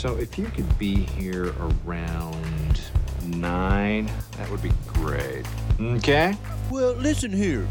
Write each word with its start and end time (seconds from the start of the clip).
So 0.00 0.16
if 0.16 0.38
you 0.38 0.46
could 0.46 0.78
be 0.78 0.94
here 0.94 1.52
around 1.60 2.80
nine, 3.26 4.10
that 4.38 4.50
would 4.50 4.62
be 4.62 4.72
great. 4.86 5.44
Okay? 5.78 6.34
Well, 6.70 6.94
listen 6.94 7.30
here. 7.30 7.68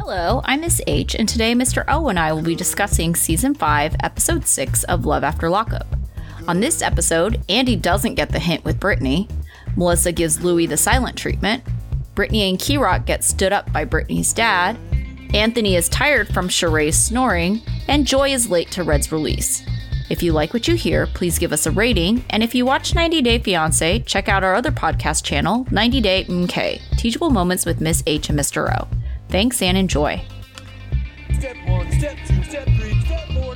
Hello, 0.00 0.42
I'm 0.46 0.62
Miss 0.62 0.80
H, 0.88 1.14
and 1.14 1.28
today 1.28 1.54
Mr. 1.54 1.84
O 1.86 2.08
and 2.08 2.18
I 2.18 2.32
will 2.32 2.42
be 2.42 2.56
discussing 2.56 3.14
Season 3.14 3.54
5, 3.54 3.94
Episode 4.02 4.48
6 4.48 4.82
of 4.82 5.06
Love 5.06 5.22
After 5.22 5.48
Lockup. 5.48 5.86
On 6.48 6.58
this 6.58 6.82
episode, 6.82 7.40
Andy 7.48 7.76
doesn't 7.76 8.16
get 8.16 8.30
the 8.30 8.40
hint 8.40 8.64
with 8.64 8.80
Brittany, 8.80 9.28
Melissa 9.76 10.10
gives 10.10 10.42
Louis 10.42 10.66
the 10.66 10.76
silent 10.76 11.16
treatment, 11.16 11.62
Brittany 12.16 12.50
and 12.50 12.58
Kerok 12.58 13.06
get 13.06 13.22
stood 13.22 13.52
up 13.52 13.72
by 13.72 13.84
Brittany's 13.84 14.32
dad, 14.32 14.76
Anthony 15.34 15.76
is 15.76 15.88
tired 15.88 16.34
from 16.34 16.48
Sheree's 16.48 16.98
snoring, 16.98 17.62
and 17.86 18.08
Joy 18.08 18.30
is 18.30 18.50
late 18.50 18.72
to 18.72 18.82
Red's 18.82 19.12
release. 19.12 19.62
If 20.12 20.22
you 20.22 20.34
like 20.34 20.52
what 20.52 20.68
you 20.68 20.74
hear, 20.74 21.06
please 21.06 21.38
give 21.38 21.54
us 21.54 21.64
a 21.64 21.70
rating, 21.70 22.22
and 22.28 22.42
if 22.42 22.54
you 22.54 22.66
watch 22.66 22.94
90 22.94 23.22
Day 23.22 23.38
Fiancé, 23.38 24.04
check 24.04 24.28
out 24.28 24.44
our 24.44 24.54
other 24.54 24.70
podcast 24.70 25.24
channel, 25.24 25.66
90 25.70 26.02
Day 26.02 26.24
Mmkay, 26.24 26.98
Teachable 26.98 27.30
Moments 27.30 27.64
with 27.64 27.80
Miss 27.80 28.02
H 28.06 28.28
and 28.28 28.38
Mr. 28.38 28.78
O. 28.78 28.86
Thanks 29.30 29.62
and 29.62 29.74
enjoy. 29.74 30.22
Step 31.38 31.56
one, 31.66 31.90
step 31.92 32.18
two, 32.26 32.44
step 32.44 32.66
three, 32.78 33.00
step 33.06 33.26
four. 33.32 33.54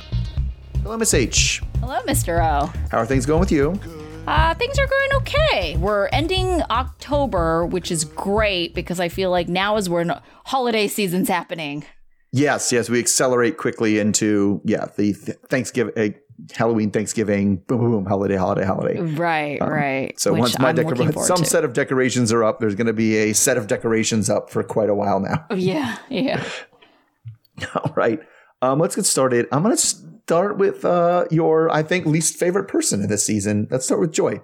Hello, 0.81 0.97
Miss 0.97 1.13
H. 1.13 1.61
Hello, 1.79 2.01
Mr. 2.07 2.39
O. 2.39 2.73
How 2.89 2.97
are 2.97 3.05
things 3.05 3.27
going 3.27 3.41
with 3.41 3.51
you? 3.51 3.79
Uh, 4.25 4.55
things 4.55 4.79
are 4.79 4.87
going 4.87 5.13
okay. 5.17 5.77
We're 5.77 6.07
ending 6.07 6.63
October, 6.71 7.67
which 7.67 7.91
is 7.91 8.03
great 8.03 8.73
because 8.73 8.99
I 8.99 9.09
feel 9.09 9.29
like 9.29 9.47
now 9.47 9.77
is 9.77 9.91
when 9.91 10.11
holiday 10.45 10.87
season's 10.87 11.29
happening. 11.29 11.85
Yes, 12.31 12.71
yes. 12.71 12.89
We 12.89 12.99
accelerate 12.99 13.57
quickly 13.57 13.99
into 13.99 14.59
yeah 14.65 14.85
the 14.97 15.13
th- 15.13 15.37
Thanksgiving, 15.49 15.93
uh, 15.95 16.17
Halloween, 16.55 16.91
Thanksgiving, 16.91 17.57
boom, 17.67 17.79
boom, 17.79 17.91
boom, 17.91 18.05
holiday, 18.05 18.35
holiday, 18.35 18.63
holiday. 18.65 18.99
Right, 19.01 19.59
right. 19.61 20.09
Um, 20.11 20.17
So 20.17 20.33
which 20.33 20.39
once 20.41 20.59
my 20.59 20.69
I'm 20.69 20.75
looking 20.75 20.91
decor- 20.95 21.11
forward 21.13 21.27
some 21.27 21.37
to. 21.37 21.45
set 21.45 21.63
of 21.63 21.73
decorations 21.73 22.31
are 22.31 22.43
up, 22.43 22.59
there's 22.59 22.75
going 22.75 22.87
to 22.87 22.93
be 22.93 23.15
a 23.17 23.33
set 23.33 23.57
of 23.57 23.67
decorations 23.67 24.29
up 24.29 24.49
for 24.49 24.63
quite 24.63 24.89
a 24.89 24.95
while 24.95 25.19
now. 25.19 25.45
Yeah, 25.55 25.97
yeah. 26.09 26.43
All 27.75 27.93
right, 27.95 28.19
um, 28.61 28.79
let's 28.79 28.95
get 28.95 29.05
started. 29.05 29.47
I'm 29.51 29.63
going 29.63 29.75
to 29.75 29.81
start 29.81 30.57
with 30.57 30.85
uh, 30.85 31.25
your, 31.31 31.71
I 31.71 31.81
think, 31.83 32.05
least 32.05 32.37
favorite 32.37 32.67
person 32.67 33.01
in 33.01 33.09
this 33.09 33.25
season. 33.25 33.67
Let's 33.71 33.85
start 33.85 33.99
with 34.01 34.11
Joy. 34.11 34.41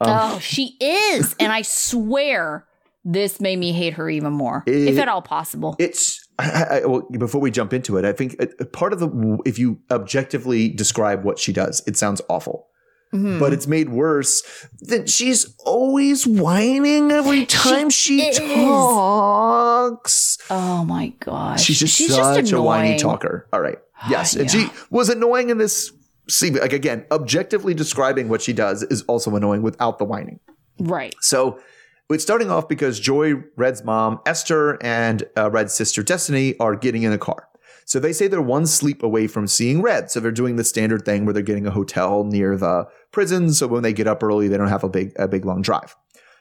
oh, 0.00 0.38
she 0.40 0.76
is. 0.80 1.34
And 1.40 1.50
I 1.52 1.62
swear 1.62 2.66
this 3.04 3.40
made 3.40 3.58
me 3.58 3.72
hate 3.72 3.94
her 3.94 4.10
even 4.10 4.32
more, 4.32 4.62
if 4.66 4.98
at 4.98 5.08
all 5.08 5.22
possible. 5.22 5.76
It's 5.78 6.23
I, 6.38 6.80
I, 6.82 6.86
well, 6.86 7.02
before 7.12 7.40
we 7.40 7.50
jump 7.50 7.72
into 7.72 7.96
it, 7.96 8.04
I 8.04 8.12
think 8.12 8.36
uh, 8.40 8.64
part 8.66 8.92
of 8.92 8.98
the 8.98 9.38
if 9.44 9.58
you 9.58 9.78
objectively 9.90 10.68
describe 10.68 11.24
what 11.24 11.38
she 11.38 11.52
does, 11.52 11.82
it 11.86 11.96
sounds 11.96 12.20
awful. 12.28 12.66
Mhm. 13.12 13.38
But 13.38 13.52
it's 13.52 13.68
made 13.68 13.90
worse 13.90 14.42
that 14.80 15.08
she's 15.08 15.54
always 15.60 16.26
whining 16.26 17.12
every 17.12 17.46
time 17.46 17.88
she, 17.88 18.22
is. 18.22 18.38
talks. 18.38 20.38
oh 20.50 20.84
my 20.84 21.08
gosh. 21.20 21.62
She's 21.62 21.78
just 21.78 21.96
She's 21.96 22.14
such 22.14 22.40
just 22.40 22.52
a 22.52 22.60
whiny 22.60 22.98
talker. 22.98 23.48
All 23.52 23.60
right. 23.60 23.78
Yes. 24.10 24.36
And 24.36 24.50
she 24.50 24.68
was 24.90 25.08
annoying 25.08 25.48
in 25.48 25.56
this 25.56 25.90
scene. 26.28 26.56
Like 26.56 26.74
again, 26.74 27.06
objectively 27.10 27.72
describing 27.72 28.28
what 28.28 28.42
she 28.42 28.52
does 28.52 28.82
is 28.82 29.00
also 29.02 29.34
annoying 29.34 29.62
without 29.62 29.98
the 29.98 30.04
whining. 30.04 30.40
Right. 30.78 31.14
So 31.20 31.58
it's 32.10 32.22
starting 32.22 32.50
off 32.50 32.68
because 32.68 33.00
Joy, 33.00 33.34
Red's 33.56 33.82
mom, 33.82 34.20
Esther, 34.26 34.78
and 34.82 35.24
uh, 35.36 35.50
Red's 35.50 35.72
sister 35.72 36.02
Destiny 36.02 36.56
are 36.58 36.76
getting 36.76 37.02
in 37.02 37.12
a 37.12 37.18
car. 37.18 37.48
So 37.86 37.98
they 37.98 38.12
say 38.12 38.28
they're 38.28 38.42
one 38.42 38.66
sleep 38.66 39.02
away 39.02 39.26
from 39.26 39.46
seeing 39.46 39.82
Red. 39.82 40.10
So 40.10 40.20
they're 40.20 40.32
doing 40.32 40.56
the 40.56 40.64
standard 40.64 41.04
thing 41.04 41.24
where 41.24 41.32
they're 41.34 41.42
getting 41.42 41.66
a 41.66 41.70
hotel 41.70 42.24
near 42.24 42.56
the 42.56 42.86
prison. 43.12 43.52
So 43.52 43.66
when 43.66 43.82
they 43.82 43.92
get 43.92 44.06
up 44.06 44.22
early, 44.22 44.48
they 44.48 44.56
don't 44.56 44.68
have 44.68 44.84
a 44.84 44.88
big, 44.88 45.12
a 45.16 45.28
big 45.28 45.44
long 45.44 45.62
drive. 45.62 45.94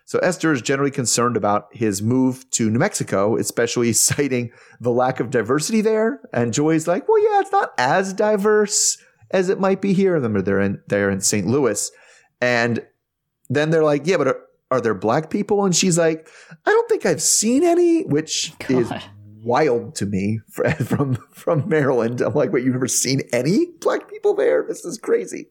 So 0.05 0.20
Esther 0.20 0.52
is 0.52 0.61
generally 0.61 0.92
concerned 0.92 1.38
about 1.38 1.67
his 1.72 2.02
move 2.02 2.50
to 2.52 2.70
New 2.70 2.80
Mexico, 2.80 3.38
especially 3.38 3.93
citing 3.93 4.52
the 4.80 4.92
lack 4.92 5.20
of 5.20 5.30
diversity 5.30 5.82
there. 5.82 6.21
And 6.33 6.54
Joy's 6.54 6.88
like, 6.88 7.08
well, 7.08 7.23
yeah, 7.23 7.39
it's 7.42 7.52
not 7.52 7.73
as 7.77 8.14
diverse 8.14 8.98
as 9.32 9.49
it 9.49 9.59
might 9.59 9.82
be 9.82 9.93
here. 9.93 10.14
Remember, 10.14 10.42
they're 10.42 10.61
in, 10.61 10.82
they're 10.88 11.09
in 11.09 11.21
St. 11.21 11.48
Louis. 11.48 11.92
And 12.42 12.86
then 13.49 13.70
they're 13.70 13.83
like, 13.83 14.05
yeah, 14.05 14.17
but 14.17 14.38
are, 14.72 14.82
there 14.82 14.94
black 14.94 15.30
people? 15.30 15.66
And 15.66 15.76
she's 15.76 15.98
like, 15.98 16.28
I 16.66 16.72
don't 16.72 16.90
think 16.90 17.06
I've 17.06 17.22
seen 17.22 17.64
any, 17.64 18.04
which 18.04 18.54
is 18.70 18.92
wild 19.44 19.96
to 19.96 20.06
me 20.06 20.40
from 20.86 21.16
from 21.32 21.68
Maryland. 21.68 22.22
I'm 22.22 22.34
like, 22.34 22.52
wait, 22.52 22.64
you've 22.64 22.74
never 22.74 22.88
seen 22.88 23.22
any 23.32 23.68
black 23.80 24.10
people 24.10 24.34
there? 24.34 24.66
This 24.68 24.86
is 24.86 24.98
crazy. 24.98 25.48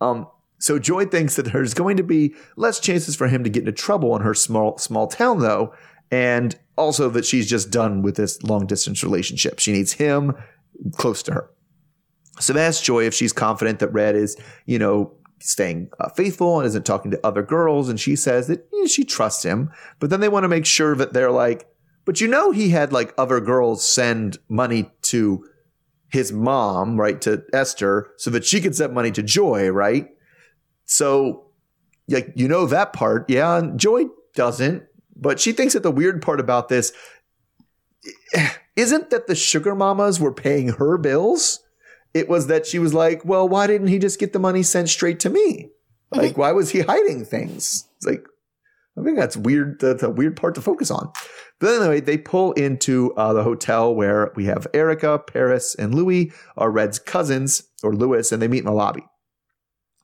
Um, 0.00 0.26
so 0.58 0.78
Joy 0.78 1.06
thinks 1.06 1.36
that 1.36 1.52
there's 1.52 1.72
going 1.72 1.96
to 1.96 2.02
be 2.02 2.34
less 2.56 2.80
chances 2.80 3.16
for 3.16 3.28
him 3.28 3.44
to 3.44 3.50
get 3.50 3.60
into 3.60 3.72
trouble 3.72 4.14
in 4.16 4.22
her 4.22 4.34
small 4.34 4.76
small 4.78 5.06
town, 5.06 5.38
though, 5.38 5.74
and 6.10 6.58
also 6.76 7.08
that 7.10 7.24
she's 7.24 7.48
just 7.48 7.70
done 7.70 8.02
with 8.02 8.16
this 8.16 8.42
long 8.42 8.66
distance 8.66 9.02
relationship. 9.02 9.58
She 9.58 9.72
needs 9.72 9.92
him 9.94 10.34
close 10.96 11.22
to 11.24 11.32
her. 11.32 11.50
So 12.40 12.52
they 12.52 12.64
ask 12.64 12.82
Joy 12.82 13.04
if 13.04 13.14
she's 13.14 13.32
confident 13.32 13.80
that 13.80 13.92
Red 13.92 14.16
is, 14.16 14.36
you 14.64 14.78
know, 14.78 15.12
staying 15.40 15.90
uh, 15.98 16.08
faithful 16.10 16.58
and 16.58 16.66
isn't 16.66 16.86
talking 16.86 17.10
to 17.10 17.26
other 17.26 17.42
girls, 17.42 17.88
and 17.88 17.98
she 17.98 18.16
says 18.16 18.46
that 18.46 18.66
you 18.72 18.82
know, 18.82 18.86
she 18.86 19.04
trusts 19.04 19.42
him. 19.42 19.70
But 19.98 20.10
then 20.10 20.20
they 20.20 20.28
want 20.28 20.44
to 20.44 20.48
make 20.48 20.66
sure 20.66 20.94
that 20.94 21.12
they're 21.12 21.30
like, 21.30 21.66
but 22.04 22.20
you 22.20 22.28
know, 22.28 22.50
he 22.50 22.70
had 22.70 22.92
like 22.92 23.14
other 23.18 23.40
girls 23.40 23.84
send 23.86 24.38
money 24.48 24.90
to 25.02 25.44
his 26.08 26.32
mom, 26.32 27.00
right, 27.00 27.20
to 27.20 27.44
Esther, 27.52 28.12
so 28.16 28.30
that 28.30 28.44
she 28.44 28.60
could 28.60 28.74
send 28.74 28.92
money 28.92 29.10
to 29.12 29.22
Joy, 29.22 29.68
right? 29.68 30.08
So, 30.84 31.46
like, 32.08 32.32
you 32.34 32.48
know 32.48 32.66
that 32.66 32.92
part, 32.92 33.30
yeah. 33.30 33.58
And 33.58 33.78
Joy 33.78 34.06
doesn't, 34.34 34.82
but 35.14 35.38
she 35.38 35.52
thinks 35.52 35.74
that 35.74 35.82
the 35.82 35.90
weird 35.90 36.20
part 36.20 36.40
about 36.40 36.68
this 36.68 36.92
isn't 38.76 39.10
that 39.10 39.26
the 39.26 39.34
sugar 39.34 39.74
mamas 39.74 40.18
were 40.18 40.32
paying 40.32 40.68
her 40.68 40.98
bills. 40.98 41.60
It 42.12 42.28
was 42.28 42.48
that 42.48 42.66
she 42.66 42.78
was 42.78 42.92
like, 42.92 43.24
well, 43.24 43.48
why 43.48 43.66
didn't 43.66 43.88
he 43.88 43.98
just 43.98 44.18
get 44.18 44.32
the 44.32 44.38
money 44.38 44.62
sent 44.62 44.88
straight 44.88 45.20
to 45.20 45.30
me? 45.30 45.70
Like, 46.10 46.36
why 46.36 46.52
was 46.52 46.70
he 46.70 46.80
hiding 46.80 47.24
things? 47.24 47.86
It's 47.96 48.06
like, 48.06 48.24
I 48.98 49.04
think 49.04 49.16
that's 49.16 49.36
weird. 49.36 49.80
That's 49.80 50.02
a 50.02 50.10
weird 50.10 50.36
part 50.36 50.56
to 50.56 50.60
focus 50.60 50.90
on. 50.90 51.12
But 51.60 51.80
anyway, 51.80 52.00
they 52.00 52.18
pull 52.18 52.52
into 52.52 53.14
uh, 53.14 53.32
the 53.32 53.44
hotel 53.44 53.94
where 53.94 54.32
we 54.34 54.46
have 54.46 54.66
Erica, 54.74 55.18
Paris, 55.18 55.74
and 55.74 55.94
Louis 55.94 56.32
are 56.56 56.70
Red's 56.70 56.98
cousins, 56.98 57.62
or 57.82 57.94
Louis, 57.94 58.32
and 58.32 58.42
they 58.42 58.48
meet 58.48 58.60
in 58.60 58.64
the 58.64 58.72
lobby. 58.72 59.04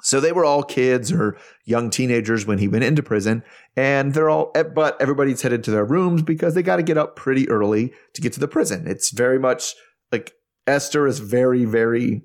So 0.02 0.20
they 0.20 0.32
were 0.32 0.44
all 0.44 0.62
kids 0.62 1.10
or 1.10 1.36
young 1.64 1.90
teenagers 1.90 2.46
when 2.46 2.58
he 2.58 2.68
went 2.68 2.84
into 2.84 3.02
prison, 3.02 3.42
and 3.76 4.14
they're 4.14 4.30
all, 4.30 4.52
but 4.74 5.00
everybody's 5.00 5.42
headed 5.42 5.64
to 5.64 5.70
their 5.70 5.84
rooms 5.84 6.22
because 6.22 6.54
they 6.54 6.62
got 6.62 6.76
to 6.76 6.82
get 6.82 6.98
up 6.98 7.16
pretty 7.16 7.48
early 7.48 7.92
to 8.14 8.20
get 8.20 8.32
to 8.34 8.40
the 8.40 8.46
prison. 8.46 8.86
It's 8.86 9.10
very 9.10 9.38
much 9.38 9.74
like 10.12 10.34
Esther 10.66 11.06
is 11.06 11.18
very, 11.20 11.64
very 11.64 12.22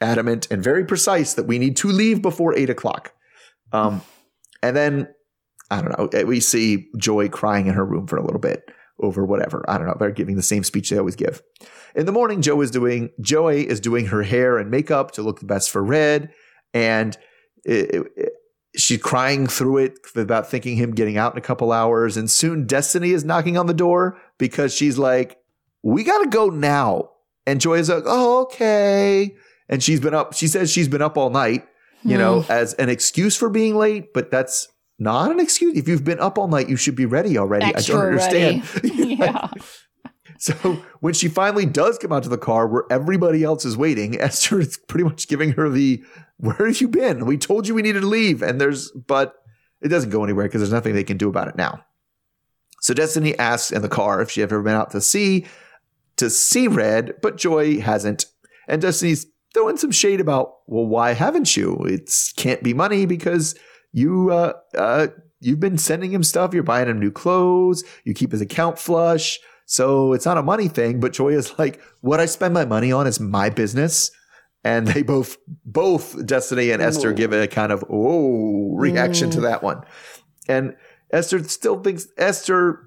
adamant 0.00 0.48
and 0.50 0.62
very 0.62 0.84
precise 0.84 1.34
that 1.34 1.46
we 1.46 1.58
need 1.58 1.76
to 1.78 1.88
leave 1.88 2.20
before 2.22 2.54
eight 2.56 2.70
o'clock. 2.70 3.12
Um, 3.72 4.02
and 4.62 4.76
then 4.76 5.08
I 5.70 5.80
don't 5.80 6.12
know. 6.14 6.24
We 6.26 6.40
see 6.40 6.88
Joy 6.98 7.28
crying 7.28 7.66
in 7.66 7.74
her 7.74 7.84
room 7.84 8.06
for 8.06 8.16
a 8.16 8.22
little 8.24 8.40
bit 8.40 8.64
over 9.00 9.24
whatever. 9.24 9.64
I 9.68 9.78
don't 9.78 9.86
know. 9.86 9.96
They're 9.98 10.10
giving 10.10 10.36
the 10.36 10.42
same 10.42 10.62
speech 10.64 10.90
they 10.90 10.98
always 10.98 11.16
give. 11.16 11.42
In 11.94 12.06
the 12.06 12.12
morning, 12.12 12.42
Joe 12.42 12.60
is 12.60 12.70
doing 12.70 13.10
Joy 13.20 13.56
is 13.62 13.80
doing 13.80 14.06
her 14.06 14.22
hair 14.22 14.58
and 14.58 14.70
makeup 14.70 15.12
to 15.12 15.22
look 15.22 15.40
the 15.40 15.46
best 15.46 15.70
for 15.70 15.82
Red, 15.82 16.32
and 16.72 17.16
it, 17.64 17.90
it- 17.94 18.12
it- 18.16 18.32
she's 18.76 19.00
crying 19.00 19.46
through 19.46 19.78
it 19.78 19.98
about 20.16 20.50
thinking 20.50 20.76
him 20.76 20.90
getting 20.90 21.16
out 21.16 21.32
in 21.32 21.38
a 21.38 21.40
couple 21.40 21.70
hours. 21.70 22.16
And 22.16 22.28
soon, 22.28 22.66
Destiny 22.66 23.10
is 23.12 23.24
knocking 23.24 23.56
on 23.56 23.66
the 23.66 23.74
door 23.74 24.18
because 24.38 24.74
she's 24.74 24.98
like, 24.98 25.38
"We 25.82 26.02
got 26.04 26.22
to 26.24 26.28
go 26.28 26.48
now." 26.48 27.10
And 27.46 27.60
Joy 27.60 27.78
is 27.78 27.88
like, 27.88 28.04
"Oh, 28.06 28.42
okay." 28.42 29.36
And 29.68 29.82
she's 29.82 30.00
been 30.00 30.14
up. 30.14 30.34
She 30.34 30.48
says 30.48 30.70
she's 30.70 30.88
been 30.88 31.02
up 31.02 31.16
all 31.16 31.30
night, 31.30 31.66
you 32.02 32.18
know, 32.18 32.42
hmm. 32.42 32.52
as 32.52 32.74
an 32.74 32.88
excuse 32.88 33.36
for 33.36 33.48
being 33.48 33.76
late, 33.76 34.12
but 34.12 34.30
that's 34.30 34.68
not 34.98 35.30
an 35.30 35.40
excuse. 35.40 35.76
If 35.76 35.88
you've 35.88 36.04
been 36.04 36.20
up 36.20 36.38
all 36.38 36.48
night, 36.48 36.68
you 36.68 36.76
should 36.76 36.96
be 36.96 37.06
ready 37.06 37.38
already. 37.38 37.66
I 37.66 37.80
don't 37.80 38.00
understand. 38.00 38.62
yeah. 38.84 39.48
So 40.38 40.54
when 41.00 41.14
she 41.14 41.28
finally 41.28 41.66
does 41.66 41.98
come 41.98 42.12
out 42.12 42.22
to 42.24 42.28
the 42.28 42.38
car 42.38 42.66
where 42.66 42.84
everybody 42.90 43.42
else 43.44 43.64
is 43.64 43.76
waiting, 43.76 44.20
Esther 44.20 44.60
is 44.60 44.76
pretty 44.76 45.04
much 45.04 45.28
giving 45.28 45.52
her 45.52 45.68
the 45.68 46.04
where 46.36 46.66
have 46.66 46.80
you 46.80 46.88
been? 46.88 47.26
We 47.26 47.38
told 47.38 47.66
you 47.66 47.74
we 47.74 47.82
needed 47.82 48.00
to 48.00 48.06
leave. 48.06 48.42
And 48.42 48.60
there's 48.60 48.90
but 48.90 49.34
it 49.80 49.88
doesn't 49.88 50.10
go 50.10 50.24
anywhere 50.24 50.46
because 50.46 50.60
there's 50.60 50.72
nothing 50.72 50.94
they 50.94 51.04
can 51.04 51.16
do 51.16 51.28
about 51.28 51.48
it 51.48 51.56
now. 51.56 51.84
So 52.80 52.92
Destiny 52.92 53.38
asks 53.38 53.70
in 53.70 53.82
the 53.82 53.88
car 53.88 54.20
if 54.20 54.30
she 54.30 54.42
ever 54.42 54.60
been 54.62 54.74
out 54.74 54.90
to 54.90 55.00
sea 55.00 55.46
to 56.16 56.30
see 56.30 56.68
Red, 56.68 57.14
but 57.22 57.36
Joy 57.36 57.80
hasn't. 57.80 58.26
And 58.68 58.80
Destiny's 58.82 59.26
throwing 59.52 59.76
some 59.76 59.90
shade 59.90 60.20
about, 60.20 60.54
well, 60.66 60.86
why 60.86 61.12
haven't 61.12 61.56
you? 61.56 61.76
It 61.84 62.10
can't 62.36 62.62
be 62.62 62.74
money 62.74 63.06
because 63.06 63.54
you 63.92 64.30
uh 64.30 64.54
uh 64.76 65.08
you've 65.40 65.60
been 65.60 65.78
sending 65.78 66.10
him 66.10 66.22
stuff, 66.22 66.54
you're 66.54 66.62
buying 66.62 66.88
him 66.88 66.98
new 66.98 67.12
clothes, 67.12 67.84
you 68.04 68.14
keep 68.14 68.32
his 68.32 68.40
account 68.40 68.78
flush. 68.78 69.38
So 69.66 70.12
it's 70.12 70.26
not 70.26 70.38
a 70.38 70.42
money 70.42 70.68
thing, 70.68 71.00
but 71.00 71.12
Joy 71.12 71.30
is 71.30 71.58
like, 71.58 71.80
what 72.00 72.20
I 72.20 72.26
spend 72.26 72.52
my 72.54 72.64
money 72.64 72.92
on 72.92 73.06
is 73.06 73.20
my 73.20 73.50
business. 73.50 74.10
and 74.64 74.88
they 74.88 75.02
both 75.02 75.36
both 75.64 76.24
Destiny 76.26 76.70
and 76.70 76.82
Esther 76.82 77.12
give 77.12 77.32
a 77.32 77.46
kind 77.46 77.70
of 77.70 77.84
oh 77.90 78.74
reaction 78.74 79.30
to 79.30 79.40
that 79.42 79.62
one. 79.62 79.82
And 80.48 80.74
Esther 81.12 81.42
still 81.44 81.80
thinks 81.82 82.08
Esther 82.16 82.83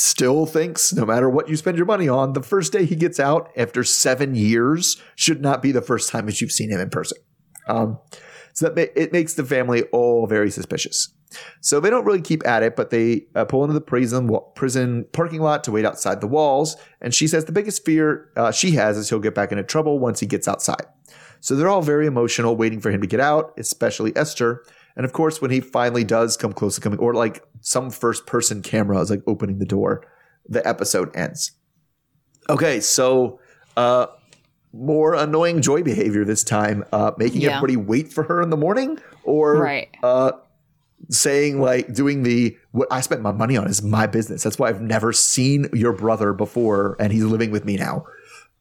still 0.00 0.46
thinks 0.46 0.92
no 0.92 1.04
matter 1.04 1.28
what 1.28 1.48
you 1.48 1.56
spend 1.56 1.76
your 1.76 1.86
money 1.86 2.08
on, 2.08 2.32
the 2.32 2.42
first 2.42 2.72
day 2.72 2.84
he 2.84 2.96
gets 2.96 3.20
out 3.20 3.50
after 3.56 3.84
seven 3.84 4.34
years 4.34 5.00
should 5.14 5.40
not 5.40 5.62
be 5.62 5.72
the 5.72 5.82
first 5.82 6.10
time 6.10 6.26
that 6.26 6.40
you've 6.40 6.52
seen 6.52 6.70
him 6.70 6.80
in 6.80 6.90
person. 6.90 7.18
Um, 7.68 7.98
so 8.52 8.66
that 8.66 8.76
ma- 8.76 9.00
it 9.00 9.12
makes 9.12 9.34
the 9.34 9.44
family 9.44 9.84
all 9.92 10.26
very 10.26 10.50
suspicious. 10.50 11.12
So 11.60 11.78
they 11.78 11.90
don't 11.90 12.04
really 12.04 12.20
keep 12.20 12.44
at 12.46 12.62
it, 12.62 12.74
but 12.74 12.90
they 12.90 13.26
uh, 13.34 13.44
pull 13.44 13.62
into 13.62 13.74
the 13.74 13.80
prison 13.80 14.36
prison 14.56 15.06
parking 15.12 15.40
lot 15.40 15.62
to 15.64 15.70
wait 15.70 15.84
outside 15.84 16.20
the 16.20 16.26
walls. 16.26 16.76
And 17.00 17.14
she 17.14 17.28
says 17.28 17.44
the 17.44 17.52
biggest 17.52 17.84
fear 17.84 18.30
uh, 18.36 18.50
she 18.50 18.72
has 18.72 18.96
is 18.96 19.08
he'll 19.08 19.20
get 19.20 19.34
back 19.34 19.52
into 19.52 19.62
trouble 19.62 19.98
once 20.00 20.18
he 20.18 20.26
gets 20.26 20.48
outside. 20.48 20.86
So 21.40 21.54
they're 21.54 21.68
all 21.68 21.82
very 21.82 22.06
emotional, 22.06 22.56
waiting 22.56 22.80
for 22.80 22.90
him 22.90 23.00
to 23.00 23.06
get 23.06 23.20
out, 23.20 23.54
especially 23.56 24.14
Esther. 24.16 24.64
And 24.96 25.04
of 25.04 25.12
course, 25.12 25.40
when 25.40 25.50
he 25.50 25.60
finally 25.60 26.04
does 26.04 26.36
come 26.36 26.52
close 26.52 26.74
to 26.74 26.80
coming, 26.80 26.98
or 26.98 27.14
like 27.14 27.42
some 27.60 27.90
first 27.90 28.26
person 28.26 28.62
camera 28.62 28.98
is 29.00 29.10
like 29.10 29.22
opening 29.26 29.58
the 29.58 29.64
door, 29.66 30.06
the 30.48 30.66
episode 30.66 31.14
ends. 31.14 31.52
Okay, 32.48 32.80
so 32.80 33.38
uh, 33.76 34.06
more 34.72 35.14
annoying 35.14 35.62
joy 35.62 35.82
behavior 35.82 36.24
this 36.24 36.42
time, 36.42 36.84
uh, 36.92 37.12
making 37.18 37.40
Yeah. 37.42 37.56
everybody 37.56 37.76
wait 37.76 38.12
for 38.12 38.24
her 38.24 38.42
in 38.42 38.50
the 38.50 38.56
morning, 38.56 38.98
or 39.24 39.58
Right. 39.62 39.88
uh, 40.02 40.32
saying 41.08 41.60
like 41.60 41.92
doing 41.94 42.22
the 42.24 42.56
what 42.72 42.86
I 42.90 43.00
spent 43.00 43.22
my 43.22 43.32
money 43.32 43.56
on 43.56 43.66
is 43.68 43.82
my 43.82 44.06
business. 44.06 44.42
That's 44.42 44.58
why 44.58 44.68
I've 44.68 44.82
never 44.82 45.12
seen 45.12 45.68
your 45.72 45.92
brother 45.92 46.32
before, 46.32 46.96
and 47.00 47.12
he's 47.12 47.24
living 47.24 47.50
with 47.50 47.64
me 47.64 47.76
now. 47.76 48.04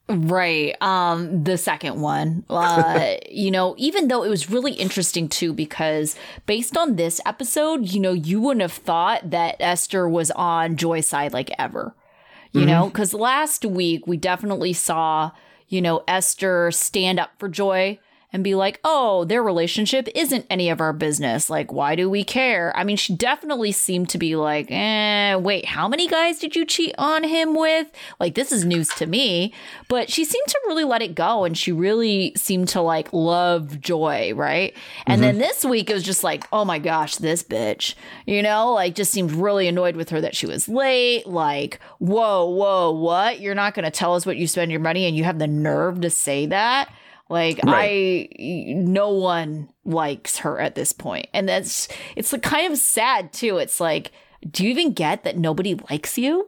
Right. 0.10 0.76
Um, 0.82 1.44
the 1.44 1.58
second 1.58 2.02
one. 2.02 2.44
Uh, 2.50 3.16
you 3.30 3.52
know, 3.52 3.76
even 3.78 4.08
though 4.08 4.24
it 4.24 4.30
was 4.30 4.50
really 4.50 4.74
interesting 4.74 5.30
too, 5.30 5.54
because 5.54 6.16
based 6.48 6.76
on 6.76 6.96
this 6.96 7.22
episode, 7.26 7.92
you 7.92 8.00
know, 8.00 8.14
you 8.14 8.42
wouldn't 8.42 8.64
have 8.64 8.74
thought 8.74 9.30
that 9.30 9.58
Esther 9.60 10.10
was 10.10 10.32
on 10.32 10.78
Joy's 10.78 11.08
side 11.08 11.32
like 11.32 11.52
ever. 11.60 11.94
You 12.52 12.66
know, 12.66 12.88
because 12.88 13.14
last 13.14 13.64
week 13.64 14.08
we 14.08 14.18
definitely 14.18 14.74
saw, 14.74 15.30
you 15.68 15.84
know, 15.84 16.04
Esther 16.08 16.72
stand 16.72 17.20
up 17.20 17.30
for 17.38 17.48
Joy 17.48 18.00
and 18.32 18.44
be 18.44 18.54
like, 18.54 18.80
oh, 18.84 19.26
their 19.26 19.42
relationship 19.42 20.08
isn't 20.14 20.46
any 20.50 20.70
of 20.70 20.80
our 20.80 20.94
business. 20.94 21.50
Like, 21.50 21.72
why 21.72 21.96
do 21.96 22.10
we 22.10 22.24
care? 22.24 22.72
I 22.78 22.84
mean, 22.84 22.96
she 22.96 23.16
definitely 23.16 23.72
seemed 23.72 24.10
to 24.10 24.20
be 24.20 24.36
like, 24.36 24.70
eh, 24.70 25.34
wait, 25.36 25.66
how 25.66 25.88
many 25.88 26.08
guys 26.08 26.38
did 26.38 26.56
you 26.56 26.64
cheat 26.64 26.94
on 27.00 27.24
him 27.24 27.56
with? 27.56 27.88
Like, 28.20 28.36
this 28.36 28.52
is 28.52 28.66
news 28.66 28.90
to 28.96 29.08
me. 29.08 29.54
But 29.88 30.12
she 30.12 30.26
seemed 30.26 30.48
to 30.48 30.60
really 30.68 30.84
let 30.84 31.02
it 31.02 31.16
go 31.16 31.44
and 31.44 31.58
she 31.58 31.72
really 31.72 32.34
seemed 32.36 32.68
to 32.70 32.82
like 32.82 33.12
love 33.14 33.82
Joy, 33.82 34.34
right? 34.36 34.76
And 35.08 35.24
then 35.24 35.40
this 35.40 35.66
week 35.66 35.90
it 35.90 35.94
was 35.96 36.04
just 36.04 36.24
like, 36.24 36.46
oh 36.54 36.64
my 36.66 36.78
gosh, 36.78 37.16
this 37.16 37.42
bitch, 37.42 37.96
you 38.28 38.44
know, 38.44 38.74
like 38.74 38.94
just 38.94 39.12
seemed 39.12 39.32
really 39.32 39.68
annoyed 39.68 39.96
with 39.96 40.10
her 40.10 40.22
that 40.22 40.36
she 40.36 40.46
was 40.46 40.70
late. 40.70 41.26
Like, 41.26 41.80
whoa, 41.98 42.46
whoa, 42.46 42.92
what? 42.92 43.40
You're 43.40 43.56
not 43.56 43.74
going 43.74 43.86
to 43.86 43.92
tell 43.92 44.14
us 44.14 44.26
what 44.26 44.38
you 44.38 44.46
spend 44.46 44.70
your 44.70 44.80
money 44.80 45.06
and 45.06 45.18
you 45.18 45.24
have 45.24 45.40
the 45.40 45.48
nerve 45.48 46.02
to 46.02 46.12
say 46.12 46.46
that? 46.46 46.94
Like 47.30 47.60
I, 47.64 48.28
no 48.40 49.12
one 49.12 49.70
likes 49.86 50.40
her 50.40 50.60
at 50.60 50.74
this 50.74 50.92
point, 50.92 51.28
and 51.32 51.48
that's 51.48 51.88
it's 52.16 52.34
like 52.34 52.42
kind 52.42 52.72
of 52.72 52.80
sad 52.80 53.32
too. 53.32 53.58
It's 53.58 53.80
like, 53.80 54.12
do 54.50 54.64
you 54.64 54.72
even 54.72 54.94
get 54.94 55.24
that 55.24 55.38
nobody 55.38 55.76
likes 55.92 56.18
you? 56.18 56.48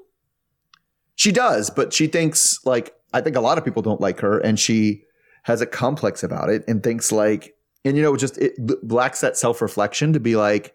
She 1.16 1.32
does, 1.32 1.70
but 1.70 1.94
she 1.94 2.08
thinks 2.08 2.66
like 2.66 2.96
I 3.14 3.22
think 3.22 3.36
a 3.36 3.42
lot 3.42 3.60
of 3.60 3.64
people 3.64 3.84
don't 3.84 4.02
like 4.02 4.20
her, 4.22 4.40
and 4.40 4.60
she 4.60 5.04
has 5.44 5.62
a 5.62 5.68
complex 5.68 6.24
about 6.24 6.50
it 6.50 6.64
and 6.68 6.82
thinks 6.82 7.12
like, 7.12 7.56
and 7.86 7.96
you 7.96 8.02
know, 8.02 8.16
just 8.18 8.40
it 8.40 8.56
lacks 8.84 9.22
that 9.22 9.38
self 9.38 9.62
reflection 9.62 10.14
to 10.14 10.20
be 10.20 10.36
like, 10.36 10.74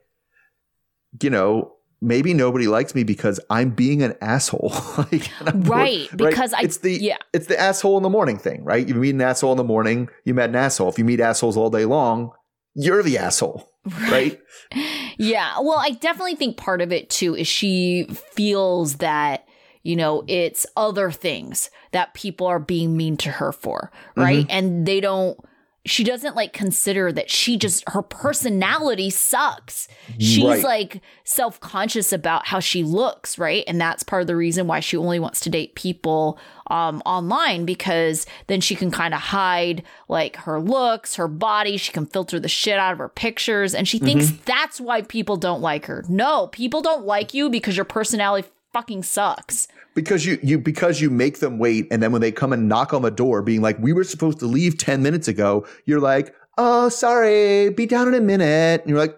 you 1.20 1.30
know, 1.30 1.75
maybe 2.00 2.34
nobody 2.34 2.66
likes 2.68 2.94
me 2.94 3.02
because 3.04 3.40
I'm 3.50 3.70
being 3.70 4.02
an 4.02 4.14
asshole. 4.20 4.72
like, 4.98 5.30
Right, 5.54 6.08
because 6.14 6.52
I- 6.52 6.62
it's 6.62 6.78
the 6.78 6.92
yeah. 6.92 7.18
it's 7.32 7.46
the 7.46 7.58
asshole 7.58 7.96
in 7.96 8.02
the 8.02 8.10
morning 8.10 8.38
thing, 8.38 8.64
right? 8.64 8.86
You 8.86 8.94
meet 8.94 9.14
an 9.14 9.20
asshole 9.20 9.52
in 9.52 9.58
the 9.58 9.64
morning, 9.64 10.08
you 10.24 10.34
met 10.34 10.50
an 10.50 10.56
asshole. 10.56 10.88
If 10.88 10.98
you 10.98 11.04
meet 11.04 11.20
assholes 11.20 11.56
all 11.56 11.70
day 11.70 11.84
long, 11.84 12.32
you're 12.74 13.02
the 13.02 13.18
asshole, 13.18 13.68
right? 14.10 14.40
Yeah. 15.18 15.60
Well, 15.60 15.78
I 15.78 15.92
definitely 15.92 16.34
think 16.34 16.58
part 16.58 16.82
of 16.82 16.92
it 16.92 17.08
too 17.08 17.34
is 17.34 17.46
she 17.48 18.06
feels 18.34 18.96
that, 18.96 19.46
you 19.82 19.96
know, 19.96 20.24
it's 20.28 20.66
other 20.76 21.10
things 21.10 21.70
that 21.92 22.12
people 22.12 22.46
are 22.46 22.58
being 22.58 22.96
mean 22.98 23.16
to 23.18 23.30
her 23.30 23.50
for, 23.52 23.90
right? 24.14 24.40
Mm-hmm. 24.46 24.50
And 24.50 24.86
they 24.86 25.00
don't, 25.00 25.38
she 25.86 26.04
doesn't 26.04 26.36
like 26.36 26.52
consider 26.52 27.10
that 27.12 27.30
she 27.30 27.56
just, 27.56 27.82
her 27.88 28.02
personality 28.02 29.10
sucks. 29.10 29.88
She's 30.18 30.44
Right. 30.44 30.62
like 30.62 31.00
self 31.24 31.58
conscious 31.60 32.12
about 32.12 32.46
how 32.46 32.60
she 32.60 32.82
looks, 32.82 33.38
right? 33.38 33.64
And 33.66 33.80
that's 33.80 34.02
part 34.02 34.20
of 34.22 34.26
the 34.26 34.36
reason 34.36 34.66
why 34.66 34.80
she 34.80 34.96
only 34.96 35.18
wants 35.18 35.40
to 35.40 35.50
date 35.50 35.74
people 35.74 36.38
um, 36.68 37.00
online 37.06 37.64
because 37.64 38.26
then 38.48 38.60
she 38.60 38.74
can 38.74 38.90
kind 38.90 39.14
of 39.14 39.20
hide 39.20 39.82
like 40.08 40.36
her 40.36 40.60
looks, 40.60 41.14
her 41.16 41.28
body. 41.28 41.76
She 41.76 41.92
can 41.92 42.06
filter 42.06 42.40
the 42.40 42.48
shit 42.48 42.78
out 42.78 42.92
of 42.92 42.98
her 42.98 43.08
pictures. 43.08 43.74
And 43.74 43.86
she 43.86 43.98
thinks 43.98 44.32
that's 44.44 44.80
why 44.80 45.02
people 45.02 45.36
don't 45.36 45.60
like 45.62 45.86
her. 45.86 46.04
No, 46.08 46.48
people 46.48 46.82
don't 46.82 47.04
like 47.04 47.32
you 47.34 47.48
because 47.48 47.76
your 47.76 47.84
personality 47.84 48.48
fucking 48.76 49.02
sucks. 49.02 49.68
because 49.94 50.26
you 50.26 50.38
you 50.42 50.58
because 50.58 51.00
you 51.00 51.08
make 51.08 51.38
them 51.40 51.58
wait 51.58 51.86
and 51.90 52.02
then 52.02 52.12
when 52.12 52.20
they 52.20 52.30
come 52.30 52.52
and 52.52 52.68
knock 52.68 52.92
on 52.92 53.00
the 53.00 53.10
door 53.10 53.40
being 53.40 53.62
like 53.62 53.78
we 53.78 53.92
were 53.92 54.04
supposed 54.04 54.38
to 54.38 54.46
leave 54.46 54.76
10 54.76 55.02
minutes 55.02 55.28
ago 55.28 55.66
you're 55.86 56.00
like 56.00 56.34
oh 56.58 56.88
sorry 56.90 57.70
be 57.70 57.86
down 57.86 58.06
in 58.08 58.14
a 58.14 58.20
minute 58.20 58.82
and 58.82 58.90
you're 58.90 58.98
like 58.98 59.16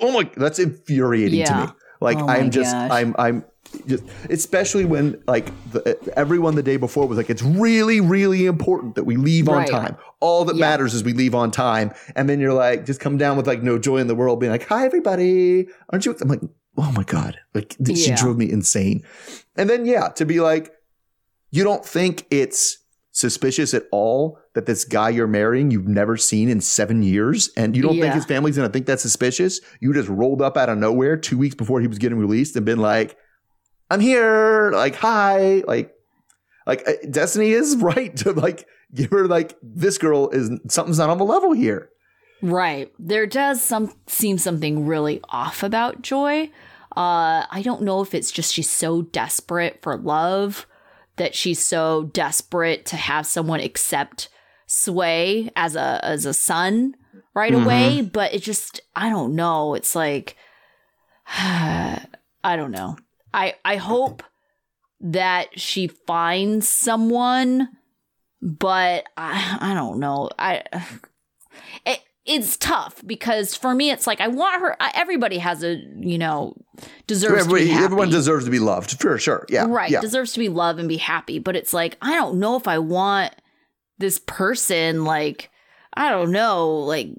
oh 0.00 0.10
my 0.12 0.30
that's 0.38 0.58
infuriating 0.58 1.44
to 1.44 1.54
me 1.54 1.66
like 2.00 2.16
Oh 2.18 2.28
i'm 2.28 2.50
just 2.50 2.74
gosh. 2.74 2.90
i'm 2.92 3.14
i'm 3.18 3.44
just 3.86 4.04
especially 4.30 4.84
when 4.86 5.20
like 5.26 5.46
the, 5.72 5.98
everyone 6.16 6.54
the 6.54 6.62
day 6.62 6.76
before 6.78 7.06
was 7.06 7.18
like 7.18 7.28
it's 7.28 7.42
really 7.42 8.00
really 8.00 8.46
important 8.46 8.94
that 8.94 9.04
we 9.04 9.16
leave 9.16 9.48
Right. 9.48 9.70
on 9.70 9.80
time 9.82 9.96
all 10.20 10.44
that 10.46 10.56
Yeah. 10.56 10.60
matters 10.70 10.94
is 10.94 11.04
we 11.04 11.12
leave 11.12 11.34
on 11.34 11.50
time 11.50 11.92
and 12.16 12.28
then 12.28 12.40
you're 12.40 12.54
like 12.54 12.86
just 12.86 13.00
come 13.00 13.18
down 13.18 13.36
with 13.36 13.46
like 13.46 13.62
no 13.62 13.78
joy 13.78 13.98
in 13.98 14.06
the 14.06 14.14
world 14.14 14.40
being 14.40 14.52
like 14.52 14.66
hi 14.66 14.86
everybody 14.86 15.66
aren't 15.90 16.06
you 16.06 16.16
i'm 16.22 16.28
like 16.28 16.40
oh 16.76 16.92
my 16.92 17.04
god. 17.04 17.38
Like 17.54 17.76
th- 17.84 17.98
she 17.98 18.14
drove 18.14 18.36
me 18.36 18.50
insane. 18.50 19.04
And 19.56 19.68
then 19.68 19.86
yeah 19.86 20.08
to 20.10 20.24
be 20.24 20.40
like 20.40 20.72
you 21.50 21.64
don't 21.64 21.84
think 21.84 22.26
it's 22.30 22.78
suspicious 23.12 23.74
at 23.74 23.84
all 23.92 24.40
that 24.54 24.66
this 24.66 24.84
guy 24.84 25.08
you're 25.08 25.28
marrying 25.28 25.70
you've 25.70 25.86
never 25.86 26.16
seen 26.16 26.48
in 26.48 26.60
seven 26.60 27.00
years 27.02 27.48
and 27.56 27.76
you 27.76 27.82
don't 27.82 28.00
think 28.00 28.12
his 28.12 28.24
family's 28.24 28.56
gonna 28.56 28.68
think 28.68 28.86
that's 28.86 29.02
suspicious? 29.02 29.60
You 29.80 29.92
just 29.94 30.08
rolled 30.08 30.42
up 30.42 30.56
out 30.56 30.68
of 30.68 30.78
nowhere 30.78 31.16
two 31.16 31.38
weeks 31.38 31.54
before 31.54 31.80
he 31.80 31.86
was 31.86 31.98
getting 31.98 32.18
released 32.18 32.56
and 32.56 32.66
been 32.66 32.78
like 32.78 33.16
i'm 33.90 34.00
here 34.00 34.72
like 34.72 34.94
hi 34.94 35.62
like 35.66 35.94
like 36.66 36.86
uh, 36.88 36.92
destiny 37.10 37.50
is 37.50 37.76
right 37.80 38.16
to 38.18 38.32
like 38.32 38.66
give 38.94 39.10
her 39.10 39.26
like 39.26 39.56
this 39.62 39.98
girl 39.98 40.30
is 40.30 40.50
something's 40.68 40.98
not 40.98 41.10
on 41.10 41.18
the 41.18 41.24
level 41.24 41.52
here. 41.52 41.90
Right. 42.42 42.92
There 42.98 43.26
does 43.26 43.62
some 43.62 43.92
seem 44.06 44.38
something 44.38 44.86
really 44.86 45.20
off 45.30 45.62
about 45.62 46.02
Joy. 46.02 46.50
Uh 46.96 47.46
I 47.50 47.62
don't 47.62 47.82
know 47.82 48.00
if 48.00 48.14
it's 48.14 48.30
just 48.30 48.54
she's 48.54 48.70
so 48.70 49.02
desperate 49.02 49.80
for 49.82 49.96
love 49.96 50.66
that 51.16 51.34
she's 51.34 51.64
so 51.64 52.04
desperate 52.12 52.86
to 52.86 52.96
have 52.96 53.26
someone 53.26 53.60
accept 53.60 54.28
Sway 54.66 55.50
as 55.54 55.76
a 55.76 56.00
as 56.02 56.24
a 56.24 56.34
son 56.34 56.96
right 57.34 57.52
away, 57.52 58.00
but 58.00 58.32
it 58.32 58.42
just 58.42 58.80
I 58.96 59.10
don't 59.10 59.34
know. 59.34 59.74
It's 59.74 59.94
like 59.94 60.36
I 61.26 62.06
don't 62.44 62.70
know. 62.70 62.96
I 63.32 63.54
I 63.64 63.76
hope 63.76 64.22
that 65.00 65.58
she 65.60 65.86
finds 65.86 66.68
someone 66.68 67.68
but 68.44 69.06
I 69.16 69.58
I 69.60 69.74
don't 69.74 69.98
know. 69.98 70.30
I 70.38 70.62
it's 72.26 72.56
tough 72.56 73.02
because 73.06 73.54
for 73.54 73.74
me 73.74 73.90
it's 73.90 74.06
like 74.06 74.20
I 74.20 74.28
want 74.28 74.60
her 74.60 74.76
everybody 74.94 75.38
has 75.38 75.62
a 75.62 75.76
you 75.98 76.16
know 76.16 76.54
deserves 77.06 77.42
everybody, 77.42 77.64
to 77.64 77.66
be 77.68 77.72
happy. 77.72 77.84
everyone 77.84 78.10
deserves 78.10 78.44
to 78.46 78.50
be 78.50 78.58
loved 78.58 78.98
for 79.00 79.18
sure 79.18 79.44
yeah 79.50 79.66
right 79.68 79.90
yeah. 79.90 80.00
deserves 80.00 80.32
to 80.32 80.38
be 80.38 80.48
loved 80.48 80.78
and 80.78 80.88
be 80.88 80.96
happy 80.96 81.38
but 81.38 81.54
it's 81.54 81.74
like 81.74 81.96
I 82.00 82.14
don't 82.14 82.38
know 82.38 82.56
if 82.56 82.66
I 82.66 82.78
want 82.78 83.34
this 83.98 84.18
person 84.18 85.04
like 85.04 85.50
I 85.92 86.08
don't 86.10 86.30
know 86.30 86.70
like 86.78 87.10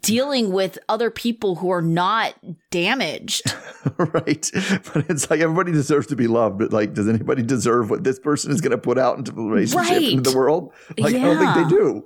dealing 0.00 0.50
with 0.50 0.78
other 0.88 1.10
people 1.10 1.56
who 1.56 1.70
are 1.70 1.82
not 1.82 2.34
damaged. 2.70 3.54
Right 3.98 4.50
but 4.94 5.04
it's 5.10 5.28
like 5.28 5.40
everybody 5.40 5.70
deserves 5.70 6.06
to 6.06 6.16
be 6.16 6.26
loved 6.26 6.58
but 6.58 6.72
like 6.72 6.94
does 6.94 7.06
anybody 7.06 7.42
deserve 7.42 7.90
what 7.90 8.02
this 8.02 8.18
person 8.18 8.50
is 8.50 8.62
going 8.62 8.70
to 8.70 8.78
put 8.78 8.96
out 8.96 9.18
into 9.18 9.30
the 9.30 9.42
relationship 9.42 9.90
Right. 9.90 10.12
into 10.12 10.30
the 10.30 10.36
world? 10.36 10.72
Like 10.96 11.14
i 11.14 11.18
don't 11.18 11.36
think 11.36 11.68
they 11.68 11.76
do 11.76 12.04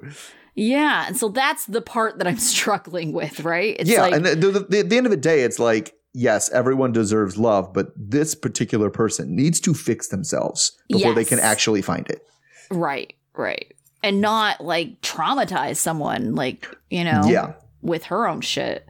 yeah 0.59 1.07
and 1.07 1.17
so 1.17 1.29
that's 1.29 1.67
the 1.67 1.81
part 1.81 2.19
that 2.19 2.27
I'm 2.27 2.39
struggling 2.55 3.13
with 3.13 3.41
right 3.41 3.77
it's 3.79 3.89
yeah 3.89 4.03
like 4.03 4.13
and 4.15 4.27
the, 4.27 4.35
the, 4.35 4.61
the, 4.61 4.79
at 4.81 4.91
the 4.91 4.97
end 4.97 5.07
of 5.07 5.11
the 5.11 5.17
day 5.17 5.43
it's 5.43 5.59
like 5.59 5.95
yes 6.15 6.51
everyone 6.51 6.93
deserves 6.93 7.37
love 7.39 7.73
but 7.73 7.93
this 7.97 8.35
particular 8.35 8.91
person 8.91 9.37
needs 9.37 9.61
to 9.61 9.73
fix 9.75 10.09
themselves 10.09 10.73
before 10.89 11.15
they 11.15 11.25
can 11.25 11.39
actually 11.39 11.81
find 11.83 12.09
it 12.09 12.27
right 12.71 13.15
right 13.35 13.73
and 14.03 14.21
not 14.21 14.61
like 14.61 15.01
traumatize 15.01 15.77
someone 15.77 16.35
like 16.35 16.69
you 16.91 17.05
know 17.05 17.23
Yeah. 17.27 17.53
with 17.83 18.05
her 18.05 18.27
own 18.27 18.41
shit 18.41 18.87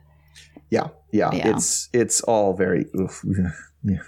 Yeah, 0.71 0.87
yeah, 1.11 1.31
Yeah. 1.33 1.49
It's 1.55 1.89
it's 1.93 2.21
all 2.21 2.53
very 2.53 2.85
oof, 2.99 3.23
yeah. 3.83 4.01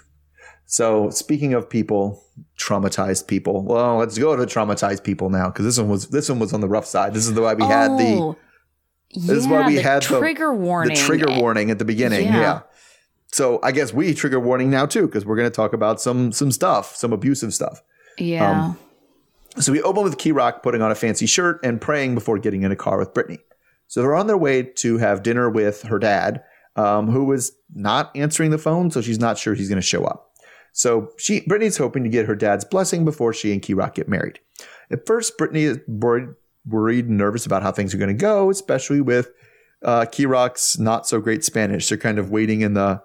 So 0.66 1.10
speaking 1.10 1.52
of 1.54 1.68
people, 1.68 2.22
traumatized 2.58 3.26
people. 3.26 3.62
Well, 3.62 3.96
let's 3.98 4.16
go 4.16 4.34
to 4.36 4.42
traumatized 4.44 5.04
people 5.04 5.28
now 5.28 5.48
because 5.50 5.64
this 5.64 5.78
one 5.78 5.88
was 5.88 6.08
this 6.08 6.28
one 6.28 6.38
was 6.38 6.52
on 6.52 6.60
the 6.60 6.68
rough 6.68 6.86
side. 6.86 7.12
This 7.14 7.26
is 7.26 7.34
the 7.34 7.42
why 7.42 7.54
we 7.54 7.64
had 7.64 7.90
the 7.98 8.16
Oh, 8.18 8.36
this 9.14 9.28
is 9.30 9.46
why 9.46 9.66
we 9.66 9.76
the 9.76 9.82
had 9.82 10.02
the- 10.02 10.18
trigger 10.18 10.46
the 10.46 10.52
warning 10.54 10.94
The 10.94 11.00
trigger 11.00 11.26
warning 11.40 11.70
at 11.70 11.78
the 11.78 11.84
beginning. 11.84 12.24
Yeah. 12.26 12.40
Yeah. 12.40 12.60
So 13.32 13.60
I 13.62 13.72
guess 13.72 13.92
we 13.92 14.14
trigger 14.14 14.40
warning 14.40 14.70
now 14.70 14.86
too 14.86 15.06
because 15.06 15.24
we're 15.26 15.36
going 15.36 15.48
to 15.50 15.54
talk 15.54 15.72
about 15.74 16.00
some 16.00 16.32
some 16.32 16.50
stuff, 16.50 16.96
some 16.96 17.12
abusive 17.12 17.52
stuff. 17.52 17.82
yeah 18.18 18.64
Um, 18.66 18.78
So 19.58 19.72
we 19.72 19.82
open 19.82 20.02
with 20.04 20.16
Kerok 20.16 20.62
putting 20.62 20.80
on 20.80 20.90
a 20.90 20.94
fancy 20.94 21.26
shirt 21.26 21.60
and 21.62 21.80
praying 21.80 22.14
before 22.14 22.38
getting 22.38 22.62
in 22.62 22.72
a 22.72 22.76
car 22.76 22.98
with 22.98 23.12
Brittany. 23.12 23.38
So 23.88 24.00
they're 24.00 24.14
on 24.14 24.26
their 24.26 24.38
way 24.38 24.62
to 24.62 24.96
have 24.98 25.22
dinner 25.22 25.50
with 25.50 25.82
her 25.82 25.98
dad, 25.98 26.42
um, 26.76 27.10
who 27.10 27.24
was 27.24 27.52
not 27.74 28.10
answering 28.16 28.50
the 28.50 28.56
phone, 28.56 28.90
so 28.90 29.02
she's 29.02 29.18
not 29.18 29.36
sure 29.36 29.52
he's 29.52 29.68
going 29.68 29.80
to 29.80 29.86
show 29.86 30.04
up. 30.04 30.30
So 30.72 31.12
she 31.18 31.40
Brittany's 31.40 31.76
hoping 31.76 32.02
to 32.04 32.10
get 32.10 32.26
her 32.26 32.34
dad's 32.34 32.64
blessing 32.64 33.04
before 33.04 33.32
she 33.32 33.52
and 33.52 33.62
Kerok 33.62 33.94
get 33.94 34.08
married. 34.08 34.40
At 34.90 35.06
first, 35.06 35.36
Brittany 35.38 35.64
is 35.64 35.78
worried, 35.86 36.30
worried 36.66 37.08
and 37.08 37.18
nervous 37.18 37.46
about 37.46 37.62
how 37.62 37.72
things 37.72 37.94
are 37.94 37.98
going 37.98 38.08
to 38.08 38.14
go, 38.14 38.50
especially 38.50 39.00
with 39.00 39.30
uh, 39.82 40.06
Kerok's 40.06 40.78
not 40.78 41.06
so 41.06 41.20
great 41.20 41.44
Spanish. 41.44 41.88
They're 41.88 41.98
kind 41.98 42.18
of 42.18 42.30
waiting 42.30 42.60
in 42.62 42.74
the, 42.74 43.02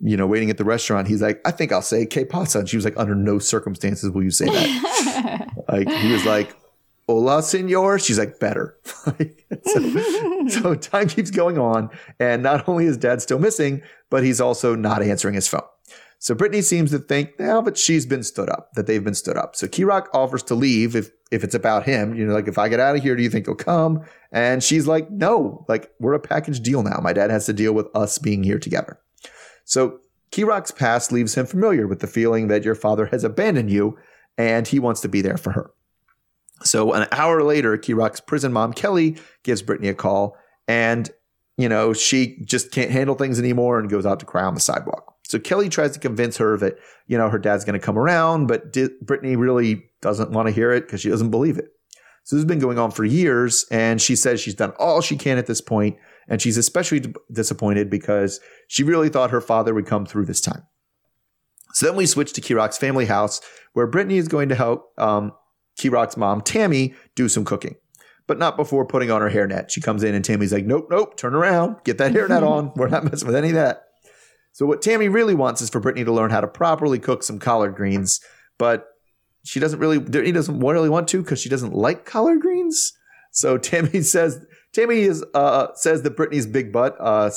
you 0.00 0.16
know, 0.16 0.26
waiting 0.26 0.50
at 0.50 0.58
the 0.58 0.64
restaurant. 0.64 1.08
He's 1.08 1.22
like, 1.22 1.40
I 1.44 1.50
think 1.50 1.72
I'll 1.72 1.82
say 1.82 2.06
que 2.06 2.24
pasa. 2.24 2.60
And 2.60 2.68
she 2.68 2.76
was 2.76 2.84
like, 2.84 2.96
under 2.96 3.14
no 3.14 3.38
circumstances 3.38 4.10
will 4.10 4.22
you 4.22 4.30
say 4.30 4.46
that. 4.46 5.44
Like 5.68 5.88
he 5.88 6.10
was 6.12 6.24
like, 6.24 6.56
"Hola, 7.06 7.42
senor." 7.42 7.98
She's 7.98 8.18
like, 8.18 8.38
"Better." 8.38 8.78
So, 9.66 10.48
so 10.48 10.74
time 10.74 11.08
keeps 11.08 11.30
going 11.30 11.58
on, 11.58 11.90
and 12.18 12.42
not 12.42 12.68
only 12.68 12.86
is 12.86 12.96
Dad 12.96 13.20
still 13.20 13.38
missing, 13.38 13.82
but 14.08 14.22
he's 14.22 14.40
also 14.40 14.74
not 14.74 15.02
answering 15.02 15.34
his 15.34 15.48
phone. 15.48 15.62
So 16.20 16.34
Brittany 16.34 16.62
seems 16.62 16.90
to 16.90 16.98
think 16.98 17.38
now 17.38 17.60
that 17.60 17.78
she's 17.78 18.04
been 18.04 18.24
stood 18.24 18.50
up, 18.50 18.72
that 18.74 18.86
they've 18.86 19.04
been 19.04 19.14
stood 19.14 19.36
up. 19.36 19.54
So 19.54 19.68
Rock 19.84 20.08
offers 20.12 20.42
to 20.44 20.54
leave 20.54 20.96
if 20.96 21.10
if 21.30 21.44
it's 21.44 21.54
about 21.54 21.84
him. 21.84 22.14
You 22.14 22.26
know, 22.26 22.34
like 22.34 22.48
if 22.48 22.58
I 22.58 22.68
get 22.68 22.80
out 22.80 22.96
of 22.96 23.02
here, 23.02 23.14
do 23.14 23.22
you 23.22 23.30
think 23.30 23.46
he'll 23.46 23.54
come? 23.54 24.04
And 24.32 24.62
she's 24.62 24.86
like, 24.86 25.10
"No, 25.10 25.64
like 25.68 25.90
we're 26.00 26.14
a 26.14 26.20
package 26.20 26.60
deal 26.60 26.82
now. 26.82 26.98
My 27.02 27.12
dad 27.12 27.30
has 27.30 27.46
to 27.46 27.52
deal 27.52 27.72
with 27.72 27.86
us 27.94 28.18
being 28.18 28.42
here 28.42 28.58
together." 28.58 28.98
So 29.64 30.00
Rock's 30.36 30.70
past 30.70 31.12
leaves 31.12 31.34
him 31.34 31.46
familiar 31.46 31.86
with 31.86 32.00
the 32.00 32.06
feeling 32.06 32.48
that 32.48 32.64
your 32.64 32.74
father 32.74 33.06
has 33.06 33.24
abandoned 33.24 33.70
you 33.70 33.96
and 34.36 34.66
he 34.66 34.78
wants 34.78 35.00
to 35.02 35.08
be 35.08 35.20
there 35.20 35.36
for 35.36 35.52
her. 35.52 35.70
So 36.62 36.92
an 36.92 37.06
hour 37.12 37.42
later, 37.42 37.80
Rock's 37.90 38.20
prison 38.20 38.52
mom, 38.52 38.72
Kelly, 38.72 39.16
gives 39.42 39.62
Brittany 39.62 39.88
a 39.88 39.94
call 39.94 40.36
and, 40.66 41.10
you 41.56 41.68
know, 41.68 41.92
she 41.92 42.40
just 42.44 42.70
can't 42.70 42.90
handle 42.90 43.14
things 43.14 43.38
anymore 43.38 43.78
and 43.78 43.88
goes 43.88 44.06
out 44.06 44.20
to 44.20 44.26
cry 44.26 44.42
on 44.42 44.54
the 44.54 44.60
sidewalk. 44.60 45.16
So 45.28 45.38
Kelly 45.38 45.68
tries 45.68 45.92
to 45.92 45.98
convince 45.98 46.38
her 46.38 46.56
that, 46.56 46.78
you 47.06 47.18
know, 47.18 47.28
her 47.28 47.38
dad's 47.38 47.62
going 47.62 47.78
to 47.78 47.84
come 47.84 47.98
around, 47.98 48.46
but 48.46 48.72
Di- 48.72 48.88
Brittany 49.02 49.36
really 49.36 49.84
doesn't 50.00 50.30
want 50.30 50.48
to 50.48 50.52
hear 50.52 50.72
it 50.72 50.86
because 50.86 51.02
she 51.02 51.10
doesn't 51.10 51.30
believe 51.30 51.58
it. 51.58 51.66
So 52.24 52.34
this 52.34 52.42
has 52.42 52.48
been 52.48 52.58
going 52.58 52.78
on 52.78 52.90
for 52.90 53.04
years, 53.04 53.66
and 53.70 54.00
she 54.00 54.16
says 54.16 54.40
she's 54.40 54.54
done 54.54 54.72
all 54.78 55.02
she 55.02 55.16
can 55.16 55.36
at 55.36 55.46
this 55.46 55.60
point, 55.60 55.98
and 56.28 56.40
she's 56.40 56.56
especially 56.56 57.00
d- 57.00 57.12
disappointed 57.30 57.90
because 57.90 58.40
she 58.68 58.82
really 58.82 59.10
thought 59.10 59.30
her 59.30 59.42
father 59.42 59.74
would 59.74 59.86
come 59.86 60.06
through 60.06 60.24
this 60.24 60.40
time. 60.40 60.66
So 61.74 61.86
then 61.86 61.96
we 61.96 62.06
switch 62.06 62.32
to 62.32 62.40
Kerok's 62.40 62.78
family 62.78 63.04
house, 63.04 63.42
where 63.74 63.86
Brittany 63.86 64.16
is 64.16 64.28
going 64.28 64.48
to 64.48 64.54
help 64.54 64.92
um, 64.98 65.32
Kerok's 65.78 66.16
mom, 66.16 66.40
Tammy, 66.40 66.94
do 67.14 67.28
some 67.28 67.44
cooking, 67.44 67.76
but 68.26 68.38
not 68.38 68.56
before 68.56 68.86
putting 68.86 69.10
on 69.10 69.20
her 69.20 69.30
hairnet. 69.30 69.68
She 69.68 69.82
comes 69.82 70.02
in, 70.02 70.14
and 70.14 70.24
Tammy's 70.24 70.54
like, 70.54 70.64
"Nope, 70.64 70.88
nope, 70.90 71.18
turn 71.18 71.34
around, 71.34 71.76
get 71.84 71.98
that 71.98 72.12
hairnet 72.12 72.42
on. 72.50 72.72
We're 72.76 72.88
not 72.88 73.04
messing 73.04 73.26
with 73.26 73.36
any 73.36 73.48
of 73.48 73.54
that." 73.56 73.87
So 74.58 74.66
what 74.66 74.82
Tammy 74.82 75.06
really 75.06 75.36
wants 75.36 75.62
is 75.62 75.70
for 75.70 75.78
Brittany 75.78 76.04
to 76.04 76.10
learn 76.10 76.30
how 76.32 76.40
to 76.40 76.48
properly 76.48 76.98
cook 76.98 77.22
some 77.22 77.38
collard 77.38 77.76
greens, 77.76 78.20
but 78.58 78.88
she 79.44 79.60
doesn't 79.60 79.78
really 79.78 80.00
Brittany 80.00 80.32
doesn't 80.32 80.58
really 80.58 80.88
want 80.88 81.06
to 81.10 81.22
because 81.22 81.40
she 81.40 81.48
doesn't 81.48 81.74
like 81.74 82.04
collard 82.04 82.40
greens. 82.40 82.92
So 83.30 83.56
Tammy 83.58 84.02
says 84.02 84.44
Tammy 84.72 85.02
is 85.02 85.24
uh, 85.32 85.68
says 85.74 86.02
that 86.02 86.16
Brittany's 86.16 86.48
big 86.48 86.72
butt 86.72 86.96
uh, 86.98 87.30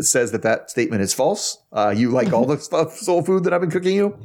says 0.00 0.32
that 0.32 0.42
that 0.42 0.68
statement 0.68 1.00
is 1.00 1.14
false. 1.14 1.56
Uh, 1.72 1.94
you 1.96 2.10
like 2.10 2.30
all 2.34 2.44
the 2.44 2.58
stuff 2.58 2.94
soul 2.94 3.22
food 3.22 3.44
that 3.44 3.54
I've 3.54 3.62
been 3.62 3.70
cooking 3.70 3.96
you. 3.96 4.18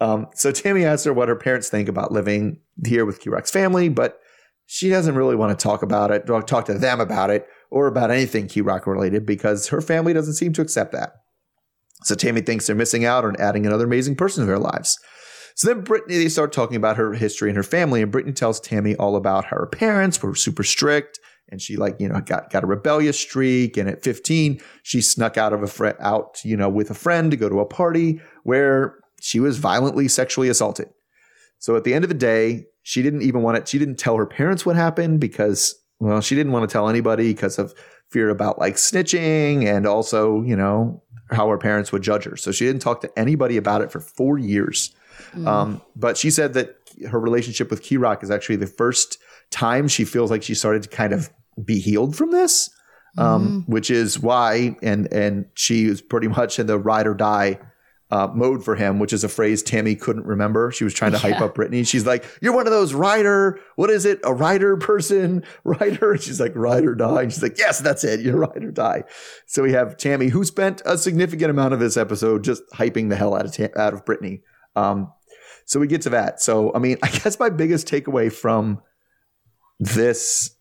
Um, 0.00 0.26
so 0.34 0.50
Tammy 0.50 0.84
asks 0.84 1.04
her 1.04 1.12
what 1.12 1.28
her 1.28 1.36
parents 1.36 1.68
think 1.68 1.88
about 1.88 2.10
living 2.10 2.58
here 2.84 3.04
with 3.04 3.22
Kerok's 3.22 3.52
family, 3.52 3.88
but 3.88 4.18
she 4.66 4.88
doesn't 4.88 5.14
really 5.14 5.36
want 5.36 5.56
to 5.56 5.62
talk 5.62 5.84
about 5.84 6.10
it, 6.10 6.26
talk 6.48 6.64
to 6.64 6.74
them 6.74 7.00
about 7.00 7.30
it, 7.30 7.46
or 7.70 7.86
about 7.86 8.10
anything 8.10 8.48
Kerok 8.48 8.86
related 8.86 9.24
because 9.24 9.68
her 9.68 9.80
family 9.80 10.12
doesn't 10.12 10.34
seem 10.34 10.52
to 10.54 10.62
accept 10.62 10.90
that. 10.90 11.19
So 12.04 12.14
Tammy 12.14 12.40
thinks 12.40 12.66
they're 12.66 12.76
missing 12.76 13.04
out 13.04 13.24
on 13.24 13.36
adding 13.36 13.66
another 13.66 13.84
amazing 13.84 14.16
person 14.16 14.42
to 14.42 14.46
their 14.46 14.58
lives. 14.58 14.98
So 15.54 15.68
then 15.68 15.84
Brittany, 15.84 16.16
they 16.16 16.28
start 16.28 16.52
talking 16.52 16.76
about 16.76 16.96
her 16.96 17.12
history 17.12 17.50
and 17.50 17.56
her 17.56 17.62
family, 17.62 18.02
and 18.02 18.10
Brittany 18.10 18.32
tells 18.32 18.60
Tammy 18.60 18.96
all 18.96 19.16
about 19.16 19.44
how 19.44 19.56
her 19.56 19.66
parents 19.66 20.22
were 20.22 20.34
super 20.34 20.62
strict, 20.62 21.20
and 21.50 21.60
she 21.60 21.76
like 21.76 21.96
you 22.00 22.08
know 22.08 22.20
got 22.20 22.50
got 22.50 22.64
a 22.64 22.66
rebellious 22.66 23.18
streak, 23.18 23.76
and 23.76 23.88
at 23.88 24.02
15 24.02 24.60
she 24.82 25.00
snuck 25.00 25.36
out 25.36 25.52
of 25.52 25.62
a 25.62 25.66
fr- 25.66 25.88
out 26.00 26.42
you 26.44 26.56
know 26.56 26.68
with 26.68 26.90
a 26.90 26.94
friend 26.94 27.30
to 27.30 27.36
go 27.36 27.48
to 27.48 27.60
a 27.60 27.66
party 27.66 28.20
where 28.44 28.98
she 29.20 29.40
was 29.40 29.58
violently 29.58 30.08
sexually 30.08 30.48
assaulted. 30.48 30.88
So 31.58 31.76
at 31.76 31.84
the 31.84 31.92
end 31.92 32.04
of 32.04 32.08
the 32.08 32.14
day, 32.14 32.64
she 32.82 33.02
didn't 33.02 33.22
even 33.22 33.42
want 33.42 33.58
it. 33.58 33.68
She 33.68 33.78
didn't 33.78 33.98
tell 33.98 34.16
her 34.16 34.26
parents 34.26 34.64
what 34.64 34.76
happened 34.76 35.20
because 35.20 35.74
well, 35.98 36.22
she 36.22 36.34
didn't 36.34 36.52
want 36.52 36.66
to 36.68 36.72
tell 36.72 36.88
anybody 36.88 37.34
because 37.34 37.58
of 37.58 37.74
fear 38.10 38.30
about 38.30 38.58
like 38.58 38.76
snitching 38.76 39.66
and 39.66 39.86
also 39.86 40.42
you 40.42 40.56
know 40.56 41.02
how 41.30 41.48
her 41.48 41.58
parents 41.58 41.92
would 41.92 42.02
judge 42.02 42.24
her. 42.24 42.36
So 42.36 42.52
she 42.52 42.66
didn't 42.66 42.82
talk 42.82 43.00
to 43.02 43.18
anybody 43.18 43.56
about 43.56 43.82
it 43.82 43.90
for 43.92 44.00
four 44.00 44.38
years. 44.38 44.94
Um, 45.46 45.82
but 45.94 46.16
she 46.16 46.30
said 46.30 46.54
that 46.54 46.76
her 47.08 47.20
relationship 47.20 47.70
with 47.70 47.82
Kerok 47.82 48.22
is 48.22 48.30
actually 48.30 48.56
the 48.56 48.66
first 48.66 49.18
time 49.50 49.88
she 49.88 50.04
feels 50.04 50.30
like 50.30 50.42
she 50.42 50.54
started 50.54 50.82
to 50.84 50.88
kind 50.88 51.12
of 51.12 51.30
be 51.62 51.78
healed 51.78 52.16
from 52.16 52.30
this, 52.30 52.70
um, 53.18 53.64
which 53.66 53.90
is 53.90 54.18
why, 54.18 54.76
and 54.82 55.12
and 55.12 55.46
she 55.54 55.84
is 55.84 56.00
pretty 56.00 56.28
much 56.28 56.58
in 56.58 56.66
the 56.66 56.78
ride 56.78 57.06
or 57.06 57.14
die 57.14 57.58
uh, 58.10 58.28
mode 58.34 58.64
for 58.64 58.74
him, 58.74 58.98
which 58.98 59.12
is 59.12 59.22
a 59.22 59.28
phrase 59.28 59.62
Tammy 59.62 59.94
couldn't 59.94 60.26
remember. 60.26 60.72
She 60.72 60.84
was 60.84 60.92
trying 60.92 61.12
to 61.12 61.18
hype 61.18 61.40
up 61.40 61.54
Brittany. 61.54 61.84
She's 61.84 62.06
like, 62.06 62.24
"You're 62.40 62.54
one 62.54 62.66
of 62.66 62.72
those 62.72 62.92
rider. 62.92 63.60
What 63.76 63.90
is 63.90 64.04
it? 64.04 64.20
A 64.24 64.34
rider 64.34 64.76
person? 64.76 65.44
Rider?" 65.64 66.16
She's 66.16 66.40
like, 66.40 66.52
"Ride 66.54 66.84
or 66.84 66.94
die." 66.94 67.22
And 67.22 67.32
she's 67.32 67.42
like, 67.42 67.58
"Yes, 67.58 67.78
that's 67.78 68.02
it. 68.02 68.20
You're 68.20 68.36
ride 68.38 68.64
or 68.64 68.72
die." 68.72 69.04
So 69.46 69.62
we 69.62 69.72
have 69.72 69.96
Tammy, 69.96 70.28
who 70.28 70.44
spent 70.44 70.82
a 70.84 70.98
significant 70.98 71.50
amount 71.50 71.74
of 71.74 71.80
this 71.80 71.96
episode 71.96 72.42
just 72.42 72.62
hyping 72.74 73.10
the 73.10 73.16
hell 73.16 73.34
out 73.34 73.44
of 73.44 73.52
Ta- 73.52 73.80
out 73.80 73.94
of 73.94 74.04
Brittany. 74.04 74.42
Um, 74.74 75.12
so 75.64 75.78
we 75.78 75.86
get 75.86 76.02
to 76.02 76.10
that. 76.10 76.40
So 76.40 76.74
I 76.74 76.78
mean, 76.78 76.98
I 77.02 77.10
guess 77.10 77.38
my 77.38 77.50
biggest 77.50 77.86
takeaway 77.86 78.32
from 78.32 78.80
this 79.78 80.56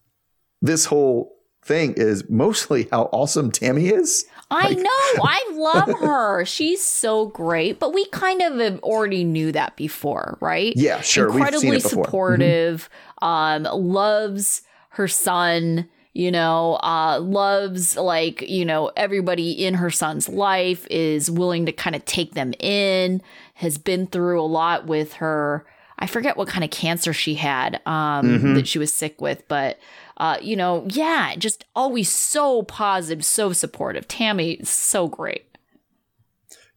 this 0.62 0.86
whole 0.86 1.39
thing 1.70 1.94
is 1.96 2.28
mostly 2.30 2.88
how 2.92 3.04
awesome 3.14 3.52
Tammy 3.52 3.88
is. 3.88 4.26
I 4.52 4.74
know. 4.74 4.84
I 5.24 5.50
love 5.54 6.00
her. 6.00 6.44
She's 6.44 6.84
so 6.84 7.28
great. 7.28 7.80
But 7.80 7.94
we 7.94 8.06
kind 8.08 8.42
of 8.42 8.58
have 8.60 8.80
already 8.82 9.24
knew 9.24 9.52
that 9.54 9.76
before, 9.78 10.38
right? 10.42 10.74
Yeah, 10.76 11.00
sure. 11.02 11.28
Incredibly 11.30 11.60
seen 11.62 11.74
it 11.76 11.84
before. 11.84 12.04
Mm-hmm. 12.04 12.04
supportive. 12.06 12.90
Um, 13.22 13.64
loves 13.64 14.64
her 14.90 15.08
son. 15.08 15.88
You 16.14 16.32
know, 16.32 16.80
uh, 16.82 17.20
loves 17.22 17.96
like 17.96 18.42
you 18.42 18.66
know 18.66 18.92
everybody 18.98 19.52
in 19.52 19.76
her 19.76 19.92
son's 19.92 20.28
life 20.28 20.88
is 20.90 21.30
willing 21.30 21.68
to 21.68 21.72
kind 21.72 21.96
of 21.96 22.04
take 22.06 22.34
them 22.34 22.52
in. 22.60 23.22
Has 23.54 23.78
been 23.78 24.08
through 24.08 24.42
a 24.42 24.44
lot 24.44 24.88
with 24.88 25.14
her. 25.14 25.66
I 26.00 26.08
forget 26.08 26.36
what 26.36 26.48
kind 26.48 26.64
of 26.64 26.72
cancer 26.72 27.14
she 27.14 27.36
had 27.36 27.76
um, 27.86 28.26
Mm-hmm. 28.26 28.54
that 28.56 28.68
she 28.68 28.80
was 28.80 28.92
sick 28.92 29.22
with, 29.22 29.48
but 29.48 29.78
uh, 30.20 30.38
you 30.42 30.56
know, 30.56 30.86
yeah, 30.90 31.36
just 31.38 31.66
always 31.76 32.10
so 32.12 32.64
positive, 32.64 33.24
so 33.26 33.54
supportive. 33.54 34.08
Tammy 34.08 34.60
so 34.64 35.08
great. 35.08 35.46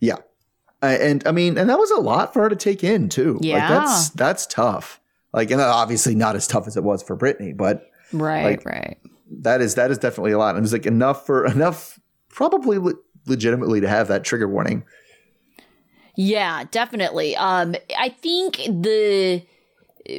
Yeah. 0.00 0.16
Uh, 0.82 0.96
and 1.00 1.26
I 1.26 1.32
mean, 1.32 1.58
and 1.58 1.68
that 1.70 1.78
was 1.78 1.90
a 1.92 2.00
lot 2.00 2.32
for 2.32 2.42
her 2.42 2.48
to 2.48 2.56
take 2.56 2.82
in 2.82 3.08
too. 3.08 3.38
Yeah. 3.40 3.58
Like 3.58 3.68
that's 3.68 4.08
that's 4.10 4.46
tough. 4.46 5.00
Like, 5.32 5.50
and 5.50 5.60
obviously 5.60 6.14
not 6.14 6.36
as 6.36 6.46
tough 6.46 6.66
as 6.66 6.76
it 6.76 6.84
was 6.84 7.02
for 7.02 7.16
Brittany, 7.16 7.52
but 7.52 7.86
Right, 8.12 8.44
Like- 8.44 8.64
right. 8.66 8.98
that 9.40 9.60
is 9.62 9.76
that 9.76 9.90
is 9.90 9.98
definitely 9.98 10.32
a 10.32 10.38
lot. 10.38 10.50
And 10.50 10.58
it 10.58 10.62
was 10.62 10.72
like 10.72 10.86
enough 10.86 11.24
for 11.24 11.46
enough, 11.56 11.98
probably 12.28 12.78
le- 12.78 12.94
legitimately 13.26 13.80
to 13.80 13.88
have 13.88 14.08
that 14.08 14.24
trigger 14.24 14.48
warning. 14.48 14.84
Yeah, 16.14 16.64
definitely. 16.70 17.34
Um, 17.36 17.74
I 17.98 18.10
think 18.10 18.56
the 18.56 19.42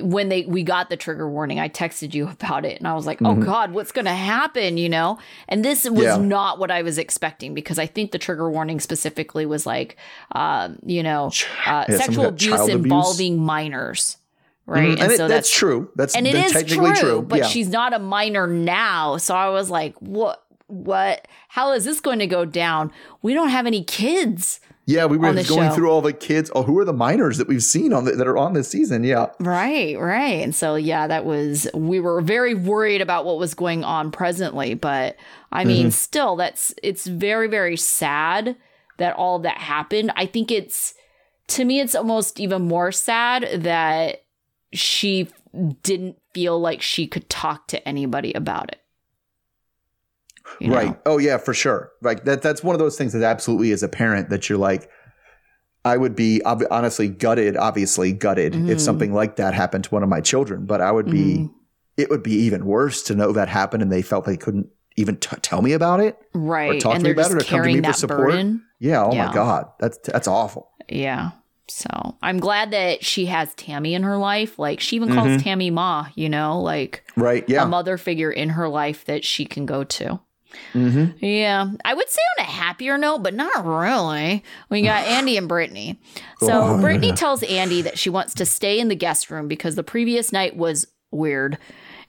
when 0.01 0.29
they 0.29 0.43
we 0.45 0.63
got 0.63 0.89
the 0.89 0.97
trigger 0.97 1.29
warning, 1.29 1.59
I 1.59 1.67
texted 1.69 2.13
you 2.13 2.27
about 2.29 2.65
it, 2.65 2.77
and 2.77 2.87
I 2.87 2.93
was 2.93 3.05
like, 3.05 3.21
"Oh 3.21 3.35
God, 3.35 3.71
what's 3.73 3.91
going 3.91 4.05
to 4.05 4.11
happen?" 4.13 4.77
You 4.77 4.89
know. 4.89 5.17
And 5.49 5.63
this 5.63 5.83
was 5.89 6.03
Yeah. 6.03 6.17
not 6.17 6.59
what 6.59 6.71
I 6.71 6.81
was 6.83 6.97
expecting 6.97 7.53
because 7.53 7.77
I 7.79 7.85
think 7.85 8.11
the 8.11 8.17
trigger 8.17 8.49
warning 8.49 8.79
specifically 8.79 9.45
was 9.45 9.65
like, 9.65 9.97
um, 10.33 10.79
you 10.85 11.03
know, 11.03 11.27
uh, 11.65 11.85
Yeah, 11.89 11.97
sexual 11.97 12.25
abuse 12.27 12.49
child 12.51 12.69
abuse. 12.69 12.83
involving 12.83 13.37
minors. 13.39 14.17
right? 14.65 14.97
Mhm. 14.97 15.01
And, 15.03 15.11
it, 15.11 15.27
that's, 15.27 15.51
true. 15.53 15.89
That's, 15.97 16.15
and 16.15 16.25
it 16.25 16.35
is 16.35 16.53
technically 16.53 16.91
true, 16.93 17.09
true. 17.09 17.21
but 17.21 17.39
yeah. 17.39 17.47
she's 17.47 17.67
not 17.67 17.91
a 17.93 17.99
minor 17.99 18.47
now. 18.47 19.17
So 19.17 19.35
I 19.35 19.49
was 19.49 19.69
like, 19.69 19.93
what? 19.99 20.41
What? 20.67 21.27
How 21.49 21.73
is 21.73 21.83
this 21.83 21.99
going 21.99 22.19
to 22.19 22.27
go 22.27 22.45
down? 22.45 22.89
We 23.21 23.33
don't 23.33 23.49
have 23.49 23.67
any 23.67 23.83
kids, 23.83 24.61
yeah, 24.85 25.05
we 25.05 25.17
were 25.17 25.33
going 25.33 25.43
show. 25.45 25.69
through 25.71 25.89
all 25.89 26.01
the 26.01 26.11
kids. 26.11 26.51
Oh, 26.53 26.63
who 26.63 26.77
are 26.77 26.85
the 26.85 26.93
minors 26.93 27.37
that 27.37 27.47
we've 27.47 27.63
seen 27.63 27.93
on 27.93 28.03
the, 28.05 28.11
that 28.11 28.27
are 28.27 28.37
on 28.37 28.53
this 28.53 28.67
season? 28.67 29.03
Yeah. 29.03 29.27
right? 29.39 29.97
Right. 29.97 30.43
And 30.43 30.53
so 30.53 30.75
yeah, 30.75 31.07
that 31.07 31.23
was 31.23 31.67
we 31.73 31.99
were 31.99 32.21
very 32.21 32.53
worried 32.53 33.01
about 33.01 33.23
what 33.25 33.37
was 33.37 33.53
going 33.53 33.83
on 33.83 34.11
presently, 34.11 34.73
but 34.73 35.15
I 35.51 35.63
mean, 35.63 35.87
mm-hmm. 35.87 35.91
still, 35.91 36.35
that's 36.35 36.73
it's 36.83 37.07
very 37.07 37.47
very 37.47 37.77
sad 37.77 38.57
that 38.97 39.15
all 39.15 39.39
that 39.39 39.57
happened. 39.57 40.11
I 40.15 40.25
think 40.25 40.51
it's 40.51 40.95
to 41.47 41.65
me, 41.65 41.79
it's 41.79 41.95
almost 41.95 42.39
even 42.39 42.63
more 42.63 42.91
sad 42.91 43.63
that 43.63 44.23
she 44.73 45.29
didn't 45.83 46.17
feel 46.33 46.59
like 46.59 46.81
she 46.81 47.07
could 47.07 47.29
talk 47.29 47.67
to 47.67 47.87
anybody 47.87 48.33
about 48.33 48.69
it. 48.71 48.81
You 50.59 50.69
know? 50.69 50.75
Right. 50.75 51.00
Oh 51.05 51.17
yeah, 51.17 51.38
for 51.38 51.53
sure. 51.53 51.91
Like 52.01 52.25
that 52.25 52.41
that's 52.41 52.63
one 52.63 52.75
of 52.75 52.79
those 52.79 52.97
things 52.97 53.13
that 53.13 53.23
absolutely 53.23 53.71
is 53.71 53.83
a 53.83 53.88
parent 53.89 54.29
that 54.29 54.50
you're 54.50 54.57
like 54.57 54.89
I 55.85 55.97
would 55.97 56.15
be 56.15 56.41
ob- 56.45 56.63
honestly 56.71 57.09
gutted, 57.09 57.57
obviously 57.57 58.13
gutted 58.13 58.53
Mhm. 58.53 58.69
if 58.69 58.79
something 58.79 59.13
like 59.13 59.35
that 59.35 59.53
happened 59.53 59.83
to 59.85 59.89
one 59.89 60.01
of 60.03 60.07
my 60.09 60.21
children, 60.21 60.65
but 60.65 60.79
I 60.81 60.91
would 60.91 61.07
be 61.09 61.35
Mhm. 61.38 61.51
it 61.97 62.09
would 62.09 62.23
be 62.23 62.33
even 62.35 62.65
worse 62.65 63.03
to 63.03 63.15
know 63.15 63.31
that 63.33 63.50
happened 63.50 63.83
and 63.83 63.91
they 63.91 64.01
felt 64.01 64.25
they 64.25 64.38
couldn't 64.38 64.67
even 64.95 65.17
t- 65.17 65.35
tell 65.41 65.62
me 65.62 65.73
about 65.73 66.00
it. 66.00 66.17
right 66.33 66.79
talk 66.81 66.91
to 66.91 66.95
and 66.95 67.03
me 67.03 67.07
they're 67.13 67.13
about 67.25 67.31
it 67.31 67.35
or 67.35 67.38
come 67.39 67.45
to 67.45 67.50
carrying 67.50 67.75
me 67.77 67.81
for 67.81 67.88
that 67.88 67.95
support. 67.97 68.19
burden 68.31 68.63
Yeah, 68.79 69.03
oh 69.05 69.13
Yeah. 69.13 69.27
my 69.27 69.33
god. 69.33 69.65
That's 69.79 69.97
that's 70.05 70.27
awful. 70.27 70.69
yeah 70.89 71.31
so 71.69 71.88
i'm 72.21 72.39
glad 72.39 72.71
that 72.71 73.05
she 73.05 73.25
has 73.27 73.53
tammy 73.55 73.93
in 73.95 74.03
her 74.03 74.17
life 74.17 74.59
like 74.59 74.81
she 74.81 74.97
even 74.97 75.13
calls 75.13 75.29
Mhm. 75.29 75.41
tammy 75.43 75.69
ma 75.71 76.07
you 76.13 76.27
know 76.29 76.59
like 76.62 77.03
Right? 77.15 77.45
Yeah. 77.47 77.63
a 77.63 77.65
mother 77.65 77.97
figure 77.97 78.29
in 78.31 78.50
her 78.50 78.67
life 78.67 79.05
that 79.05 79.23
she 79.23 79.45
can 79.45 79.65
go 79.65 79.83
to 79.85 80.19
Mhm. 80.74 81.15
yeah 81.19 81.67
i 81.86 81.93
would 81.93 82.10
say 82.10 82.19
on 82.38 82.45
a 82.45 82.50
happier 82.50 82.98
note 82.98 83.19
but 83.24 83.33
not 83.33 83.65
really 83.65 84.43
we 84.69 84.81
got 84.81 85.05
andy 85.07 85.38
and 85.38 85.48
brittany 85.48 86.00
so 86.39 86.62
Oh, 86.63 86.81
brittany 86.81 87.07
yeah. 87.10 87.15
tells 87.15 87.43
andy 87.43 87.81
that 87.81 87.98
she 87.98 88.10
wants 88.10 88.33
to 88.36 88.45
stay 88.45 88.79
in 88.79 88.88
the 88.88 88.95
guest 88.95 89.29
room 89.29 89.48
because 89.48 89.75
the 89.75 89.83
previous 89.83 90.31
night 90.31 90.55
was 90.55 90.88
weird 91.12 91.57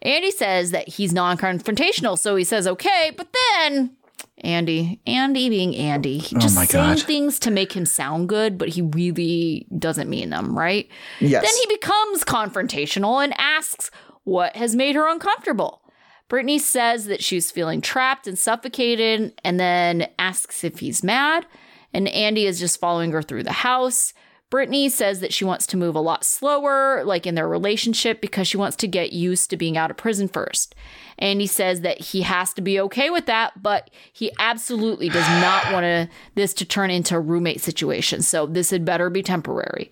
andy 0.03 0.31
says 0.31 0.71
that 0.73 0.89
he's 0.89 1.13
non-confrontational 1.13 2.19
so 2.19 2.37
he 2.37 2.45
says 2.45 2.67
okay 2.67 3.13
but 3.17 3.29
then 3.59 3.97
Andy, 4.39 5.01
Andy 5.07 5.49
being 5.49 5.75
Andy, 5.77 6.19
he 6.19 6.37
just 6.39 6.59
Oh 6.59 6.65
saying 6.65 6.97
things 6.99 7.39
to 7.41 7.51
make 7.51 7.73
him 7.73 7.87
sound 7.87 8.29
good, 8.29 8.59
but 8.59 8.69
he 8.69 8.83
really 8.83 9.67
doesn't 9.79 10.11
mean 10.11 10.31
them, 10.31 10.59
right? 10.59 10.89
Yes. 11.21 11.43
Then 11.45 11.53
he 11.63 11.75
becomes 11.75 12.25
confrontational 12.25 13.23
and 13.23 13.33
asks 13.39 13.91
what 14.25 14.57
has 14.57 14.75
made 14.75 14.97
her 14.97 15.09
uncomfortable. 15.09 15.81
Brittany 16.29 16.59
says 16.59 17.07
that 17.07 17.23
she's 17.23 17.51
feeling 17.51 17.81
trapped 17.81 18.27
and 18.27 18.39
suffocated 18.39 19.33
and 19.45 19.61
then 19.61 20.09
asks 20.19 20.65
if 20.65 20.79
he's 20.79 21.05
mad. 21.05 21.47
And 21.93 22.09
Andy 22.09 22.47
is 22.47 22.59
just 22.59 22.81
following 22.81 23.13
her 23.13 23.23
through 23.23 23.45
the 23.45 23.53
house. 23.53 24.15
Brittany 24.55 24.89
says 24.89 25.19
that 25.19 25.33
she 25.33 25.45
wants 25.45 25.67
to 25.67 25.77
move 25.77 25.97
a 25.97 26.01
lot 26.01 26.23
slower, 26.23 27.03
like 27.03 27.27
in 27.27 27.35
their 27.35 27.49
relationship, 27.49 28.21
because 28.21 28.47
she 28.47 28.57
wants 28.57 28.77
to 28.77 28.87
get 28.87 29.13
used 29.13 29.51
to 29.51 29.57
being 29.57 29.77
out 29.77 29.91
of 29.91 29.97
prison 29.97 30.29
first. 30.29 30.77
Andy 31.19 31.49
says 31.49 31.81
that 31.81 32.01
he 32.01 32.23
has 32.23 32.53
to 32.53 32.63
be 32.63 32.79
okay 32.79 33.11
with 33.11 33.27
that, 33.27 33.61
but 33.61 33.91
he 34.13 34.31
absolutely 34.39 35.09
does 35.09 35.27
not 35.41 35.65
want 35.73 35.83
to, 35.83 36.09
this 36.37 36.55
to 36.55 36.65
turn 36.65 36.93
into 36.93 37.17
a 37.17 37.21
roommate 37.21 37.63
situation. 37.63 38.23
So 38.23 38.47
this 38.47 38.71
had 38.71 38.85
better 38.85 39.11
be 39.11 39.25
temporary. 39.25 39.91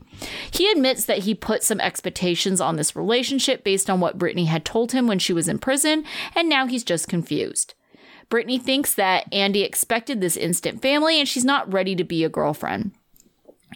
He 0.52 0.70
admits 0.70 1.06
that 1.06 1.24
he 1.24 1.34
put 1.34 1.64
some 1.64 1.80
expectations 1.80 2.60
on 2.60 2.76
this 2.76 2.94
relationship 2.94 3.64
based 3.64 3.90
on 3.90 3.98
what 3.98 4.16
Brittany 4.16 4.44
had 4.44 4.64
told 4.64 4.92
him 4.92 5.08
when 5.08 5.18
she 5.18 5.32
was 5.32 5.48
in 5.48 5.58
prison, 5.58 6.04
and 6.36 6.48
now 6.48 6.68
he's 6.68 6.84
just 6.84 7.08
confused. 7.08 7.74
Brittany 8.28 8.60
thinks 8.60 8.94
that 8.94 9.26
Andy 9.32 9.64
expected 9.64 10.20
this 10.20 10.36
instant 10.36 10.80
family 10.80 11.18
and 11.18 11.28
she's 11.28 11.44
not 11.44 11.72
ready 11.72 11.96
to 11.96 12.04
be 12.04 12.22
a 12.22 12.28
girlfriend. 12.28 12.92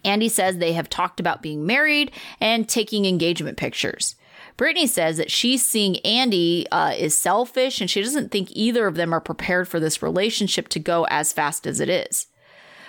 Andy 0.04 0.28
says 0.28 0.56
they 0.56 0.72
have 0.72 0.88
talked 0.88 1.20
about 1.20 1.42
being 1.42 1.66
married 1.66 2.12
and 2.40 2.68
taking 2.68 3.06
engagement 3.06 3.56
pictures. 3.56 4.14
Brittany 4.56 4.86
says 4.86 5.18
that 5.18 5.30
she's 5.30 5.64
seeing 5.64 5.98
Andy 5.98 6.66
uh, 6.70 6.94
is 6.96 7.16
selfish 7.16 7.80
and 7.80 7.90
she 7.90 8.02
doesn't 8.02 8.30
think 8.30 8.48
either 8.52 8.86
of 8.86 8.94
them 8.94 9.12
are 9.12 9.20
prepared 9.20 9.68
for 9.68 9.78
this 9.78 10.02
relationship 10.02 10.68
to 10.68 10.78
go 10.78 11.06
as 11.10 11.32
fast 11.32 11.66
as 11.66 11.80
it 11.80 11.88
is. 11.88 12.26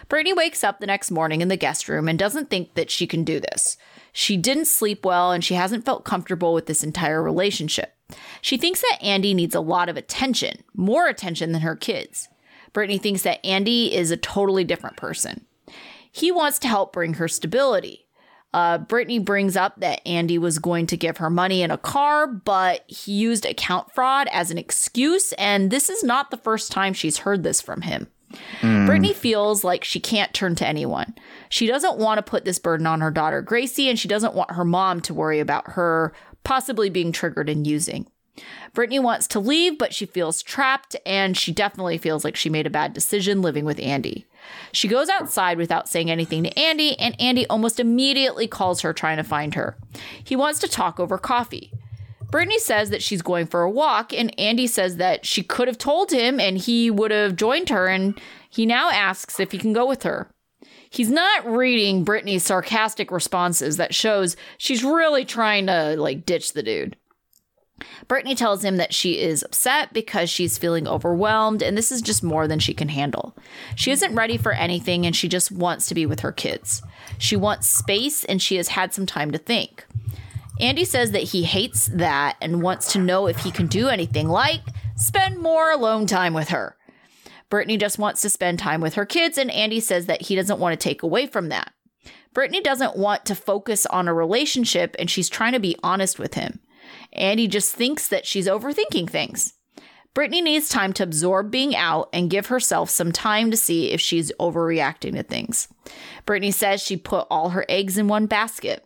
Brittany 0.08 0.32
wakes 0.32 0.64
up 0.64 0.80
the 0.80 0.88
next 0.88 1.12
morning 1.12 1.42
in 1.42 1.50
the 1.50 1.58
guest 1.58 1.90
room 1.90 2.08
and 2.08 2.18
doesn't 2.18 2.50
think 2.50 2.76
that 2.76 2.90
she 2.90 3.06
can 3.06 3.26
do 3.26 3.42
this. 3.42 3.78
She 4.14 4.38
didn't 4.38 4.66
sleep 4.66 5.06
well 5.06 5.32
and 5.32 5.44
she 5.44 5.56
hasn't 5.56 5.84
felt 5.84 6.06
comfortable 6.06 6.54
with 6.54 6.66
this 6.66 6.84
entire 6.84 7.22
relationship. 7.22 7.94
She 8.42 8.58
thinks 8.58 8.82
that 8.82 9.04
Andy 9.04 9.34
needs 9.34 9.54
a 9.54 9.60
lot 9.60 9.90
of 9.90 9.98
attention, 9.98 10.64
more 10.74 11.08
attention 11.08 11.52
than 11.52 11.62
her 11.62 11.76
kids. 11.76 12.30
Brittany 12.72 12.98
thinks 12.98 13.24
that 13.24 13.46
Andy 13.46 13.94
is 13.94 14.12
a 14.12 14.18
totally 14.18 14.64
different 14.64 14.96
person. 14.96 15.46
He 16.18 16.32
wants 16.32 16.58
to 16.60 16.68
help 16.68 16.94
bring 16.94 17.14
her 17.16 17.28
stability. 17.28 18.08
Uh, 18.52 18.80
Brittany 18.80 19.20
brings 19.20 19.56
up 19.56 19.80
that 19.82 20.02
Andy 20.08 20.40
was 20.40 20.58
going 20.58 20.88
to 20.88 20.98
give 20.98 21.18
her 21.18 21.30
money 21.30 21.62
in 21.62 21.70
a 21.70 21.78
car, 21.78 22.26
but 22.26 22.84
he 22.88 23.12
used 23.12 23.46
account 23.46 23.94
fraud 23.94 24.28
as 24.32 24.50
an 24.50 24.58
excuse, 24.58 25.32
and 25.34 25.70
this 25.70 25.92
is 25.92 26.04
not 26.04 26.32
the 26.32 26.38
first 26.38 26.72
time 26.72 26.94
she's 26.94 27.20
heard 27.20 27.44
this 27.44 27.62
from 27.62 27.82
him. 27.82 28.08
Brittany 28.88 29.14
feels 29.14 29.64
like 29.64 29.84
she 29.84 30.00
can't 30.00 30.34
turn 30.34 30.56
to 30.56 30.68
anyone. 30.68 31.14
She 31.50 31.68
doesn't 31.68 32.00
want 32.00 32.18
to 32.18 32.30
put 32.30 32.46
this 32.46 32.58
burden 32.58 32.88
on 32.88 33.02
her 33.02 33.12
daughter 33.12 33.44
Gracie, 33.44 33.88
and 33.88 34.00
she 34.00 34.08
doesn't 34.08 34.34
want 34.34 34.52
her 34.52 34.66
mom 34.66 35.02
to 35.02 35.14
worry 35.14 35.40
about 35.40 35.72
her 35.72 36.14
possibly 36.44 36.90
being 36.90 37.12
triggered 37.12 37.48
and 37.48 37.68
using. 37.68 38.08
Brittany 38.74 39.00
wants 39.00 39.28
to 39.28 39.40
leave, 39.40 39.78
but 39.78 39.94
she 39.94 40.06
feels 40.06 40.42
trapped, 40.42 40.96
and 41.06 41.36
she 41.36 41.52
definitely 41.52 41.98
feels 41.98 42.24
like 42.24 42.36
she 42.36 42.50
made 42.50 42.68
a 42.68 42.72
bad 42.72 42.94
decision 42.94 43.42
living 43.42 43.66
with 43.66 43.80
Andy. 43.80 44.26
She 44.72 44.88
goes 44.88 45.10
outside 45.10 45.58
without 45.58 45.90
saying 45.90 46.12
anything 46.12 46.44
to 46.44 46.60
Andy, 46.60 46.98
and 47.00 47.20
Andy 47.20 47.48
almost 47.48 47.80
immediately 47.80 48.48
calls 48.48 48.82
her 48.82 48.94
trying 48.94 49.18
to 49.18 49.24
find 49.24 49.56
her. 49.56 49.78
He 50.24 50.36
wants 50.36 50.60
to 50.60 50.68
talk 50.68 51.00
over 51.00 51.18
coffee. 51.18 51.72
Brittany 52.30 52.60
says 52.60 52.90
that 52.90 53.02
she's 53.02 53.22
going 53.22 53.48
for 53.48 53.62
a 53.62 53.70
walk, 53.70 54.14
and 54.14 54.38
Andy 54.40 54.68
says 54.68 54.98
that 54.98 55.26
she 55.26 55.44
could 55.44 55.68
have 55.68 55.78
told 55.78 56.12
him 56.12 56.40
and 56.40 56.58
he 56.58 56.92
would 56.92 57.12
have 57.12 57.36
joined 57.36 57.70
her, 57.70 57.88
and 57.88 58.20
he 58.50 58.66
now 58.66 58.90
asks 58.90 59.40
if 59.40 59.52
he 59.52 59.58
can 59.58 59.74
go 59.74 59.86
with 59.86 60.04
her. 60.04 60.30
He's 60.90 61.10
not 61.10 61.46
reading 61.46 62.04
Brittany's 62.04 62.44
sarcastic 62.44 63.12
responses 63.12 63.78
that 63.78 63.96
shows 63.96 64.36
she's 64.58 64.84
really 64.84 65.26
trying 65.26 65.68
to 65.68 65.96
like 65.98 66.26
ditch 66.26 66.54
the 66.54 66.64
dude. 66.64 66.96
Brittany 68.08 68.36
tells 68.36 68.64
him 68.64 68.78
that 68.78 68.94
she 68.94 69.20
is 69.20 69.44
upset 69.44 69.94
because 69.94 70.30
she's 70.30 70.58
feeling 70.58 70.88
overwhelmed 70.88 71.62
and 71.62 71.78
this 71.78 71.92
is 71.92 72.02
just 72.02 72.24
more 72.24 72.48
than 72.48 72.60
she 72.60 72.74
can 72.74 72.90
handle. 72.90 73.36
She 73.76 73.92
isn't 73.92 74.16
ready 74.16 74.38
for 74.38 74.52
anything 74.52 75.06
and 75.06 75.16
she 75.16 75.28
just 75.28 75.52
wants 75.52 75.88
to 75.88 75.96
be 75.96 76.06
with 76.06 76.22
her 76.22 76.32
kids. 76.32 76.82
She 77.18 77.36
wants 77.36 77.68
space 77.68 78.24
and 78.24 78.42
she 78.42 78.56
has 78.56 78.70
had 78.70 78.94
some 78.94 79.06
time 79.06 79.32
to 79.32 79.38
think. 79.38 79.86
Andy 80.60 80.86
says 80.86 81.12
that 81.12 81.24
he 81.24 81.44
hates 81.44 81.88
that 81.88 82.36
and 82.42 82.64
wants 82.64 82.92
to 82.94 83.00
know 83.00 83.28
if 83.28 83.40
he 83.40 83.52
can 83.52 83.68
do 83.68 83.90
anything 83.90 84.28
like 84.28 84.62
spend 84.96 85.38
more 85.40 85.72
alone 85.72 86.08
time 86.08 86.34
with 86.34 86.50
her. 86.50 86.76
Brittany 87.50 87.78
just 87.78 88.00
wants 88.00 88.22
to 88.22 88.30
spend 88.30 88.60
time 88.60 88.82
with 88.82 88.96
her 88.96 89.06
kids, 89.06 89.38
and 89.38 89.50
Andy 89.52 89.80
says 89.80 90.08
that 90.08 90.24
he 90.24 90.36
doesn't 90.36 90.60
want 90.60 90.78
to 90.78 90.84
take 90.84 91.02
away 91.02 91.28
from 91.28 91.50
that. 91.50 91.72
Brittany 92.34 92.62
doesn't 92.62 92.98
want 92.98 93.26
to 93.26 93.36
focus 93.36 93.86
on 93.86 94.08
a 94.08 94.14
relationship, 94.14 94.96
and 95.00 95.10
she's 95.10 95.30
trying 95.30 95.54
to 95.54 95.60
be 95.60 95.78
honest 95.82 96.20
with 96.20 96.34
him. 96.34 96.60
Andy 97.14 97.48
just 97.48 97.74
thinks 97.74 98.08
that 98.08 98.26
she's 98.26 98.48
overthinking 98.48 99.10
things. 99.10 99.54
Brittany 100.14 100.42
needs 100.42 100.68
time 100.68 100.94
to 100.94 101.04
absorb 101.04 101.52
being 101.52 101.76
out 101.76 102.10
and 102.12 102.30
give 102.30 102.48
herself 102.48 102.90
some 102.90 103.12
time 103.12 103.52
to 103.52 103.58
see 103.58 103.92
if 103.92 104.02
she's 104.02 104.32
overreacting 104.40 105.14
to 105.14 105.22
things. 105.22 105.68
Brittany 106.26 106.50
says 106.50 106.82
she 106.82 106.98
put 106.98 107.28
all 107.30 107.50
her 107.50 107.66
eggs 107.70 108.00
in 108.00 108.08
one 108.08 108.26
basket. 108.26 108.84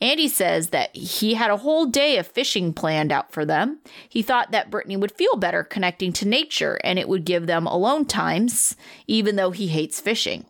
Andy 0.00 0.28
says 0.28 0.68
that 0.70 0.94
he 0.94 1.34
had 1.34 1.50
a 1.50 1.56
whole 1.56 1.86
day 1.86 2.18
of 2.18 2.26
fishing 2.26 2.74
planned 2.74 3.10
out 3.10 3.32
for 3.32 3.46
them. 3.46 3.78
He 4.06 4.20
thought 4.20 4.50
that 4.50 4.70
Brittany 4.70 4.96
would 4.96 5.12
feel 5.12 5.36
better 5.36 5.64
connecting 5.64 6.12
to 6.14 6.28
nature 6.28 6.78
and 6.84 6.98
it 6.98 7.08
would 7.08 7.24
give 7.24 7.46
them 7.46 7.66
alone 7.66 8.04
times, 8.04 8.76
even 9.06 9.36
though 9.36 9.52
he 9.52 9.68
hates 9.68 10.00
fishing. 10.00 10.44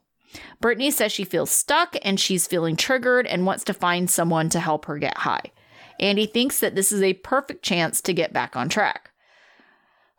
Brittany 0.61 0.91
says 0.91 1.13
she 1.13 1.25
feels 1.25 1.51
stuck 1.51 1.97
and 2.03 2.19
she's 2.19 2.47
feeling 2.49 2.75
triggered 2.75 3.27
and 3.27 3.47
wants 3.47 3.63
to 3.65 3.75
find 3.75 4.11
someone 4.11 4.49
to 4.49 4.61
help 4.61 4.87
her 4.87 4.99
get 4.99 5.19
high. 5.19 5.53
Andy 6.01 6.27
thinks 6.27 6.61
that 6.61 6.75
this 6.75 6.93
is 6.93 7.03
a 7.03 7.15
perfect 7.15 7.63
chance 7.65 8.01
to 8.03 8.13
get 8.13 8.33
back 8.33 8.57
on 8.57 8.69
track. 8.69 9.11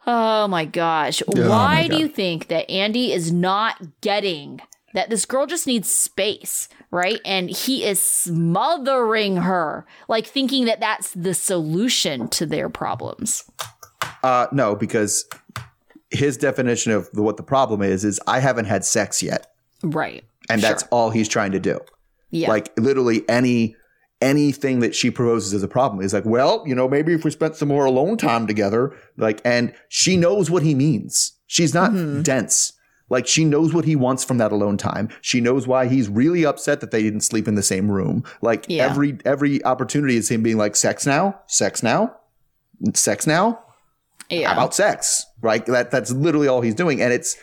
Oh 0.05 0.47
my 0.47 0.65
gosh. 0.65 1.21
my 1.27 1.47
Why 1.47 1.87
do 1.87 1.97
you 1.97 2.07
think 2.07 2.47
that 2.47 2.69
Andy 2.71 3.11
is 3.11 3.31
not 3.31 4.01
getting 4.01 4.61
that 4.93 5.09
this 5.09 5.25
girl 5.25 5.45
just 5.45 5.67
needs 5.67 5.91
space, 5.91 6.69
right? 6.91 7.19
And 7.25 7.49
he 7.49 7.83
is 7.83 8.01
smothering 8.01 9.37
her, 9.37 9.85
like 10.07 10.25
thinking 10.25 10.65
that 10.65 10.79
that's 10.79 11.11
the 11.11 11.33
solution 11.33 12.29
to 12.29 12.45
their 12.45 12.69
problems. 12.69 13.43
Uh, 14.23 14.47
no, 14.51 14.75
because 14.75 15.27
his 16.09 16.37
definition 16.37 16.93
of 16.93 17.09
what 17.13 17.37
the 17.37 17.43
problem 17.43 17.81
is 17.81 18.05
is 18.05 18.19
I 18.27 18.39
haven't 18.39 18.65
had 18.65 18.85
sex 18.85 19.21
yet, 19.21 19.47
Right. 19.83 20.23
and 20.49 20.61
that's 20.61 20.83
all 20.83 21.09
he's 21.09 21.27
trying 21.27 21.51
to 21.51 21.59
do. 21.59 21.79
Yeah. 22.31 22.47
Like 22.49 22.71
literally 22.79 23.27
any 23.29 23.75
anything 24.21 24.79
that 24.79 24.95
she 24.95 25.11
proposes 25.11 25.53
as 25.53 25.63
a 25.63 25.67
problem 25.67 26.03
is 26.03 26.13
like, 26.13 26.25
well, 26.25 26.63
you 26.65 26.73
know, 26.73 26.87
maybe 26.87 27.13
if 27.13 27.23
we 27.23 27.31
spent 27.31 27.55
some 27.55 27.67
more 27.67 27.85
alone 27.85 28.17
time 28.17 28.47
together, 28.47 28.95
like, 29.15 29.41
and 29.45 29.73
she 29.89 30.17
knows 30.17 30.49
what 30.49 30.63
he 30.63 30.73
means. 30.73 31.33
She's 31.45 31.73
not 31.73 31.91
mm-hmm. 31.91 32.23
dense. 32.23 32.73
Like 33.09 33.27
she 33.27 33.45
knows 33.45 33.73
what 33.73 33.85
he 33.85 33.95
wants 33.95 34.23
from 34.23 34.37
that 34.39 34.51
alone 34.51 34.77
time. 34.77 35.09
She 35.21 35.39
knows 35.39 35.67
why 35.67 35.87
he's 35.87 36.09
really 36.09 36.45
upset 36.45 36.81
that 36.81 36.91
they 36.91 37.01
didn't 37.01 37.21
sleep 37.21 37.47
in 37.47 37.55
the 37.55 37.63
same 37.63 37.89
room. 37.89 38.23
Like 38.41 38.65
Yeah. 38.67 38.85
every 38.85 39.17
every 39.23 39.63
opportunity 39.63 40.17
is 40.17 40.29
him 40.29 40.43
being 40.43 40.57
like, 40.57 40.75
sex 40.75 41.05
now, 41.05 41.39
sex 41.47 41.81
now, 41.81 42.15
sex 42.93 43.25
now. 43.25 43.63
Yeah. 44.29 44.47
How 44.47 44.53
about 44.53 44.75
sex? 44.75 45.25
Right? 45.41 45.65
That 45.67 45.89
that's 45.89 46.11
literally 46.11 46.49
all 46.49 46.59
he's 46.59 46.75
doing, 46.75 47.01
and 47.01 47.13
it's 47.13 47.37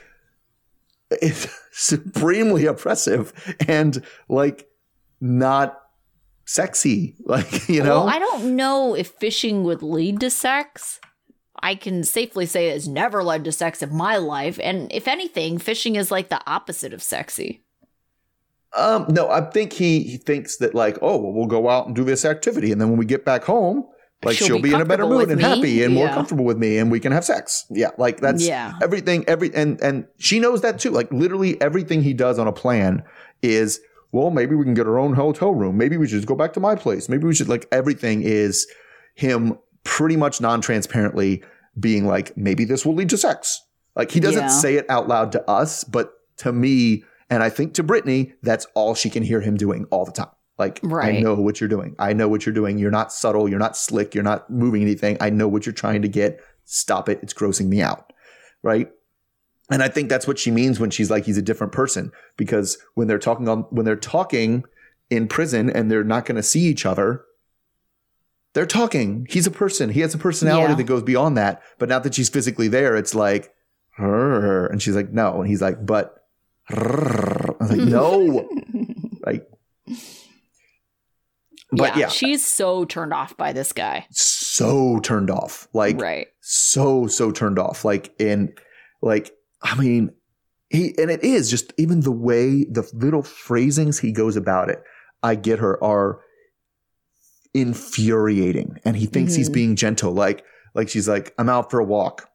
it's 1.10 1.48
supremely 1.72 2.66
oppressive 2.66 3.32
and 3.66 4.04
like 4.28 4.68
not 5.20 5.80
sexy. 6.46 7.16
Like 7.26 7.68
you 7.68 7.82
know, 7.82 8.00
Well, 8.04 8.08
I 8.08 8.18
don't 8.18 8.56
know 8.56 8.94
if 8.94 9.08
fishing 9.08 9.64
would 9.64 9.82
lead 9.82 10.20
to 10.20 10.30
sex. 10.30 11.00
I 11.62 11.74
can 11.74 12.04
safely 12.04 12.44
say 12.46 12.68
it's 12.68 12.86
never 12.86 13.22
led 13.22 13.44
to 13.44 13.52
sex 13.52 13.82
in 13.82 13.94
my 13.96 14.16
life. 14.18 14.58
And 14.62 14.92
if 14.92 15.08
anything, 15.08 15.56
fishing 15.58 15.96
is 15.96 16.10
like 16.10 16.28
the 16.28 16.42
opposite 16.46 16.92
of 16.92 17.02
sexy. 17.02 17.62
Um, 18.76 19.06
no, 19.08 19.30
I 19.30 19.40
think 19.40 19.72
he, 19.72 20.02
he 20.02 20.16
thinks 20.16 20.56
that 20.58 20.74
like, 20.74 20.98
oh, 21.00 21.16
well, 21.18 21.32
we'll 21.32 21.46
go 21.46 21.68
out 21.70 21.86
and 21.86 21.94
do 21.94 22.02
this 22.04 22.24
activity, 22.24 22.72
and 22.72 22.80
then 22.80 22.88
when 22.90 22.98
we 22.98 23.04
get 23.06 23.24
back 23.24 23.44
home, 23.44 23.84
like 24.24 24.36
she'll, 24.36 24.46
She'll 24.48 24.56
be, 24.56 24.70
be 24.70 24.74
in 24.74 24.80
a 24.80 24.84
better 24.84 25.06
mood 25.06 25.28
and 25.30 25.36
me. 25.36 25.42
happy 25.42 25.82
and 25.84 25.94
more 25.94 26.08
comfortable 26.08 26.44
with 26.44 26.56
me, 26.58 26.78
and 26.78 26.90
we 26.90 26.98
can 26.98 27.12
have 27.12 27.24
sex. 27.24 27.66
Yeah, 27.70 27.90
like 27.98 28.20
that's 28.20 28.44
Yeah. 28.46 28.72
everything. 28.82 29.24
Every 29.28 29.54
and 29.54 29.80
and 29.80 30.06
she 30.18 30.40
knows 30.40 30.62
that 30.62 30.78
too. 30.80 30.90
Like 30.90 31.12
literally 31.12 31.60
everything 31.60 32.02
he 32.02 32.14
does 32.14 32.38
on 32.38 32.48
a 32.48 32.52
plan 32.52 33.04
is, 33.42 33.80
well, 34.14 34.30
maybe 34.30 34.54
we 34.54 34.64
can 34.64 34.74
get 34.74 34.86
our 34.86 34.98
own 34.98 35.14
hotel 35.14 35.52
room. 35.52 35.76
Maybe 35.76 35.96
we 35.96 36.06
should 36.06 36.16
just 36.18 36.28
go 36.28 36.36
back 36.36 36.52
to 36.52 36.60
my 36.60 36.76
place. 36.76 37.08
Maybe 37.08 37.24
we 37.26 37.34
should 37.34 37.48
like 37.48 37.66
everything 37.72 38.22
is 38.22 38.66
him 39.16 39.58
pretty 39.82 40.16
much 40.16 40.40
non-transparently 40.40 41.42
being 41.78 42.06
like, 42.06 42.36
maybe 42.36 42.64
this 42.64 42.86
will 42.86 42.94
lead 42.94 43.08
to 43.10 43.18
sex. 43.18 43.60
Like 43.96 44.12
he 44.12 44.20
doesn't 44.20 44.40
Yeah. 44.42 44.48
say 44.48 44.76
it 44.76 44.86
out 44.88 45.08
loud 45.08 45.32
to 45.32 45.50
us, 45.50 45.82
but 45.82 46.12
to 46.38 46.52
me, 46.52 47.04
and 47.28 47.42
I 47.42 47.48
think 47.50 47.74
to 47.74 47.82
Brittany, 47.82 48.34
that's 48.42 48.66
all 48.74 48.94
she 48.94 49.10
can 49.10 49.22
hear 49.24 49.40
him 49.40 49.56
doing 49.56 49.86
all 49.90 50.04
the 50.04 50.12
time. 50.12 50.30
Like, 50.58 50.80
I 50.84 51.18
know 51.18 51.34
what 51.34 51.60
you're 51.60 51.68
doing. 51.68 51.96
I 51.98 52.12
know 52.12 52.28
what 52.28 52.46
you're 52.46 52.54
doing. 52.54 52.78
You're 52.78 52.92
not 52.92 53.12
subtle. 53.12 53.48
You're 53.48 53.58
not 53.58 53.76
slick. 53.76 54.14
You're 54.14 54.22
not 54.22 54.48
moving 54.48 54.82
anything. 54.82 55.16
I 55.20 55.30
know 55.30 55.48
what 55.48 55.66
you're 55.66 55.72
trying 55.72 56.02
to 56.02 56.08
get. 56.08 56.38
Stop 56.64 57.08
it. 57.08 57.18
It's 57.24 57.34
grossing 57.34 57.66
me 57.66 57.82
out. 57.82 58.12
Right. 58.62 58.88
And 59.70 59.82
I 59.82 59.88
think 59.88 60.08
that's 60.08 60.26
what 60.26 60.38
she 60.38 60.50
means 60.50 60.78
when 60.78 60.90
she's 60.90 61.10
like, 61.10 61.24
he's 61.24 61.38
a 61.38 61.42
different 61.42 61.72
person. 61.72 62.12
Because 62.36 62.76
when 62.94 63.08
they're 63.08 63.18
talking 63.18 63.48
on, 63.48 63.60
when 63.70 63.84
they're 63.86 63.96
talking 63.96 64.64
in 65.10 65.26
prison 65.26 65.70
and 65.70 65.90
they're 65.90 66.04
not 66.04 66.26
going 66.26 66.36
to 66.36 66.42
see 66.42 66.60
each 66.60 66.84
other, 66.84 67.24
they're 68.52 68.66
talking. 68.66 69.26
He's 69.30 69.46
a 69.46 69.50
person. 69.50 69.90
He 69.90 70.00
has 70.00 70.14
a 70.14 70.18
personality 70.18 70.72
Yeah. 70.72 70.76
that 70.76 70.84
goes 70.84 71.02
beyond 71.02 71.36
that. 71.38 71.62
But 71.78 71.88
now 71.88 71.98
that 71.98 72.14
she's 72.14 72.28
physically 72.28 72.68
there, 72.68 72.94
it's 72.96 73.14
like, 73.14 73.52
her. 73.96 74.66
And 74.66 74.82
she's 74.82 74.94
like, 74.96 75.12
no. 75.12 75.40
And 75.40 75.48
he's 75.48 75.62
like, 75.62 75.84
but, 75.84 76.24
I 76.68 76.74
was 77.60 77.70
like, 77.70 77.80
no. 77.88 78.48
like, 79.24 79.48
but 81.72 81.96
yeah, 81.96 82.08
She's 82.08 82.44
so 82.44 82.84
turned 82.84 83.12
off 83.12 83.36
by 83.36 83.52
this 83.52 83.72
guy. 83.72 84.06
so 84.10 85.00
turned 85.00 85.30
off. 85.30 85.66
Like, 85.72 86.00
right. 86.00 86.28
so 86.40 87.06
so 87.06 87.32
turned 87.32 87.58
off 87.58 87.84
like 87.84 88.14
and 88.20 88.56
like 89.02 89.32
i 89.64 89.74
mean 89.76 90.10
he 90.70 90.94
and 90.98 91.10
it 91.10 91.24
is 91.24 91.50
just 91.50 91.72
even 91.78 92.00
the 92.00 92.12
way 92.12 92.64
the 92.64 92.88
little 92.94 93.22
phrasings 93.22 93.98
he 93.98 94.12
goes 94.12 94.36
about 94.36 94.68
it 94.70 94.82
i 95.22 95.34
get 95.34 95.58
her 95.58 95.82
are 95.82 96.20
infuriating. 97.52 98.78
And 98.84 98.96
he 98.96 99.06
thinks 99.06 99.34
he's 99.34 99.48
Mhm. 99.48 99.54
being 99.54 99.76
gentle. 99.76 100.12
Like 100.12 100.44
like 100.74 100.88
she's 100.88 101.08
like 101.08 101.32
i'm 101.38 101.48
out 101.48 101.70
for 101.70 101.78
a 101.78 101.84
walk. 101.84 102.28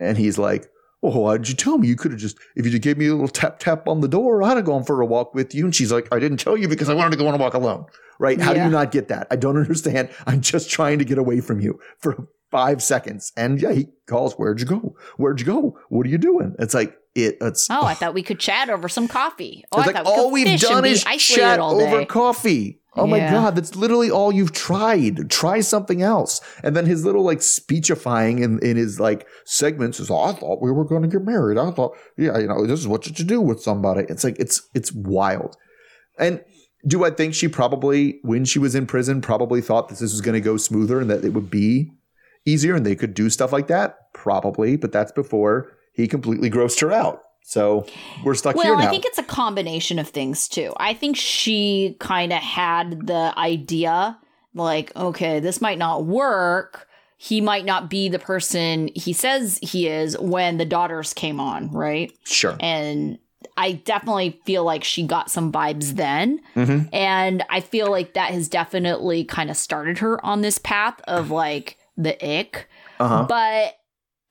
And 0.00 0.18
he's 0.18 0.38
like 0.38 0.66
well 1.02 1.22
why 1.22 1.36
did 1.36 1.48
you 1.48 1.54
tell 1.54 1.78
me? 1.78 1.86
You 1.88 1.94
could 1.96 2.10
have 2.10 2.20
just 2.20 2.36
if 2.56 2.64
you 2.64 2.70
just 2.72 2.82
gave 2.82 2.98
me 2.98 3.06
a 3.06 3.12
little 3.12 3.28
tap 3.28 3.58
tap 3.60 3.86
on 3.86 4.00
the 4.00 4.08
door 4.08 4.42
i'd 4.42 4.56
have 4.56 4.64
gone 4.66 4.82
for 4.84 5.00
a 5.00 5.06
walk 5.06 5.34
with 5.34 5.54
you. 5.54 5.64
And 5.64 5.74
she's 5.74 5.92
like 5.92 6.08
i 6.12 6.18
didn't 6.18 6.38
tell 6.38 6.56
you 6.56 6.68
because 6.68 6.88
i 6.88 6.94
wanted 6.94 7.10
to 7.12 7.16
go 7.16 7.28
on 7.28 7.34
a 7.34 7.38
walk 7.38 7.54
alone. 7.54 7.86
Right? 8.18 8.40
How 8.40 8.54
do 8.54 8.60
you 8.60 8.70
not 8.70 8.90
get 8.92 9.08
that? 9.08 9.26
I 9.30 9.36
don't 9.36 9.56
understand. 9.64 10.08
I'm 10.26 10.40
just 10.40 10.70
trying 10.70 10.98
to 10.98 11.04
get 11.04 11.18
away 11.18 11.40
from 11.40 11.60
you 11.60 11.78
for 11.98 12.26
five 12.50 12.82
seconds. 12.82 13.32
And 13.36 13.60
yeah, 13.60 13.72
he 13.72 13.86
calls, 14.06 14.34
Where'd 14.34 14.60
you 14.60 14.66
go? 14.66 14.96
Where'd 15.16 15.40
you 15.40 15.46
go? 15.46 15.78
What 15.88 16.06
are 16.06 16.10
you 16.10 16.18
doing? 16.18 16.54
It's 16.58 16.74
like, 16.74 16.96
it, 17.14 17.36
it's, 17.40 17.68
Oh, 17.70 17.84
I 17.84 17.94
thought 17.98 18.14
we 18.14 18.22
could 18.22 18.40
chat 18.40 18.70
over 18.70 18.88
some 18.88 19.08
coffee. 19.08 19.64
Oh, 19.72 19.80
it's 19.80 19.88
I 19.88 19.92
like 19.92 20.04
thought 20.04 20.14
we 20.14 20.20
all 20.20 20.24
could 20.28 20.32
we've 20.32 20.60
done 20.60 20.84
is 20.84 21.04
isolated 21.06 21.40
chat 21.40 21.60
all 21.60 21.80
over 21.80 22.04
coffee. 22.06 22.80
Oh 22.98 23.06
my 23.06 23.18
God, 23.18 23.54
that's 23.56 23.76
literally 23.76 24.10
all 24.10 24.32
you've 24.32 24.52
tried. 24.52 25.28
Try 25.28 25.60
something 25.60 26.00
else. 26.00 26.40
And 26.62 26.74
then 26.74 26.86
his 26.86 27.04
little 27.04 27.22
like 27.22 27.42
speechifying 27.42 28.38
in, 28.38 28.58
in 28.60 28.76
his 28.78 28.98
like 28.98 29.28
segments 29.44 30.00
is, 30.00 30.10
oh, 30.10 30.22
I 30.22 30.32
thought 30.32 30.62
we 30.62 30.72
were 30.72 30.84
going 30.84 31.02
to 31.02 31.08
get 31.08 31.22
married. 31.22 31.58
I 31.58 31.70
thought, 31.72 31.96
yeah, 32.16 32.38
you 32.38 32.46
know, 32.46 32.66
this 32.66 32.80
is 32.80 32.88
what 32.88 33.06
you 33.06 33.24
do 33.24 33.40
with 33.40 33.60
somebody. 33.60 34.06
It's 34.08 34.24
like, 34.24 34.38
it's, 34.38 34.66
it's 34.74 34.92
wild. 34.92 35.56
And 36.18 36.42
do 36.86 37.04
I 37.04 37.10
think 37.10 37.34
she 37.34 37.48
probably, 37.48 38.18
when 38.22 38.46
she 38.46 38.58
was 38.58 38.74
in 38.74 38.86
prison, 38.86 39.20
probably 39.20 39.60
thought 39.60 39.88
that 39.88 39.98
this 39.98 40.12
was 40.12 40.22
going 40.22 40.34
to 40.34 40.40
go 40.40 40.56
smoother 40.56 40.98
and 41.00 41.10
that 41.10 41.24
it 41.24 41.34
would 41.34 41.50
be 41.50 41.90
easier 42.46 42.74
and 42.74 42.86
they 42.86 42.96
could 42.96 43.12
do 43.14 43.28
stuff 43.28 43.52
like 43.52 43.66
that? 43.68 44.12
Probably, 44.14 44.76
but 44.76 44.92
that's 44.92 45.12
before 45.12 45.72
he 45.92 46.06
completely 46.08 46.50
grossed 46.50 46.80
her 46.80 46.92
out. 46.92 47.22
So 47.42 47.86
we're 48.24 48.34
stuck 48.34 48.56
here 48.56 48.74
Well. 48.74 48.86
I 48.86 48.90
think 48.90 49.04
it's 49.04 49.18
a 49.18 49.22
combination 49.22 49.98
of 49.98 50.08
things 50.08 50.48
too. 50.48 50.72
I 50.78 50.94
think 50.94 51.16
she 51.16 51.96
kind 52.00 52.32
of 52.32 52.40
had 52.40 53.06
the 53.06 53.32
idea 53.36 54.18
like, 54.54 54.94
okay, 54.96 55.38
this 55.38 55.60
might 55.60 55.78
not 55.78 56.06
work. 56.06 56.88
He 57.18 57.40
might 57.40 57.64
not 57.64 57.88
be 57.88 58.08
the 58.08 58.18
person 58.18 58.90
he 58.94 59.12
says 59.12 59.58
he 59.62 59.86
is 59.86 60.18
when 60.18 60.58
the 60.58 60.64
daughters 60.64 61.14
came 61.14 61.40
on, 61.40 61.70
right? 61.70 62.12
sure. 62.24 62.56
And 62.60 63.18
I 63.56 63.72
definitely 63.72 64.40
feel 64.44 64.64
like 64.64 64.82
she 64.82 65.06
got 65.06 65.30
some 65.30 65.52
vibes 65.52 65.92
then. 65.94 66.40
Mhm. 66.56 66.88
And 66.92 67.44
I 67.48 67.60
feel 67.60 67.90
like 67.90 68.14
that 68.14 68.32
has 68.32 68.48
definitely 68.48 69.24
kind 69.24 69.50
of 69.50 69.56
started 69.56 69.98
her 69.98 70.24
on 70.26 70.40
this 70.40 70.58
path 70.58 71.00
of 71.04 71.30
like 71.30 71.78
the 71.96 72.14
ick. 72.24 72.68
Uh-huh. 73.00 73.26
But 73.28 73.78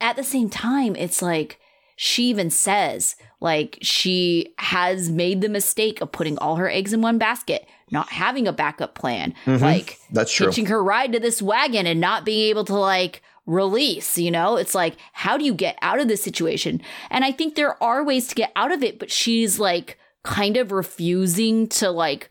at 0.01 0.15
the 0.15 0.23
same 0.23 0.49
time, 0.49 0.95
it's 0.95 1.21
like 1.21 1.59
she 1.97 2.25
even 2.25 2.49
says, 2.49 3.15
like, 3.39 3.77
she 3.81 4.53
has 4.57 5.09
made 5.09 5.41
the 5.41 5.49
mistake 5.49 6.01
of 6.01 6.11
putting 6.11 6.37
all 6.39 6.57
her 6.57 6.69
eggs 6.69 6.91
in 6.93 7.01
one 7.01 7.17
basket, 7.17 7.65
not 7.91 8.09
having 8.09 8.47
a 8.47 8.53
backup 8.53 8.95
plan, 8.95 9.33
like 9.45 9.61
Mm-hmm. 9.61 10.13
That's 10.13 10.33
true. 10.33 10.47
hitching 10.47 10.65
her 10.65 10.83
ride 10.83 11.13
to 11.13 11.19
this 11.19 11.41
wagon 11.41 11.87
and 11.87 12.01
not 12.01 12.25
being 12.25 12.49
able 12.49 12.65
to 12.65 12.75
like 12.75 13.21
release, 13.45 14.17
you 14.17 14.31
know? 14.31 14.57
It's 14.57 14.75
like, 14.75 14.95
how 15.13 15.37
do 15.37 15.45
you 15.45 15.53
get 15.53 15.77
out 15.81 15.99
of 15.99 16.07
this 16.07 16.23
situation? 16.23 16.81
And 17.09 17.23
I 17.23 17.31
think 17.31 17.55
there 17.55 17.81
are 17.81 18.03
ways 18.03 18.27
to 18.27 18.35
get 18.35 18.51
out 18.55 18.71
of 18.71 18.83
it, 18.83 18.99
but 18.99 19.11
she's 19.11 19.59
like 19.59 19.97
kind 20.23 20.57
of 20.57 20.71
refusing 20.71 21.67
to 21.67 21.91
like 21.91 22.29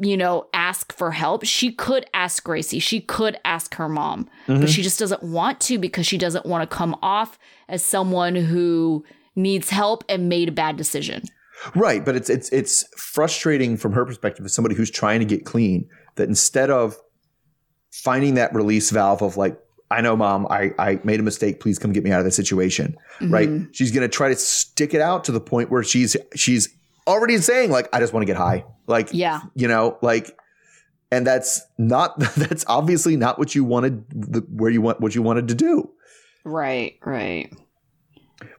you 0.00 0.16
know, 0.16 0.48
ask 0.52 0.92
for 0.92 1.12
help. 1.12 1.44
She 1.44 1.70
could 1.72 2.04
ask 2.14 2.42
Gracie. 2.42 2.80
She 2.80 3.00
could 3.00 3.38
ask 3.44 3.74
her 3.74 3.88
mom, 3.88 4.28
Mm-hmm. 4.48 4.60
but 4.62 4.70
she 4.70 4.82
just 4.82 4.98
doesn't 4.98 5.22
want 5.22 5.60
to 5.62 5.78
because 5.78 6.06
she 6.06 6.18
doesn't 6.18 6.44
want 6.46 6.68
to 6.68 6.76
come 6.76 6.96
off 7.02 7.38
as 7.68 7.84
someone 7.84 8.34
who 8.34 9.04
needs 9.36 9.70
help 9.70 10.04
and 10.08 10.28
made 10.28 10.48
a 10.48 10.52
bad 10.52 10.76
decision. 10.76 11.22
Right, 11.76 12.04
but 12.04 12.16
it's 12.16 12.28
it's 12.28 12.48
it's 12.50 12.84
frustrating 13.00 13.76
from 13.76 13.92
her 13.92 14.04
perspective 14.04 14.44
as 14.44 14.52
somebody 14.52 14.74
who's 14.74 14.90
trying 14.90 15.20
to 15.20 15.24
get 15.24 15.44
clean 15.46 15.88
that 16.16 16.28
instead 16.28 16.70
of 16.70 16.96
finding 17.92 18.34
that 18.34 18.52
release 18.54 18.90
valve 18.90 19.22
of 19.22 19.36
like 19.36 19.58
I 19.90 20.00
know 20.00 20.16
mom 20.16 20.46
I 20.50 20.72
I 20.78 20.98
made 21.04 21.20
a 21.20 21.22
mistake 21.22 21.60
please 21.60 21.78
come 21.78 21.92
get 21.92 22.02
me 22.02 22.10
out 22.10 22.18
of 22.18 22.24
this 22.24 22.34
situation 22.36 22.96
right 23.22 23.48
Mm-hmm. 23.48 23.70
she's 23.72 23.92
going 23.92 24.02
to 24.02 24.08
try 24.14 24.28
to 24.28 24.34
stick 24.36 24.94
it 24.94 25.00
out 25.00 25.24
to 25.24 25.32
the 25.32 25.40
point 25.40 25.70
where 25.70 25.84
she's 25.84 26.16
she's 26.34 26.68
already 27.06 27.38
saying 27.38 27.70
like 27.70 27.88
I 27.92 28.00
just 28.00 28.12
want 28.12 28.22
to 28.22 28.26
get 28.26 28.36
high 28.36 28.64
like 28.86 29.08
Yeah. 29.12 29.40
you 29.54 29.68
know 29.68 29.98
like 30.02 30.36
and 31.10 31.26
that's 31.26 31.60
not 31.78 32.18
that's 32.36 32.64
obviously 32.68 33.16
not 33.16 33.38
what 33.38 33.54
you 33.54 33.64
wanted 33.64 34.04
the, 34.10 34.40
where 34.50 34.70
you 34.70 34.80
want 34.82 35.00
what 35.00 35.14
you 35.14 35.22
wanted 35.22 35.48
to 35.48 35.54
do 35.54 35.90
Right, 36.46 36.98
right. 37.02 37.50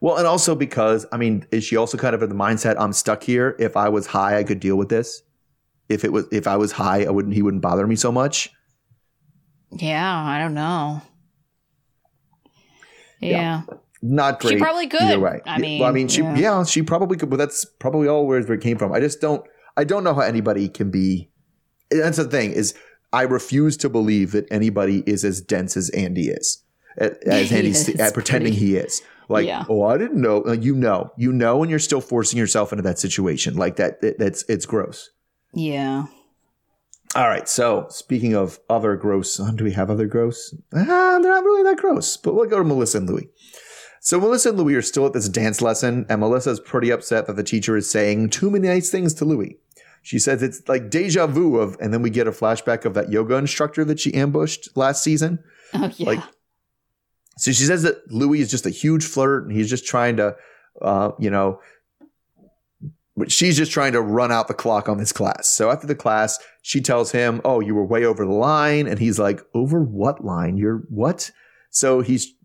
Well, 0.01 0.17
and 0.17 0.25
also 0.25 0.55
because 0.55 1.05
I 1.11 1.17
mean, 1.17 1.45
is 1.51 1.63
she 1.63 1.75
also 1.75 1.97
kind 1.99 2.15
of 2.15 2.23
in 2.23 2.29
the 2.29 2.35
mindset 2.35 2.75
I'm 2.79 2.93
stuck 2.93 3.21
here? 3.21 3.55
If 3.59 3.77
I 3.77 3.89
was 3.89 4.07
high, 4.07 4.39
I 4.39 4.43
could 4.43 4.59
deal 4.59 4.75
with 4.75 4.89
this. 4.89 5.21
If 5.87 6.03
it 6.03 6.11
was 6.11 6.25
if 6.31 6.47
I 6.47 6.57
was 6.57 6.71
high, 6.71 7.03
I 7.05 7.11
wouldn't 7.11 7.35
he 7.35 7.43
wouldn't 7.43 7.61
bother 7.61 7.85
me 7.85 7.95
so 7.95 8.11
much. 8.11 8.49
Yeah, 9.71 10.17
I 10.17 10.39
don't 10.39 10.55
know. 10.55 11.01
Yeah. 13.19 13.61
Not 14.07 14.39
great. 14.39 14.53
She 14.53 14.57
probably 14.59 14.87
could. 14.87 15.01
Either 15.01 15.19
way. 15.19 15.41
I 15.47 15.57
mean, 15.57 15.79
well, 15.79 15.89
I 15.89 15.91
mean, 15.91 16.07
she 16.07 16.21
yeah. 16.21 16.35
yeah. 16.37 16.63
she 16.63 16.83
probably 16.83 17.17
could, 17.17 17.29
but 17.31 17.37
that's 17.37 17.65
probably 17.65 18.07
all 18.07 18.27
where 18.27 18.37
it 18.39 18.61
came 18.61 18.77
from. 18.77 18.93
I 18.93 18.99
just 18.99 19.19
don't. 19.19 19.43
I 19.77 19.83
don't 19.83 20.03
know 20.03 20.13
how 20.13 20.21
anybody 20.21 20.69
can 20.69 20.91
be. 20.91 21.29
That's 21.89 22.17
the 22.17 22.25
thing 22.25 22.51
is, 22.51 22.75
I 23.11 23.23
refuse 23.23 23.75
to 23.77 23.89
believe 23.89 24.31
that 24.33 24.45
anybody 24.51 25.03
is 25.07 25.25
as 25.25 25.41
dense 25.41 25.75
as 25.75 25.89
Andy 25.89 26.27
is, 26.29 26.61
as 26.97 27.17
He 27.49 27.55
Andy's 27.57 27.89
is 27.89 27.99
at 27.99 28.13
pretending 28.13 28.53
pretty- 28.53 28.65
he 28.67 28.77
is. 28.77 29.01
Like, 29.27 29.47
Yeah. 29.47 29.65
oh, 29.67 29.83
I 29.85 29.97
didn't 29.97 30.21
know. 30.21 30.37
Like, 30.45 30.61
you 30.61 30.75
know, 30.75 31.11
you 31.17 31.33
know, 31.33 31.63
and 31.63 31.69
you're 31.71 31.79
still 31.79 31.99
forcing 32.01 32.37
yourself 32.37 32.71
into 32.71 32.83
that 32.83 32.99
situation. 32.99 33.55
Like 33.55 33.77
that. 33.77 34.01
that- 34.01 34.19
that's 34.19 34.43
it's 34.47 34.67
gross. 34.67 35.09
Yeah. 35.53 36.05
All 37.15 37.27
right. 37.29 37.47
So 37.49 37.87
speaking 37.89 38.35
of 38.35 38.59
other 38.69 38.95
gross, 38.97 39.37
do 39.37 39.63
we 39.63 39.71
have 39.71 39.89
other 39.89 40.05
gross? 40.05 40.53
Ah, 40.73 41.17
they're 41.21 41.31
not 41.33 41.43
really 41.43 41.63
that 41.63 41.77
gross, 41.77 42.17
but 42.17 42.35
we'll 42.35 42.45
go 42.49 42.57
to 42.59 42.63
Melissa 42.63 42.97
and 42.99 43.09
Louis. 43.09 43.29
So 44.05 44.19
Melissa 44.19 44.49
and 44.49 44.59
Louis 44.59 44.75
are 44.75 44.83
still 44.83 45.07
at 45.07 45.13
this 45.13 45.27
dance 45.27 45.63
lesson, 45.63 46.05
and 46.09 46.19
Melissa 46.19 46.51
is 46.51 46.59
pretty 46.59 46.91
upset 46.91 47.25
that 47.25 47.37
the 47.37 47.43
teacher 47.43 47.75
is 47.75 47.89
saying 47.89 48.29
too 48.29 48.51
many 48.51 48.67
nice 48.67 48.91
things 48.91 49.15
to 49.15 49.25
Louis. 49.25 49.57
She 50.03 50.19
says 50.19 50.43
it's 50.43 50.61
like 50.69 50.91
deja 50.91 51.25
vu 51.25 51.57
of, 51.57 51.75
and 51.81 51.91
then 51.91 52.03
we 52.03 52.11
get 52.11 52.27
a 52.27 52.31
flashback 52.31 52.85
of 52.85 52.93
that 52.93 53.11
yoga 53.11 53.33
instructor 53.35 53.83
that 53.85 53.99
she 53.99 54.13
ambushed 54.13 54.77
last 54.77 55.03
season. 55.03 55.39
Oh 55.73 55.91
yeah. 55.97 56.05
Like, 56.05 56.23
So 57.39 57.51
she 57.51 57.63
says 57.63 57.81
that 57.81 58.11
Louis 58.11 58.41
is 58.41 58.51
just 58.51 58.67
a 58.67 58.69
huge 58.69 59.03
flirt 59.03 59.47
and 59.47 59.51
he's 59.51 59.71
just 59.71 59.87
trying 59.87 60.17
to, 60.17 60.35
uh, 60.83 61.11
you 61.17 61.31
know, 61.31 61.59
she's 63.27 63.57
just 63.57 63.71
trying 63.71 63.93
to 63.93 64.01
run 64.01 64.31
out 64.31 64.47
the 64.47 64.53
clock 64.53 64.87
on 64.87 64.99
this 64.99 65.11
class. 65.11 65.49
So 65.49 65.71
after 65.71 65.87
the 65.87 65.95
class, 65.95 66.37
she 66.61 66.79
tells 66.79 67.11
him, 67.11 67.41
"Oh, 67.43 67.59
you 67.59 67.73
were 67.73 67.83
way 67.83 68.05
over 68.05 68.23
the 68.23 68.31
line," 68.31 68.85
and 68.85 68.99
he's 68.99 69.17
like, 69.17 69.41
"Over 69.55 69.81
what 69.81 70.23
line? 70.23 70.57
You're 70.57 70.83
what?" 70.89 71.31
So 71.71 72.01
he's 72.01 72.35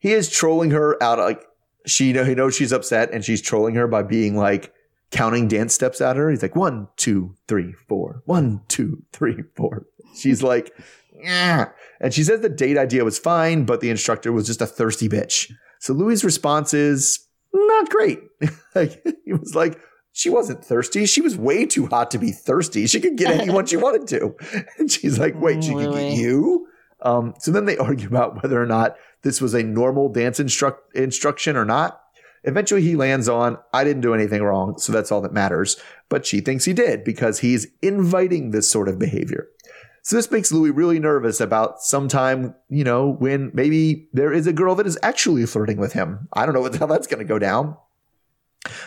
he 0.00 0.12
is 0.12 0.28
trolling 0.28 0.72
her 0.72 1.00
out. 1.02 1.18
Like 1.18 1.44
she 1.86 2.12
know 2.12 2.24
he 2.24 2.34
knows 2.34 2.56
she's 2.56 2.72
upset, 2.72 3.12
and 3.12 3.24
she's 3.24 3.40
trolling 3.40 3.76
her 3.76 3.86
by 3.86 4.02
being 4.02 4.36
like 4.36 4.74
counting 5.10 5.48
dance 5.48 5.74
steps 5.74 6.00
at 6.00 6.16
her. 6.16 6.30
He's 6.30 6.42
like 6.42 6.56
one, 6.56 6.88
two, 6.96 7.34
three, 7.46 7.72
four. 7.88 8.22
One, 8.24 8.62
two, 8.68 9.02
three, 9.12 9.44
four. 9.54 9.86
She's 10.16 10.42
like, 10.42 10.74
yeah. 11.14 11.70
And 12.00 12.12
she 12.12 12.24
says 12.24 12.40
the 12.40 12.48
date 12.48 12.78
idea 12.78 13.04
was 13.04 13.18
fine, 13.18 13.64
but 13.64 13.80
the 13.80 13.90
instructor 13.90 14.32
was 14.32 14.46
just 14.46 14.60
a 14.60 14.66
thirsty 14.66 15.08
bitch. 15.08 15.52
So 15.78 15.92
Louis' 15.92 16.24
response 16.24 16.74
is 16.74 17.26
not 17.52 17.88
great. 17.90 18.20
like 18.74 19.04
he 19.24 19.32
was 19.32 19.54
like, 19.54 19.78
she 20.12 20.30
wasn't 20.30 20.64
thirsty. 20.64 21.06
She 21.06 21.20
was 21.20 21.36
way 21.36 21.66
too 21.66 21.86
hot 21.86 22.10
to 22.10 22.18
be 22.18 22.32
thirsty. 22.32 22.86
She 22.86 23.00
could 23.00 23.16
get 23.16 23.30
anyone 23.40 23.66
she 23.66 23.76
wanted 23.76 24.08
to. 24.08 24.36
And 24.78 24.90
she's 24.90 25.18
like, 25.18 25.40
wait, 25.40 25.62
she 25.62 25.74
could 25.74 25.92
get 25.92 26.12
you? 26.16 26.66
Um, 27.02 27.34
so 27.38 27.50
then 27.50 27.64
they 27.64 27.76
argue 27.78 28.08
about 28.08 28.42
whether 28.42 28.60
or 28.60 28.66
not 28.66 28.96
this 29.22 29.40
was 29.40 29.54
a 29.54 29.62
normal 29.62 30.08
dance 30.08 30.40
instruct 30.40 30.94
instruction 30.94 31.56
or 31.56 31.64
not. 31.64 32.00
Eventually 32.44 32.80
he 32.80 32.96
lands 32.96 33.28
on, 33.28 33.58
I 33.74 33.84
didn't 33.84 34.00
do 34.00 34.14
anything 34.14 34.42
wrong, 34.42 34.78
so 34.78 34.92
that's 34.92 35.12
all 35.12 35.20
that 35.20 35.32
matters. 35.32 35.76
But 36.08 36.24
she 36.24 36.40
thinks 36.40 36.64
he 36.64 36.72
did 36.72 37.04
because 37.04 37.40
he's 37.40 37.66
inviting 37.82 38.50
this 38.50 38.70
sort 38.70 38.88
of 38.88 38.98
behavior. 38.98 39.48
So 40.02 40.16
this 40.16 40.30
makes 40.30 40.50
Louis 40.50 40.70
really 40.70 40.98
nervous 40.98 41.40
about 41.40 41.82
sometime, 41.82 42.54
you 42.70 42.84
know, 42.84 43.08
when 43.08 43.50
maybe 43.52 44.08
there 44.14 44.32
is 44.32 44.46
a 44.46 44.52
girl 44.52 44.74
that 44.76 44.86
is 44.86 44.98
actually 45.02 45.44
flirting 45.44 45.76
with 45.76 45.92
him. 45.92 46.28
I 46.32 46.46
don't 46.46 46.54
know 46.54 46.78
how 46.78 46.86
that's 46.86 47.06
going 47.06 47.18
to 47.18 47.24
go 47.24 47.38
down. 47.38 47.76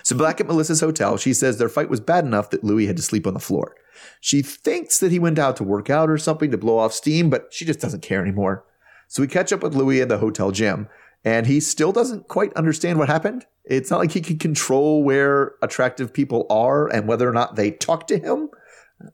So 0.04 0.18
back 0.18 0.40
at 0.40 0.48
Melissa's 0.48 0.82
hotel, 0.82 1.18
she 1.18 1.34
says 1.34 1.58
their 1.58 1.70
fight 1.70 1.90
was 1.90 2.00
bad 2.00 2.26
enough 2.26 2.50
that 2.52 2.64
Louis 2.64 2.86
had 2.86 2.98
to 2.98 3.04
sleep 3.04 3.26
on 3.26 3.34
the 3.34 3.40
floor. 3.40 3.76
She 4.22 4.42
thinks 4.42 5.00
that 5.00 5.12
he 5.12 5.20
went 5.20 5.40
out 5.40 5.56
to 5.58 5.64
work 5.64 5.90
out 5.90 6.10
or 6.10 6.18
something 6.18 6.52
to 6.52 6.58
blow 6.58 6.78
off 6.78 6.94
steam, 6.94 7.30
but 7.30 7.48
she 7.52 7.66
just 7.66 7.80
doesn't 7.80 8.02
care 8.02 8.22
anymore. 8.22 8.66
So 9.08 9.22
we 9.22 9.28
catch 9.28 9.52
up 9.52 9.64
with 9.64 9.76
Louis 9.76 10.02
at 10.02 10.10
the 10.10 10.18
hotel 10.18 10.52
gym, 10.52 10.88
and 11.24 11.48
he 11.48 11.60
still 11.60 11.92
doesn't 11.92 12.28
quite 12.28 12.54
understand 12.54 13.00
what 13.00 13.10
happened. 13.10 13.46
It's 13.66 13.90
not 13.90 14.00
like 14.00 14.12
he 14.12 14.22
can 14.22 14.38
control 14.38 15.04
where 15.04 15.54
attractive 15.62 16.14
people 16.14 16.46
are 16.50 16.88
and 16.88 17.08
whether 17.08 17.28
or 17.30 17.34
not 17.34 17.56
they 17.56 17.72
talk 17.72 18.08
to 18.08 18.18
him. 18.18 18.50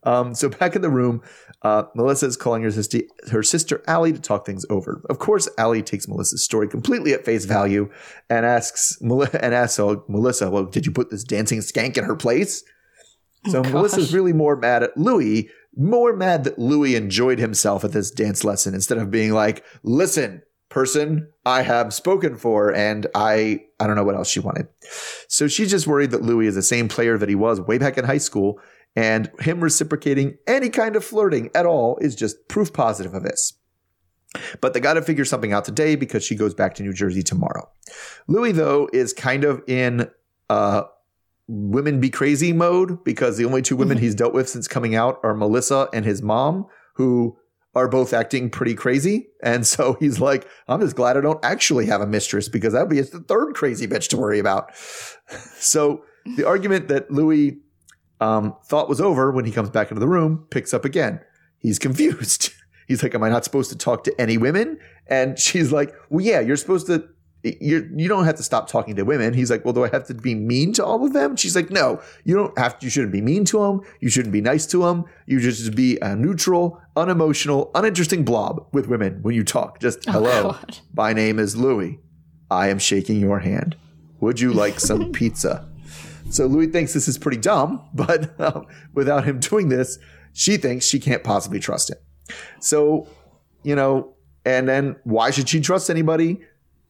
Um, 0.03 0.35
so 0.35 0.49
back 0.59 0.75
in 0.75 0.81
the 0.81 0.89
room, 0.89 1.21
uh, 1.61 1.83
Melissa 1.95 2.27
is 2.27 2.37
calling 2.37 2.63
her 2.63 2.71
sister, 2.71 2.99
her 3.31 3.43
sister 3.43 3.83
Allie 3.87 4.13
to 4.13 4.21
talk 4.21 4.45
things 4.45 4.65
over. 4.69 5.03
Of 5.09 5.19
course, 5.19 5.49
Allie 5.57 5.83
takes 5.83 6.07
Melissa's 6.07 6.43
story 6.43 6.67
completely 6.67 7.13
at 7.13 7.25
face 7.25 7.45
value 7.45 7.89
and 8.29 8.45
asks 8.45 8.97
and 9.01 9.53
asks 9.53 9.79
oh, 9.79 10.03
Melissa, 10.07 10.49
"Well, 10.49 10.65
did 10.65 10.85
you 10.85 10.91
put 10.91 11.09
this 11.09 11.23
dancing 11.23 11.59
skank 11.59 11.97
in 11.97 12.03
her 12.03 12.15
place?" 12.15 12.63
So 13.47 13.59
Oh, 13.59 13.69
Melissa's 13.69 14.13
really 14.13 14.33
more 14.33 14.55
mad 14.55 14.83
at 14.83 14.97
Louis, 14.97 15.49
more 15.75 16.15
mad 16.15 16.43
that 16.43 16.59
Louis 16.59 16.95
enjoyed 16.95 17.39
himself 17.39 17.83
at 17.83 17.93
this 17.93 18.11
dance 18.11 18.43
lesson 18.43 18.73
instead 18.73 18.97
of 18.97 19.11
being 19.11 19.31
like, 19.31 19.63
"Listen, 19.83 20.41
person, 20.69 21.29
I 21.45 21.61
have 21.61 21.93
spoken 21.93 22.35
for, 22.35 22.73
and 22.73 23.07
I 23.15 23.63
I 23.79 23.87
don't 23.87 23.95
know 23.95 24.03
what 24.03 24.15
else 24.15 24.29
she 24.29 24.39
wanted." 24.39 24.67
So 25.27 25.47
she's 25.47 25.71
just 25.71 25.87
worried 25.87 26.11
that 26.11 26.21
Louis 26.21 26.47
is 26.47 26.55
the 26.55 26.61
same 26.61 26.87
player 26.87 27.17
that 27.17 27.29
he 27.29 27.35
was 27.35 27.61
way 27.61 27.77
back 27.77 27.97
in 27.97 28.05
high 28.05 28.17
school, 28.17 28.59
and 28.95 29.31
him 29.39 29.61
reciprocating 29.61 30.37
any 30.47 30.69
kind 30.69 30.95
of 30.95 31.03
flirting 31.03 31.49
at 31.55 31.65
all 31.65 31.97
is 32.01 32.15
just 32.15 32.47
proof 32.47 32.73
positive 32.73 33.13
of 33.13 33.23
this. 33.23 33.53
But 34.61 34.73
they 34.73 34.79
got 34.79 34.93
to 34.93 35.01
figure 35.01 35.25
something 35.25 35.53
out 35.53 35.65
today 35.65 35.95
because 35.95 36.23
she 36.23 36.35
goes 36.35 36.53
back 36.53 36.75
to 36.75 36.83
New 36.83 36.93
Jersey 36.93 37.23
tomorrow. 37.23 37.69
Louis, 38.27 38.51
though, 38.51 38.89
is 38.93 39.11
kind 39.11 39.43
of 39.43 39.63
in 39.67 40.09
uh, 40.49 40.83
women 41.47 41.99
be 41.99 42.09
crazy 42.09 42.53
mode 42.53 43.03
because 43.03 43.37
the 43.37 43.45
only 43.45 43.61
two 43.61 43.75
women 43.75 43.97
he's 43.97 44.13
dealt 44.13 44.33
with 44.33 44.47
since 44.47 44.67
coming 44.67 44.95
out 44.95 45.19
are 45.23 45.33
Melissa 45.33 45.89
and 45.93 46.05
his 46.05 46.21
mom, 46.21 46.67
who 46.93 47.37
are 47.73 47.87
both 47.87 48.13
acting 48.13 48.49
pretty 48.49 48.75
crazy. 48.75 49.29
And 49.41 49.65
so 49.65 49.93
he's 49.99 50.19
like, 50.19 50.47
I'm 50.67 50.79
just 50.81 50.95
glad 50.95 51.17
I 51.17 51.21
don't 51.21 51.43
actually 51.43 51.87
have 51.87 52.01
a 52.01 52.07
mistress 52.07 52.49
because 52.49 52.73
that 52.73 52.81
would 52.81 52.89
be 52.89 53.01
the 53.01 53.21
third 53.21 53.53
crazy 53.55 53.87
bitch 53.87 54.09
to 54.09 54.17
worry 54.17 54.39
about. 54.39 54.71
So 55.59 56.03
the 56.37 56.47
argument 56.47 56.87
that 56.87 57.11
Louis 57.11 57.59
um, 58.19 58.55
thought 58.65 58.89
was 58.89 59.01
over 59.01 59.31
when 59.31 59.45
he 59.45 59.51
comes 59.51 59.69
back 59.69 59.91
into 59.91 59.99
the 59.99 60.07
room 60.07 60.45
picks 60.49 60.73
up 60.73 60.85
again. 60.85 61.21
He's 61.59 61.79
confused. 61.79 62.51
He's 62.87 63.03
like, 63.03 63.13
"Am 63.13 63.23
I 63.23 63.29
not 63.29 63.43
supposed 63.43 63.69
to 63.69 63.77
talk 63.77 64.03
to 64.05 64.21
any 64.21 64.37
women?" 64.37 64.79
And 65.07 65.37
she's 65.47 65.71
like, 65.71 65.93
"Well, 66.09 66.25
yeah, 66.25 66.39
you're 66.39 66.57
supposed 66.57 66.87
to. 66.87 67.07
You're, 67.41 67.85
you 67.95 68.09
don't 68.09 68.25
have 68.25 68.35
to 68.35 68.43
stop 68.43 68.67
talking 68.67 68.95
to 68.95 69.03
women." 69.03 69.33
He's 69.33 69.51
like, 69.51 69.63
"Well, 69.63 69.73
do 69.73 69.85
I 69.85 69.89
have 69.89 70.07
to 70.07 70.13
be 70.15 70.33
mean 70.33 70.73
to 70.73 70.83
all 70.83 71.05
of 71.05 71.13
them?" 71.13 71.35
She's 71.35 71.55
like, 71.55 71.69
"No, 71.69 72.01
you 72.23 72.35
don't 72.35 72.57
have. 72.57 72.79
To, 72.79 72.85
you 72.85 72.89
shouldn't 72.89 73.13
be 73.13 73.21
mean 73.21 73.45
to 73.45 73.59
them. 73.59 73.81
You 73.99 74.09
shouldn't 74.09 74.33
be 74.33 74.41
nice 74.41 74.65
to 74.67 74.79
them. 74.83 75.05
You 75.27 75.39
just 75.39 75.75
be 75.75 75.99
a 76.01 76.15
neutral, 76.15 76.81
unemotional, 76.95 77.69
uninteresting 77.75 78.25
blob 78.25 78.67
with 78.73 78.87
women 78.87 79.19
when 79.21 79.35
you 79.35 79.43
talk. 79.43 79.79
Just 79.79 80.03
hello, 80.05 80.53
God. 80.53 80.79
my 80.95 81.13
name 81.13 81.37
is 81.37 81.55
Louis. 81.55 81.99
I 82.49 82.69
am 82.69 82.79
shaking 82.79 83.19
your 83.19 83.39
hand. 83.39 83.75
Would 84.19 84.39
you 84.39 84.51
like 84.51 84.79
some 84.79 85.11
pizza?" 85.13 85.68
So 86.29 86.45
Louis 86.45 86.67
thinks 86.67 86.93
this 86.93 87.07
is 87.07 87.17
pretty 87.17 87.37
dumb, 87.37 87.89
but 87.93 88.39
um, 88.39 88.67
without 88.93 89.25
him 89.25 89.39
doing 89.39 89.69
this, 89.69 89.99
she 90.33 90.57
thinks 90.57 90.85
she 90.85 90.99
can't 90.99 91.23
possibly 91.23 91.59
trust 91.59 91.89
him. 91.89 91.97
So, 92.59 93.07
you 93.63 93.75
know, 93.75 94.13
and 94.45 94.69
then 94.69 94.95
why 95.03 95.31
should 95.31 95.49
she 95.49 95.59
trust 95.59 95.89
anybody? 95.89 96.41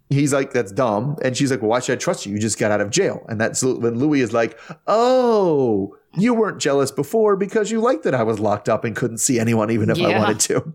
He's 0.10 0.34
like, 0.34 0.54
that's 0.54 0.72
dumb. 0.72 1.18
And 1.24 1.38
she's 1.38 1.52
like, 1.52 1.62
well, 1.62 1.70
why 1.70 1.80
should 1.80 1.94
I 1.94 1.96
trust 1.98 2.26
you? 2.26 2.34
You 2.34 2.40
just 2.40 2.58
got 2.58 2.72
out 2.72 2.82
of 2.82 2.90
jail. 2.90 3.24
And 3.30 3.40
that's 3.40 3.64
when 3.64 4.00
Louis 4.00 4.22
is 4.22 4.34
like, 4.34 4.60
oh, 4.88 5.96
you 6.18 6.34
weren't 6.34 6.60
jealous 6.60 6.90
before 6.90 7.36
because 7.36 7.70
you 7.70 7.80
liked 7.80 8.04
that 8.04 8.16
I 8.16 8.24
was 8.24 8.40
locked 8.40 8.68
up 8.68 8.84
and 8.84 8.96
couldn't 8.96 9.20
see 9.20 9.40
anyone 9.40 9.70
even 9.70 9.90
if 9.90 10.02
I 10.02 10.18
wanted 10.18 10.40
to. 10.42 10.74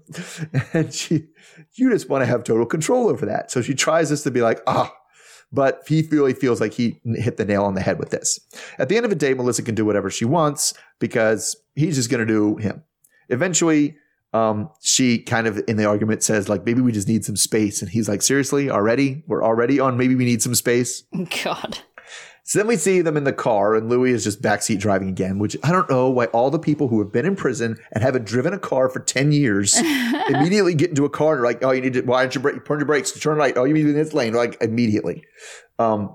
And 0.73 0.95
she, 0.95 1.27
you 1.75 1.91
just 1.91 2.09
want 2.09 2.23
to 2.23 2.27
have 2.27 2.45
total 2.45 2.65
control 2.67 3.09
over 3.09 3.27
that. 3.27 3.51
So 3.51 3.61
she 3.61 3.75
tries 3.75 4.11
this 4.11 4.23
to 4.23 4.31
be 4.31 4.41
like, 4.41 4.61
ah, 4.69 4.95
but 5.55 5.83
he 5.87 6.07
really 6.11 6.35
feels 6.35 6.61
like 6.61 6.73
he 6.73 7.01
hit 7.05 7.37
the 7.37 7.45
nail 7.45 7.65
on 7.65 7.75
the 7.75 7.81
head 7.81 7.99
with 7.99 8.11
this. 8.11 8.41
At 8.79 8.89
the 8.89 8.97
end 8.97 9.07
of 9.07 9.11
the 9.11 9.17
day, 9.17 9.35
Melissa 9.35 9.63
can 9.63 9.75
do 9.75 9.85
whatever 9.85 10.11
she 10.11 10.25
wants 10.25 10.75
because 10.99 11.57
he's 11.77 11.95
just 11.95 12.11
going 12.11 12.27
to 12.27 12.33
do 12.33 12.57
him. 12.57 12.83
Eventually, 13.29 13.97
um, 14.33 14.69
she 14.81 15.19
kind 15.19 15.47
of 15.47 15.63
in 15.69 15.77
the 15.77 15.85
argument 15.85 16.25
says 16.25 16.49
like, 16.49 16.67
maybe 16.67 16.81
we 16.81 16.91
just 16.91 17.07
need 17.07 17.25
some 17.25 17.37
space. 17.37 17.81
And 17.81 17.91
he's 17.91 18.09
like, 18.09 18.21
seriously, 18.21 18.69
already? 18.69 19.23
We're 19.29 19.45
already 19.45 19.79
on 19.79 19.97
maybe 19.97 20.17
we 20.17 20.25
need 20.25 20.43
some 20.43 20.57
space. 20.57 21.05
God. 21.45 21.79
So 22.47 22.59
then 22.59 22.67
we 22.67 22.77
see 22.77 23.01
them 23.01 23.17
in 23.17 23.25
the 23.25 23.33
car, 23.33 23.75
and 23.75 23.89
Louis 23.89 24.13
is 24.13 24.23
just 24.23 24.43
backseat 24.43 24.79
driving 24.79 25.09
again, 25.09 25.39
which 25.39 25.57
I 25.63 25.73
don't 25.73 25.89
know 25.89 26.11
why 26.11 26.27
all 26.27 26.51
the 26.51 26.59
people 26.59 26.89
who 26.89 26.99
have 26.99 27.11
been 27.11 27.25
in 27.25 27.37
prison 27.37 27.79
and 27.91 28.05
haven't 28.05 28.27
driven 28.27 28.53
a 28.53 28.59
car 28.59 28.91
for 28.91 29.01
10 29.01 29.33
years 29.33 29.79
immediately 30.29 30.75
get 30.75 30.91
into 30.91 31.07
a 31.07 31.11
car 31.11 31.33
and 31.33 31.41
are 31.41 31.45
like, 31.45 31.65
oh, 31.65 31.71
you 31.71 31.81
need 31.81 31.95
to, 31.95 32.03
why 32.03 32.21
don't 32.21 32.35
you 32.35 32.43
brake, 32.43 32.63
turn 32.67 32.81
your 32.81 32.87
brakes, 32.87 33.19
turn 33.19 33.39
right, 33.39 33.57
oh, 33.57 33.65
you 33.65 33.73
need 33.73 33.81
to 33.81 33.87
be 33.87 33.91
in 33.93 33.97
this 33.97 34.13
lane, 34.13 34.35
like 34.35 34.59
immediately. 34.61 35.25
Um, 35.79 36.15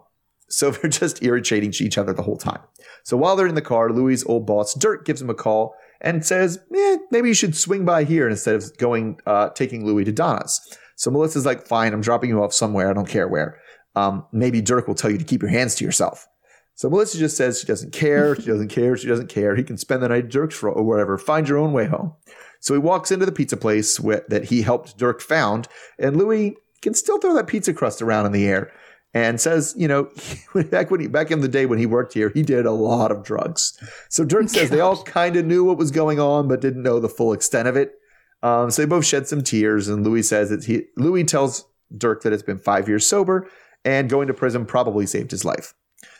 so 0.49 0.69
they're 0.71 0.91
just 0.91 1.23
irritating 1.23 1.73
each 1.79 1.97
other 1.97 2.13
the 2.13 2.21
whole 2.21 2.37
time. 2.37 2.61
So 3.01 3.17
while 3.17 3.35
they're 3.35 3.47
in 3.47 3.55
the 3.55 3.61
car, 3.63 3.91
Louis' 3.91 4.23
old 4.25 4.45
boss, 4.45 4.75
Dirk, 4.75 5.05
gives 5.05 5.23
him 5.23 5.31
a 5.31 5.35
call 5.35 5.73
and 5.99 6.23
says, 6.23 6.59
eh, 6.75 6.97
maybe 7.09 7.29
you 7.29 7.33
should 7.33 7.57
swing 7.57 7.85
by 7.85 8.03
here 8.03 8.29
instead 8.29 8.53
of 8.53 8.77
going, 8.77 9.19
uh, 9.25 9.49
taking 9.49 9.83
Louis 9.83 10.05
to 10.05 10.11
Donna's. 10.11 10.77
So 10.95 11.09
Melissa's 11.09 11.45
like, 11.45 11.65
fine, 11.65 11.91
I'm 11.91 12.01
dropping 12.01 12.29
you 12.29 12.43
off 12.43 12.53
somewhere. 12.53 12.89
I 12.89 12.93
don't 12.93 13.07
care 13.07 13.27
where. 13.27 13.57
Um, 13.99 14.25
maybe 14.31 14.61
Dirk 14.61 14.87
will 14.87 14.95
tell 14.95 15.11
you 15.11 15.17
to 15.17 15.25
keep 15.25 15.41
your 15.41 15.51
hands 15.51 15.75
to 15.75 15.85
yourself. 15.85 16.27
So 16.75 16.89
Melissa 16.89 17.17
just 17.17 17.35
says 17.35 17.59
she 17.59 17.67
doesn't 17.67 17.91
care. 17.91 18.35
She 18.37 18.45
doesn't 18.45 18.69
care. 18.69 18.95
She 18.95 19.07
doesn't 19.07 19.27
care. 19.27 19.55
He 19.55 19.63
can 19.63 19.77
spend 19.77 20.01
the 20.01 20.07
night 20.07 20.25
at 20.25 20.29
Dirk's 20.29 20.63
or 20.63 20.81
whatever. 20.81 21.17
Find 21.17 21.47
your 21.47 21.57
own 21.57 21.73
way 21.73 21.87
home. 21.87 22.13
So 22.61 22.73
he 22.73 22.79
walks 22.79 23.11
into 23.11 23.25
the 23.25 23.33
pizza 23.33 23.57
place 23.57 23.97
that 23.97 24.45
he 24.45 24.61
helped 24.61 24.97
Dirk 24.97 25.21
found, 25.21 25.67
and 25.97 26.15
Louis 26.15 26.55
can 26.81 26.93
still 26.93 27.19
throw 27.19 27.33
that 27.33 27.47
pizza 27.47 27.73
crust 27.73 28.01
around 28.01 28.27
in 28.27 28.31
the 28.31 28.47
air 28.47 28.71
and 29.13 29.41
says, 29.41 29.73
you 29.77 29.87
know, 29.87 30.09
back 30.71 30.91
when 30.91 31.01
he, 31.01 31.07
back 31.07 31.31
in 31.31 31.41
the 31.41 31.47
day 31.47 31.65
when 31.65 31.79
he 31.79 31.85
worked 31.85 32.13
here, 32.13 32.31
he 32.33 32.43
did 32.43 32.65
a 32.65 32.71
lot 32.71 33.11
of 33.11 33.23
drugs. 33.23 33.77
So 34.09 34.23
Dirk 34.23 34.47
says 34.49 34.69
they 34.69 34.79
all 34.79 35.03
kind 35.03 35.35
of 35.35 35.45
knew 35.45 35.65
what 35.65 35.77
was 35.77 35.91
going 35.91 36.19
on, 36.19 36.47
but 36.47 36.61
didn't 36.61 36.83
know 36.83 36.99
the 36.99 37.09
full 37.09 37.33
extent 37.33 37.67
of 37.67 37.75
it. 37.75 37.95
Um, 38.41 38.71
so 38.71 38.81
they 38.81 38.87
both 38.87 39.05
shed 39.05 39.27
some 39.27 39.43
tears, 39.43 39.89
and 39.89 40.05
Louis 40.05 40.23
says 40.23 40.49
that 40.49 40.63
he 40.63 40.83
Louis 40.95 41.25
tells 41.25 41.65
Dirk 41.97 42.23
that 42.23 42.31
it's 42.31 42.43
been 42.43 42.59
five 42.59 42.87
years 42.87 43.05
sober 43.05 43.49
and 43.85 44.09
going 44.09 44.27
to 44.27 44.33
prison 44.33 44.65
probably 44.65 45.05
saved 45.05 45.31
his 45.31 45.45
life. 45.45 45.73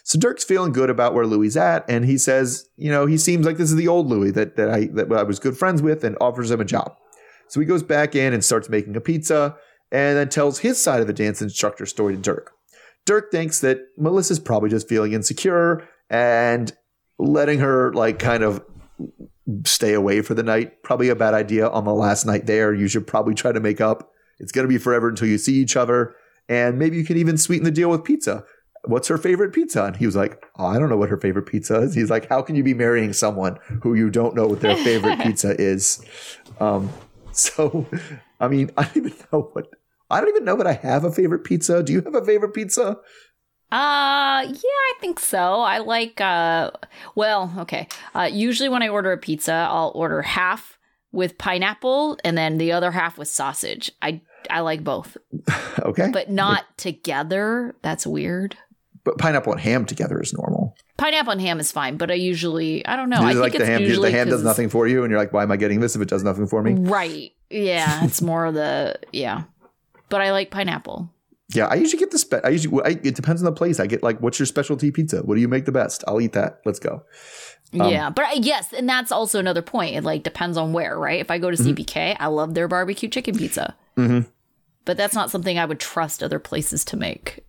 So 0.04 0.18
Dirk's 0.18 0.44
feeling 0.44 0.72
good 0.72 0.90
about 0.90 1.14
where 1.14 1.26
Louis 1.26 1.56
at, 1.56 1.90
and 1.90 2.04
he 2.04 2.18
says, 2.18 2.68
you 2.76 2.90
know, 2.90 3.06
he 3.06 3.18
seems 3.18 3.46
like 3.46 3.58
this 3.58 3.70
is 3.70 3.76
the 3.76 3.88
old 3.88 4.08
Louis 4.08 4.32
that 4.32 4.56
that 4.56 4.70
I 4.70 4.88
that 4.94 5.12
I 5.12 5.24
was 5.24 5.40
good 5.40 5.58
friends 5.58 5.82
with, 5.82 6.04
and 6.04 6.18
offers 6.20 6.52
him 6.52 6.62
a 6.62 6.66
job. 6.66 6.96
So 7.48 7.60
he 7.60 7.66
goes 7.66 7.84
back 7.84 8.16
in 8.16 8.34
and 8.34 8.44
starts 8.44 8.70
making 8.70 8.96
a 8.96 9.02
pizza, 9.02 9.56
and 9.92 10.18
then 10.18 10.30
tells 10.30 10.60
his 10.60 10.82
side 10.82 11.02
of 11.02 11.08
the 11.08 11.14
dance 11.14 11.42
instructor 11.42 11.86
story 11.86 12.16
to 12.16 12.22
Dirk. 12.22 12.52
Dirk 13.06 13.32
thinks 13.32 13.62
that 13.62 13.80
Melissa's 13.98 14.40
probably 14.40 14.70
just 14.70 14.90
feeling 14.90 15.14
insecure 15.14 15.88
and 16.10 16.72
letting 17.18 17.60
her 17.60 17.94
like 17.94 18.20
kind 18.20 18.44
of 18.44 18.64
stay 19.66 19.94
away 19.94 20.22
for 20.22 20.34
the 20.34 20.44
night. 20.44 20.84
Probably 20.84 21.10
a 21.10 21.16
bad 21.16 21.34
idea 21.34 21.68
on 21.68 21.86
the 21.86 21.94
last 21.94 22.26
night 22.26 22.46
there. 22.46 22.74
You 22.74 22.88
should 22.88 23.08
probably 23.08 23.34
try 23.34 23.52
to 23.52 23.60
make 23.60 23.82
up. 23.82 24.12
It's 24.40 24.52
going 24.52 24.66
to 24.66 24.70
be 24.70 24.78
forever 24.78 25.10
until 25.10 25.28
you 25.28 25.38
see 25.38 25.56
each 25.56 25.76
other. 25.76 26.16
And 26.50 26.80
maybe 26.80 26.98
you 26.98 27.06
can 27.06 27.16
even 27.16 27.38
sweeten 27.38 27.64
the 27.64 27.72
deal 27.72 27.90
with 27.90 28.04
pizza. 28.04 28.44
What's 28.86 29.08
her 29.08 29.18
favorite 29.18 29.54
pizza? 29.54 29.86
And 29.86 29.96
he 29.96 30.06
was 30.06 30.16
like, 30.16 30.44
oh, 30.58 30.66
I 30.66 30.80
don't 30.80 30.90
know 30.90 30.98
what 30.98 31.10
her 31.10 31.18
favorite 31.18 31.46
pizza 31.46 31.82
is. 31.82 31.94
He's 31.94 32.10
like, 32.10 32.28
How 32.28 32.42
can 32.42 32.56
you 32.56 32.64
be 32.64 32.74
marrying 32.74 33.14
someone 33.14 33.60
who 33.84 33.94
you 33.94 34.10
don't 34.10 34.36
know 34.36 34.48
what 34.48 34.62
their 34.62 34.76
favorite 34.78 35.20
pizza 35.24 35.60
is? 35.62 36.04
Um, 36.60 36.90
so, 37.32 37.86
I 38.40 38.48
mean, 38.48 38.72
I 38.78 38.84
don't 38.84 38.98
even 38.98 39.14
know 39.32 39.50
what. 39.54 39.68
I 40.10 40.20
don't 40.20 40.30
even 40.30 40.46
know 40.46 40.56
that 40.56 40.66
I 40.66 40.74
have 40.74 41.04
a 41.04 41.12
favorite 41.12 41.44
pizza. 41.44 41.84
Do 41.84 41.94
you 41.94 42.02
have 42.02 42.16
a 42.16 42.26
favorite 42.26 42.54
pizza? 42.54 42.98
Uh, 43.72 44.42
yeah, 44.42 44.80
I 44.82 44.94
think 45.00 45.20
so. 45.20 45.62
I 45.62 45.78
like, 45.78 46.20
uh, 46.20 46.72
well, 47.14 47.54
okay. 47.60 47.88
Uh, 48.16 48.28
usually 48.32 48.70
when 48.70 48.82
I 48.82 48.88
order 48.88 49.12
a 49.12 49.18
pizza, 49.18 49.54
I'll 49.54 49.92
order 49.94 50.24
half 50.24 50.79
with 51.12 51.38
pineapple 51.38 52.18
and 52.24 52.38
then 52.38 52.58
the 52.58 52.72
other 52.72 52.92
half 52.92 53.18
with 53.18 53.28
sausage. 53.28 53.92
I, 54.02 54.22
I 54.50 54.62
like 54.62 54.84
both, 54.84 55.18
Okay. 55.80 56.10
but 56.12 56.30
not 56.30 56.66
together. 56.78 57.76
That's 57.82 58.06
weird. 58.06 58.56
But 59.04 59.18
pineapple 59.18 59.54
and 59.54 59.62
ham 59.62 59.86
together 59.86 60.22
is 60.22 60.34
normal. 60.34 60.76
Pineapple 60.98 61.32
and 61.32 61.42
ham 61.42 61.60
is 61.60 61.72
fine, 61.72 61.98
but 61.98 62.12
I 62.12 62.16
usually, 62.16 62.86
I 62.86 62.96
don't 62.96 63.10
know. 63.10 63.22
I 63.22 63.30
think 63.30 63.40
like 63.40 63.54
the 63.54 63.66
ham? 63.66 63.82
usually 63.82 64.12
The 64.12 64.18
ham 64.18 64.30
does 64.30 64.44
nothing 64.44 64.70
for 64.70 64.88
you, 64.88 65.04
and 65.04 65.10
you're 65.10 65.20
like, 65.20 65.32
why 65.32 65.44
am 65.44 65.52
I 65.52 65.58
getting 65.58 65.80
this 65.80 65.96
if 65.96 66.02
it 66.02 66.10
does 66.10 66.24
nothing 66.24 66.48
for 66.48 66.62
me? 66.62 66.74
Right. 66.74 67.32
Yeah, 67.50 68.04
it's 68.04 68.22
more 68.22 68.46
of 68.46 68.54
the, 68.54 69.00
yeah. 69.14 69.44
But 70.10 70.22
I 70.22 70.32
like 70.32 70.52
pineapple. 70.52 71.10
Yeah, 71.54 71.66
I 71.66 71.76
usually 71.76 72.00
get 72.00 72.12
the 72.12 72.20
spe- 72.20 72.44
I 72.44 72.50
usually 72.50 72.84
I, 72.84 72.90
it 73.02 73.16
depends 73.16 73.42
on 73.42 73.46
the 73.46 73.52
place. 73.52 73.80
I 73.80 73.88
get 73.88 74.04
like, 74.04 74.20
what's 74.20 74.38
your 74.38 74.46
specialty 74.46 74.92
pizza? 74.92 75.22
What 75.22 75.36
do 75.36 75.42
you 75.42 75.48
make 75.48 75.66
the 75.66 75.72
best? 75.72 76.04
I'll 76.08 76.22
eat 76.22 76.34
that. 76.34 76.62
Let's 76.64 76.78
go. 76.78 77.04
Um, 77.74 77.90
yeah, 77.92 78.10
but 78.10 78.26
I, 78.26 78.34
yes, 78.34 78.74
and 78.74 78.90
that's 78.90 79.12
also 79.12 79.38
another 79.40 79.62
point. 79.62 79.96
It 79.96 80.04
like 80.04 80.24
depends 80.24 80.58
on 80.58 80.74
where, 80.74 80.98
right? 80.98 81.20
If 81.20 81.30
I 81.30 81.38
go 81.38 81.52
to 81.52 81.58
Mm-hmm. 81.58 81.74
CPK, 81.82 82.18
I 82.20 82.28
love 82.28 82.54
their 82.56 82.68
barbecue 82.68 83.10
chicken 83.10 83.38
pizza. 83.38 83.76
Mhm. 83.98 84.26
But 84.86 84.98
that's 84.98 85.14
not 85.14 85.30
something 85.30 85.60
I 85.60 85.66
would 85.66 85.80
trust 85.80 86.24
other 86.24 86.40
places 86.40 86.84
to 86.86 86.98
make. 86.98 87.46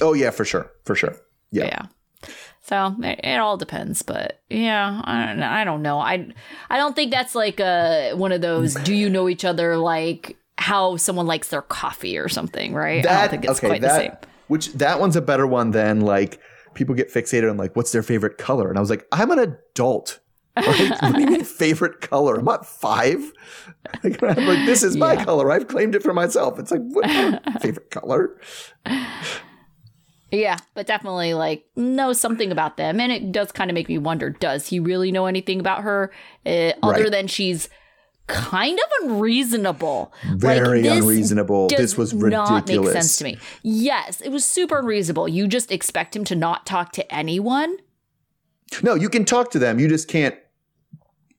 Oh 0.00 0.12
yeah, 0.12 0.30
for 0.30 0.44
sure, 0.44 0.70
for 0.84 0.94
sure. 0.94 1.16
Yeah. 1.50 1.64
Yeah. 1.64 1.82
So 2.62 2.94
it, 3.00 3.20
it 3.24 3.38
all 3.40 3.56
depends, 3.56 4.02
but 4.02 4.40
yeah, 4.48 5.02
I 5.04 5.26
don't, 5.26 5.38
know- 5.40 5.50
I 5.50 5.64
don't 5.64 5.82
know. 5.82 5.98
I 5.98 6.28
I 6.70 6.76
don't 6.78 6.94
think 6.96 7.10
that's 7.10 7.34
like 7.34 7.58
uh 7.60 8.14
one 8.16 8.32
of 8.32 8.40
those. 8.40 8.74
Do 8.74 8.94
you 8.94 9.10
know 9.10 9.28
each 9.28 9.44
other 9.44 9.76
like 9.76 10.36
how 10.56 10.96
someone 10.96 11.26
likes 11.26 11.48
their 11.48 11.62
coffee 11.62 12.16
or 12.16 12.28
something, 12.28 12.72
right? 12.74 13.04
I 13.06 13.20
don't 13.22 13.30
think 13.30 13.44
it's 13.44 13.58
okay. 13.58 13.66
quite 13.66 13.80
the 13.82 13.96
same. 13.96 14.12
Which 14.46 14.72
that 14.74 15.00
one's 15.00 15.16
a 15.16 15.20
better 15.20 15.46
one 15.46 15.72
than 15.72 16.00
like 16.02 16.38
people 16.74 16.94
get 16.94 17.12
fixated 17.12 17.50
on 17.50 17.56
like 17.56 17.74
what's 17.76 17.92
their 17.92 18.02
favorite 18.02 18.38
color, 18.38 18.68
and 18.68 18.76
I 18.78 18.80
was 18.80 18.90
like, 18.90 19.06
I'm 19.12 19.30
an 19.30 19.38
adult. 19.38 20.20
Like, 20.56 20.66
what 20.66 21.16
do 21.16 21.22
you 21.22 21.26
mean 21.30 21.44
favorite 21.44 22.00
color? 22.00 22.36
I'm 22.38 22.44
not 22.44 22.64
five. 22.66 23.32
Like, 24.04 24.22
I'm 24.22 24.46
like 24.46 24.64
this 24.66 24.82
is 24.82 24.96
my 24.96 25.14
Yeah. 25.14 25.24
color. 25.24 25.50
I've 25.50 25.66
claimed 25.68 25.94
it 25.94 26.02
for 26.02 26.14
myself. 26.14 26.58
It's 26.58 26.70
like 26.70 26.82
what 26.82 27.06
favorite 27.60 27.90
color? 27.90 28.38
Yeah, 30.30 30.56
but 30.74 30.86
definitely 30.88 31.34
like 31.34 31.64
know 31.76 32.12
something 32.12 32.50
about 32.50 32.76
them, 32.76 32.98
and 32.98 33.12
it 33.12 33.30
does 33.30 33.52
kind 33.52 33.70
of 33.70 33.74
make 33.74 33.88
me 33.88 33.98
wonder: 33.98 34.30
Does 34.30 34.66
he 34.66 34.80
really 34.80 35.12
know 35.12 35.26
anything 35.26 35.60
about 35.60 35.82
her, 35.82 36.12
uh, 36.44 36.72
other 36.82 37.02
Right. 37.04 37.10
than 37.12 37.26
she's 37.28 37.68
kind 38.26 38.78
of 38.78 39.10
unreasonable? 39.10 40.12
Very 40.36 40.82
this 40.82 40.98
unreasonable. 40.98 41.68
This 41.68 41.96
was 41.96 42.14
not 42.14 42.66
make 42.66 42.86
sense 42.88 43.16
to 43.18 43.24
me. 43.24 43.38
Yes, 43.62 44.20
it 44.20 44.30
was 44.30 44.44
super 44.44 44.78
unreasonable. 44.78 45.28
You 45.28 45.46
just 45.48 45.70
expect 45.70 46.14
him 46.16 46.24
to 46.24 46.34
not 46.34 46.66
talk 46.66 46.92
to 46.92 47.14
anyone. 47.14 47.76
No, 48.82 48.94
you 48.94 49.08
can 49.08 49.24
talk 49.24 49.50
to 49.52 49.58
them. 49.58 49.78
You 49.78 49.88
just 49.88 50.08
can't 50.08 50.36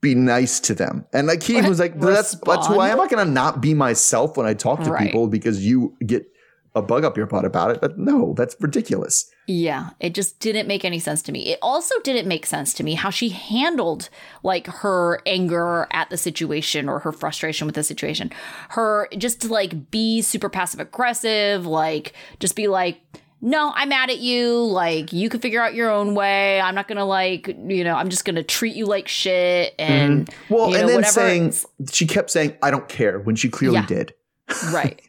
be 0.01 0.15
nice 0.15 0.59
to 0.61 0.75
them. 0.75 1.05
And 1.13 1.27
like 1.27 1.41
he 1.41 1.61
was 1.61 1.79
like, 1.79 1.99
that's 1.99 2.35
that's 2.45 2.69
am. 2.69 2.79
I'm 2.79 2.97
not 2.97 3.09
gonna 3.09 3.25
not 3.25 3.61
be 3.61 3.73
myself 3.73 4.37
when 4.37 4.45
I 4.45 4.53
talk 4.53 4.83
to 4.83 4.91
Right. 4.91 5.07
people 5.07 5.27
because 5.27 5.65
you 5.65 5.97
get 6.05 6.27
a 6.75 6.81
bug 6.81 7.03
up 7.03 7.17
your 7.17 7.25
butt 7.25 7.45
about 7.45 7.71
it. 7.71 7.81
But 7.81 7.97
no, 7.97 8.33
that's 8.37 8.55
ridiculous. 8.59 9.29
Yeah, 9.47 9.91
it 9.99 10.15
just 10.15 10.39
didn't 10.39 10.67
make 10.67 10.83
any 10.83 10.99
sense 10.99 11.21
to 11.23 11.31
me. 11.31 11.47
It 11.51 11.59
also 11.61 11.93
didn't 12.03 12.27
make 12.27 12.45
sense 12.45 12.73
to 12.75 12.83
me 12.83 12.95
how 12.95 13.09
she 13.11 13.29
handled 13.29 14.09
like 14.41 14.67
her 14.67 15.21
anger 15.25 15.87
at 15.91 16.09
the 16.09 16.17
situation 16.17 16.89
or 16.89 16.99
her 16.99 17.11
frustration 17.11 17.67
with 17.67 17.75
the 17.75 17.83
situation. 17.83 18.31
Her 18.69 19.07
just 19.17 19.41
to 19.41 19.47
like 19.49 19.91
be 19.91 20.21
super 20.21 20.49
passive 20.49 20.79
aggressive, 20.79 21.65
like 21.65 22.13
just 22.39 22.55
be 22.55 22.67
like, 22.67 23.01
"No, 23.39 23.71
I'm 23.75 23.89
mad 23.89 24.09
at 24.09 24.17
you. 24.17 24.63
Like 24.63 25.13
you 25.13 25.29
can 25.29 25.39
figure 25.41 25.61
out 25.61 25.75
your 25.75 25.91
own 25.91 26.15
way. 26.15 26.59
I'm 26.59 26.73
not 26.73 26.87
going 26.87 26.97
to 26.97 27.03
like, 27.05 27.47
you 27.47 27.83
know, 27.83 27.95
I'm 27.95 28.09
just 28.09 28.25
going 28.25 28.37
to 28.37 28.43
treat 28.43 28.75
you 28.75 28.87
like 28.87 29.07
shit 29.07 29.77
mm-hmm. 29.77 29.91
and 29.91 30.29
Well, 30.49 30.69
you 30.69 30.73
know, 30.73 30.79
and 30.79 30.89
then 30.89 30.95
whatever. 30.95 31.13
saying 31.13 31.53
she 31.91 32.07
kept 32.07 32.31
saying, 32.31 32.57
I 32.63 32.71
don't 32.71 32.89
care 32.89 33.19
when 33.19 33.35
she 33.35 33.49
clearly 33.49 33.75
Yeah. 33.75 33.85
did. 33.85 34.13
right. 34.71 34.99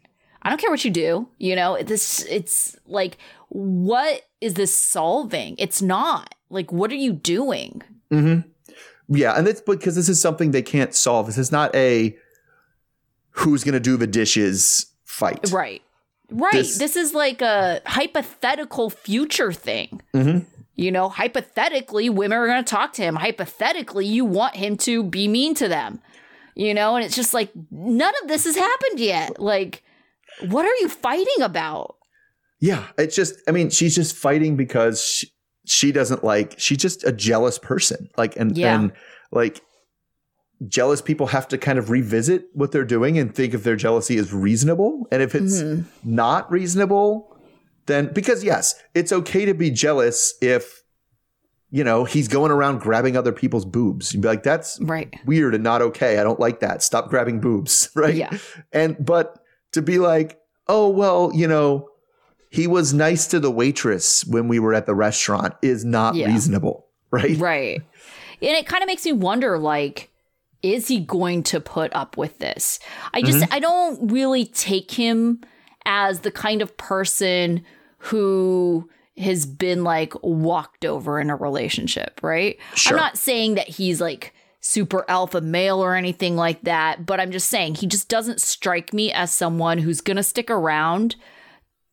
I 0.43 0.49
don't 0.49 0.61
care 0.61 0.71
what 0.71 0.85
you 0.85 0.93
do. 0.93 1.27
You 1.39 1.57
know, 1.57 1.83
this 1.83 2.25
it's 2.27 2.77
like 2.87 3.19
what 3.49 4.23
is 4.41 4.55
this 4.55 4.75
solving? 4.77 5.55
It's 5.59 5.81
not. 5.83 6.35
Like 6.51 6.73
what 6.73 6.91
are 6.91 6.97
you 6.97 7.13
doing? 7.13 7.83
Yeah, 9.09 9.35
and 9.39 9.47
that's 9.47 9.61
because 9.61 9.95
this 9.95 10.09
is 10.09 10.21
something 10.21 10.51
they 10.51 10.63
can't 10.63 10.95
solve. 10.95 11.27
This 11.27 11.39
is 11.39 11.53
not 11.53 11.75
a 11.75 12.17
who's 13.31 13.63
gonna 13.65 13.81
do 13.81 13.97
the 13.97 14.07
dishes 14.07 14.87
fight. 15.05 15.51
Right. 15.53 15.83
Right. 16.31 16.53
This- 16.53 16.79
This, 16.79 16.97
is 16.97 17.15
like 17.15 17.41
a 17.41 17.81
hypothetical 17.87 18.91
future 18.91 19.53
thing. 19.53 20.01
Mm-hmm. 20.13 20.41
You 20.75 20.91
know, 20.93 21.09
hypothetically, 21.09 22.11
women 22.11 22.37
are 22.37 22.47
going 22.47 22.63
to 22.63 22.69
talk 22.69 22.93
to 22.95 23.03
him. 23.03 23.15
Hypothetically, 23.17 24.05
you 24.07 24.27
want 24.27 24.57
him 24.57 24.77
to 24.79 25.03
be 25.03 25.27
mean 25.27 25.55
to 25.55 25.69
them. 25.69 26.01
You 26.55 26.75
know, 26.75 26.97
and 26.97 27.05
it's 27.05 27.17
just 27.17 27.33
like 27.33 27.51
none 27.71 28.13
of 28.23 28.29
this 28.29 28.45
has 28.45 28.57
happened 28.57 29.01
yet. 29.01 29.41
Like, 29.41 29.83
what 30.49 30.67
are 30.67 30.75
you 30.81 30.89
fighting 30.89 31.43
about? 31.43 31.96
Yeah, 32.61 32.87
it's 32.99 33.15
just. 33.15 33.35
I 33.47 33.51
mean, 33.53 33.71
she's 33.71 33.95
just 33.95 34.17
fighting 34.17 34.57
because 34.57 35.03
she, 35.03 35.29
she 35.67 35.93
doesn't 35.93 36.25
like. 36.25 36.55
She's 36.59 36.79
just 36.79 37.05
a 37.05 37.13
jealous 37.13 37.59
person. 37.59 38.09
Like, 38.17 38.37
and 38.37 38.57
Yeah. 38.57 38.75
and 38.79 38.93
like 39.31 39.61
jealous 40.67 41.03
people 41.03 41.27
have 41.29 41.47
to 41.49 41.59
kind 41.59 41.79
of 41.79 41.91
revisit 41.91 42.47
what 42.55 42.73
they're 42.73 42.85
doing 42.85 43.19
and 43.19 43.35
think 43.35 43.53
if 43.53 43.63
their 43.63 43.77
jealousy 43.77 44.17
is 44.17 44.33
reasonable, 44.33 45.07
and 45.13 45.21
if 45.23 45.35
it's 45.35 45.61
Mhm. 45.61 45.85
not 46.03 46.51
reasonable, 46.51 47.37
then 47.87 48.11
because 48.13 48.43
yes, 48.43 48.75
it's 48.95 49.13
okay 49.13 49.45
to 49.45 49.53
be 49.55 49.71
jealous 49.71 50.35
if 50.41 50.83
you 51.71 51.85
know 51.85 52.05
he's 52.05 52.27
going 52.29 52.51
around 52.51 52.81
grabbing 52.81 53.17
other 53.19 53.33
people's 53.33 53.67
boobs. 53.67 54.15
You'd 54.15 54.23
be 54.23 54.29
like, 54.29 54.45
that's 54.45 54.79
Right. 54.81 55.13
weird 55.27 55.55
and 55.55 55.63
not 55.63 55.83
okay. 55.83 56.19
I 56.19 56.25
don't 56.25 56.41
like 56.41 56.61
that. 56.61 56.83
Stop 56.83 57.11
grabbing 57.11 57.41
boobs, 57.41 57.91
right? 57.97 58.15
Yeah. 58.15 58.31
And 58.73 58.97
but 59.05 59.39
to 59.73 59.83
be 59.83 59.99
like, 59.99 60.39
oh 60.69 60.89
well, 60.89 61.31
you 61.35 61.47
know, 61.49 61.91
he 62.51 62.67
was 62.67 62.93
nice 62.95 63.27
to 63.29 63.41
the 63.41 63.51
waitress 63.51 64.25
when 64.27 64.49
we 64.49 64.59
were 64.59 64.75
at 64.75 64.87
the 64.87 64.95
restaurant 64.95 65.55
is 65.63 65.85
not 65.85 66.15
Yeah. 66.15 66.27
reasonable, 66.29 66.87
right? 67.11 67.37
Right. 67.39 67.83
And 68.43 68.51
it 68.57 68.67
kind 68.67 68.83
of 68.83 68.87
makes 68.87 69.05
me 69.05 69.13
wonder 69.13 69.59
like 69.59 70.11
is 70.63 70.89
he 70.89 70.99
going 70.99 71.43
to 71.45 71.61
put 71.61 71.95
up 71.95 72.17
with 72.17 72.39
this? 72.39 72.81
I 73.15 73.23
just 73.23 73.39
Mm-hmm. 73.39 73.55
I 73.55 73.61
don't 73.61 74.11
really 74.11 74.45
take 74.47 74.91
him 74.91 75.43
as 75.85 76.21
the 76.21 76.31
kind 76.33 76.61
of 76.63 76.77
person 76.77 77.63
who 77.99 78.89
has 79.17 79.47
been 79.47 79.85
like 79.85 80.13
walked 80.23 80.85
over 80.85 81.21
in 81.21 81.31
a 81.31 81.37
relationship, 81.37 82.21
right? 82.23 82.59
Sure. 82.75 82.97
I'm 82.97 83.03
not 83.03 83.17
saying 83.17 83.55
that 83.55 83.69
he's 83.69 84.01
like 84.01 84.35
super 84.61 85.05
alpha 85.09 85.41
male 85.41 85.83
or 85.83 85.95
anything 85.95 86.37
like 86.37 86.63
that, 86.63 87.07
but 87.07 87.21
I'm 87.21 87.31
just 87.31 87.49
saying 87.49 87.77
he 87.77 87.87
just 87.87 88.09
doesn't 88.09 88.41
strike 88.41 88.93
me 88.93 89.13
as 89.13 89.31
someone 89.31 89.79
who's 89.79 90.01
going 90.01 90.17
to 90.17 90.23
stick 90.23 90.51
around 90.51 91.15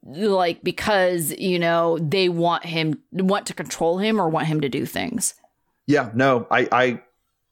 like 0.06 0.64
because, 0.64 1.32
you 1.38 1.60
know, 1.60 1.98
they 2.00 2.30
want 2.30 2.66
him 2.66 3.02
want 3.12 3.46
to 3.48 3.54
control 3.54 3.98
him 4.00 4.20
or 4.20 4.30
want 4.30 4.48
him 4.48 4.62
to 4.62 4.70
do 4.70 4.86
things. 4.86 5.34
Yeah, 5.88 6.10
no, 6.14 6.48
I, 6.52 6.68
I, 6.72 7.02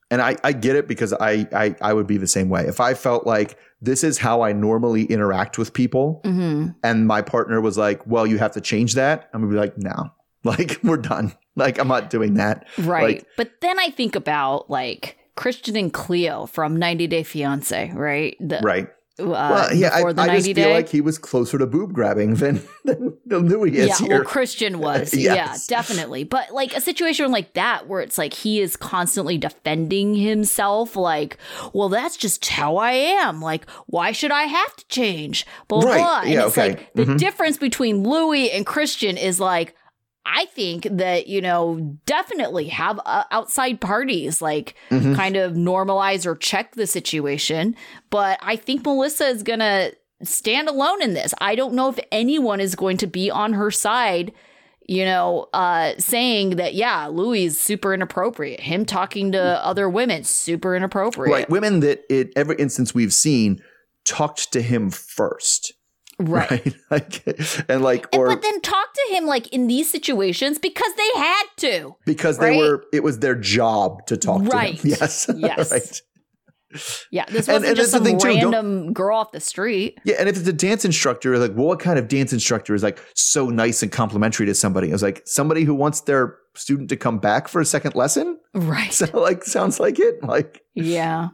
and 0.09 0.21
I, 0.21 0.35
I 0.43 0.51
get 0.53 0.75
it 0.75 0.87
because 0.87 1.13
I, 1.13 1.47
I, 1.53 1.75
I 1.81 1.93
would 1.93 2.07
be 2.07 2.17
the 2.17 2.27
same 2.27 2.49
way. 2.49 2.63
If 2.65 2.79
I 2.79 2.93
felt 2.93 3.25
like 3.25 3.57
this 3.81 4.03
is 4.03 4.17
how 4.17 4.41
I 4.41 4.51
normally 4.53 5.03
interact 5.05 5.57
with 5.57 5.73
people, 5.73 6.21
Mhm. 6.25 6.75
and 6.83 7.07
my 7.07 7.21
partner 7.21 7.59
was 7.61 7.77
like, 7.77 8.05
"Well, 8.05 8.27
you 8.27 8.37
have 8.37 8.51
to 8.53 8.61
change 8.61 8.93
that," 8.95 9.29
I'm 9.33 9.41
gonna 9.41 9.51
be 9.53 9.57
like, 9.59 9.77
"No, 9.77 10.11
like 10.43 10.79
we're 10.83 10.97
done. 10.97 11.33
Like 11.55 11.79
I'm 11.79 11.87
not 11.87 12.09
doing 12.09 12.35
that." 12.35 12.65
Right. 12.77 13.17
Like- 13.19 13.27
but 13.37 13.51
then 13.61 13.79
I 13.79 13.89
think 13.89 14.15
about 14.15 14.69
like 14.69 15.17
Christian 15.35 15.75
and 15.77 15.91
Cleo 15.93 16.45
from 16.45 16.75
90 16.77 17.07
Day 17.07 17.23
Fiance, 17.23 17.91
right? 17.95 18.35
The, 18.39 18.59
Right. 18.63 18.89
Uh, 19.19 19.23
well, 19.25 19.75
yeah, 19.75 19.89
I, 19.93 20.01
I 20.03 20.11
90 20.13 20.33
just 20.37 20.45
day. 20.55 20.63
feel 20.63 20.71
like 20.73 20.89
he 20.89 21.01
was 21.01 21.17
closer 21.17 21.57
to 21.57 21.67
boob 21.67 21.93
grabbing 21.93 22.35
than 22.35 22.61
than, 22.85 23.17
than 23.25 23.47
Louis 23.49 23.75
is 23.77 23.87
yeah, 23.87 23.97
here. 24.07 24.15
well, 24.17 24.23
Christian 24.23 24.79
was. 24.79 25.13
Yes. 25.21 25.67
Yeah, 25.69 25.77
definitely. 25.77 26.23
But 26.23 26.51
like 26.51 26.73
a 26.75 26.81
situation 26.81 27.31
like 27.31 27.53
that 27.53 27.87
where 27.87 28.01
it's 28.01 28.17
like 28.17 28.33
he 28.33 28.59
is 28.61 28.75
constantly 28.77 29.37
defending 29.37 30.15
himself, 30.15 30.95
like, 30.95 31.37
well, 31.73 31.89
that's 31.89 32.17
just 32.17 32.47
how 32.47 32.77
I 32.77 32.91
am. 32.93 33.41
Like, 33.41 33.69
why 33.87 34.11
should 34.13 34.31
I 34.31 34.43
have 34.43 34.75
to 34.77 34.87
change? 34.87 35.45
Blah, 35.67 35.81
Right. 35.83 35.97
blah. 35.97 36.19
And 36.21 36.31
Yeah, 36.31 36.47
it's 36.47 36.57
okay. 36.57 36.69
like 36.69 36.93
the 36.95 37.05
Mhm. 37.05 37.17
difference 37.17 37.57
between 37.57 38.03
Louis 38.03 38.51
and 38.51 38.65
Christian 38.65 39.17
is 39.17 39.39
like, 39.39 39.75
I 40.25 40.45
think 40.45 40.87
that, 40.89 41.27
you 41.27 41.41
know, 41.41 41.97
definitely 42.05 42.67
have 42.67 42.99
uh, 43.05 43.23
outside 43.31 43.81
parties, 43.81 44.41
like 44.41 44.75
Mhm. 44.89 45.15
kind 45.15 45.35
of 45.35 45.53
normalize 45.53 46.25
or 46.25 46.35
check 46.35 46.75
the 46.75 46.85
situation. 46.87 47.75
But 48.09 48.39
I 48.41 48.55
think 48.55 48.83
Melissa 48.85 49.25
is 49.27 49.41
going 49.43 49.59
to 49.59 49.93
stand 50.23 50.69
alone 50.69 51.01
in 51.01 51.13
this. 51.15 51.33
I 51.41 51.55
don't 51.55 51.73
know 51.73 51.89
if 51.89 51.99
anyone 52.11 52.59
is 52.59 52.75
going 52.75 52.97
to 52.97 53.07
be 53.07 53.31
on 53.31 53.53
her 53.53 53.71
side, 53.71 54.31
you 54.87 55.05
know, 55.05 55.47
uh, 55.53 55.93
saying 55.97 56.57
that, 56.57 56.75
yeah, 56.75 57.07
Louis 57.07 57.45
is 57.45 57.59
super 57.59 57.91
inappropriate. 57.93 58.59
Him 58.59 58.85
talking 58.85 59.31
to 59.31 59.41
other 59.65 59.89
women, 59.89 60.23
super 60.23 60.75
inappropriate. 60.75 61.31
Right, 61.33 61.49
women 61.49 61.79
that 61.79 62.03
in 62.09 62.31
every 62.35 62.57
instance 62.57 62.93
we've 62.93 63.13
seen 63.13 63.61
talked 64.05 64.51
to 64.53 64.61
him 64.61 64.91
first, 64.91 65.73
Right. 66.19 66.51
right? 66.51 66.75
like, 66.91 67.65
and 67.69 67.81
like, 67.83 68.07
And- 68.11 68.21
or 68.21 68.27
but 68.27 68.41
then 68.41 68.61
talk 68.61 68.93
to 68.93 69.15
him 69.15 69.25
like 69.25 69.47
in 69.49 69.67
these 69.67 69.89
situations 69.89 70.59
because 70.59 70.91
they 70.95 71.19
had 71.19 71.43
to. 71.57 71.95
because 72.05 72.37
they 72.37 72.57
were, 72.57 72.83
it 72.93 73.03
was 73.03 73.19
their 73.19 73.35
job 73.35 74.05
to 74.07 74.17
talk 74.17 74.43
Right. 74.43 74.77
to 74.79 74.87
him. 74.87 74.89
Yes, 75.01 75.29
Yes. 75.35 75.71
right. 75.71 76.01
Yeah, 77.11 77.25
this 77.25 77.49
And- 77.49 77.55
wasn't 77.55 77.65
and 77.69 77.75
just 77.75 77.91
that's 77.91 78.03
the 78.03 78.09
some 78.11 78.19
thing, 78.19 78.19
too. 78.19 78.27
Random 78.49 78.93
girl 78.93 79.17
off 79.17 79.31
the 79.33 79.41
street. 79.41 79.99
Yeah, 80.05 80.15
and 80.19 80.29
if 80.29 80.37
it's 80.37 80.47
a 80.47 80.53
dance 80.53 80.85
instructor, 80.85 81.37
like, 81.37 81.51
well, 81.53 81.67
what 81.67 81.79
kind 81.79 81.99
of 81.99 82.07
dance 82.07 82.31
instructor 82.31 82.73
is 82.73 82.81
like 82.81 82.97
so 83.13 83.49
nice 83.49 83.83
and 83.83 83.91
complimentary 83.91 84.45
to 84.45 84.53
somebody? 84.55 84.87
I 84.89 84.91
was 84.93 85.03
like, 85.03 85.21
somebody 85.25 85.63
who 85.65 85.75
wants 85.75 86.01
their 86.01 86.37
student 86.55 86.87
to 86.89 86.95
come 86.97 87.17
back 87.19 87.49
for 87.49 87.59
a 87.59 87.65
second 87.65 87.95
lesson. 87.95 88.37
Right. 88.53 88.93
So, 88.93 89.05
like, 89.19 89.43
sounds 89.43 89.79
like 89.81 89.99
it. 89.99 90.23
Like, 90.23 90.61
Yeah. 90.73 91.29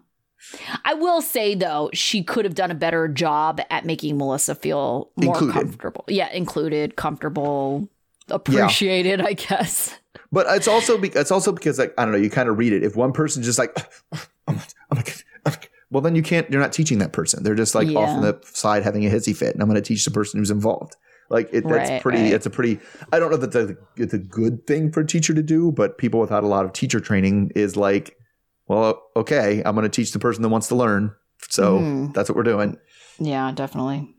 I 0.85 0.93
will 0.93 1.21
say 1.21 1.55
though, 1.55 1.89
she 1.93 2.23
could 2.23 2.45
have 2.45 2.55
done 2.55 2.71
a 2.71 2.75
better 2.75 3.07
job 3.07 3.59
at 3.69 3.85
making 3.85 4.17
Melissa 4.17 4.55
feel 4.55 5.11
more 5.17 5.33
Included. 5.35 5.53
comfortable. 5.53 6.05
Yeah, 6.07 6.31
included, 6.31 6.95
comfortable, 6.95 7.89
appreciated, 8.29 9.21
I 9.21 9.33
guess. 9.33 9.97
but 10.31 10.45
it's 10.49 10.67
also 10.67 10.97
because 10.97 11.21
it's 11.21 11.31
also 11.31 11.51
because 11.51 11.79
like 11.79 11.93
I 11.97 12.03
don't 12.03 12.11
know, 12.11 12.17
you 12.17 12.29
kind 12.29 12.49
of 12.49 12.57
read 12.57 12.73
it. 12.73 12.83
If 12.83 12.95
one 12.95 13.11
person's 13.13 13.45
just 13.45 13.59
like, 13.59 13.75
oh 14.13 14.19
my, 14.47 14.61
oh 14.91 14.95
my 14.95 15.01
God, 15.01 15.13
oh 15.45 15.49
my 15.49 15.51
God," 15.51 15.67
well, 15.89 16.01
then 16.01 16.15
you 16.15 16.21
can't. 16.23 16.49
You're 16.51 16.61
not 16.61 16.73
teaching 16.73 16.99
that 16.99 17.13
person. 17.13 17.43
They're 17.43 17.55
just 17.55 17.75
like 17.75 17.87
off 17.89 18.09
on 18.09 18.21
the 18.21 18.39
side 18.43 18.83
having 18.83 19.05
a 19.05 19.09
hissy 19.09 19.35
fit, 19.35 19.53
and 19.53 19.61
I'm 19.61 19.67
going 19.69 19.81
to 19.81 19.87
teach 19.87 20.03
the 20.05 20.11
person 20.11 20.39
who's 20.39 20.51
involved. 20.51 20.95
Like 21.29 21.49
it, 21.51 21.67
that's 21.67 21.89
Right, 21.89 22.01
pretty. 22.01 22.21
right. 22.23 22.33
It's 22.33 22.45
a 22.45 22.49
pretty. 22.49 22.79
I 23.11 23.19
don't 23.19 23.31
know 23.31 23.37
that 23.37 23.77
it's 23.97 24.13
a 24.13 24.17
good 24.17 24.65
thing 24.67 24.91
for 24.91 25.01
a 25.01 25.05
teacher 25.07 25.33
to 25.33 25.43
do, 25.43 25.71
but 25.73 25.97
people 25.97 26.19
without 26.21 26.43
a 26.43 26.47
lot 26.47 26.63
of 26.65 26.71
teacher 26.73 26.99
training 27.01 27.51
is 27.55 27.75
like, 27.75 28.17
well, 28.67 29.01
okay, 29.15 29.61
I'm 29.65 29.75
going 29.75 29.83
to 29.83 29.89
teach 29.89 30.11
the 30.11 30.19
person 30.19 30.41
that 30.43 30.49
wants 30.49 30.67
to 30.69 30.75
learn. 30.75 31.13
So 31.49 31.79
Mhm. 31.79 32.13
that's 32.13 32.29
what 32.29 32.35
we're 32.35 32.43
doing. 32.43 32.77
Yeah, 33.19 33.51
definitely. 33.53 34.13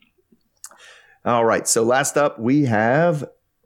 All 1.25 1.45
right. 1.45 1.67
So 1.69 1.83
last 1.83 2.17
up, 2.17 2.39
we 2.39 2.65
have 2.65 3.25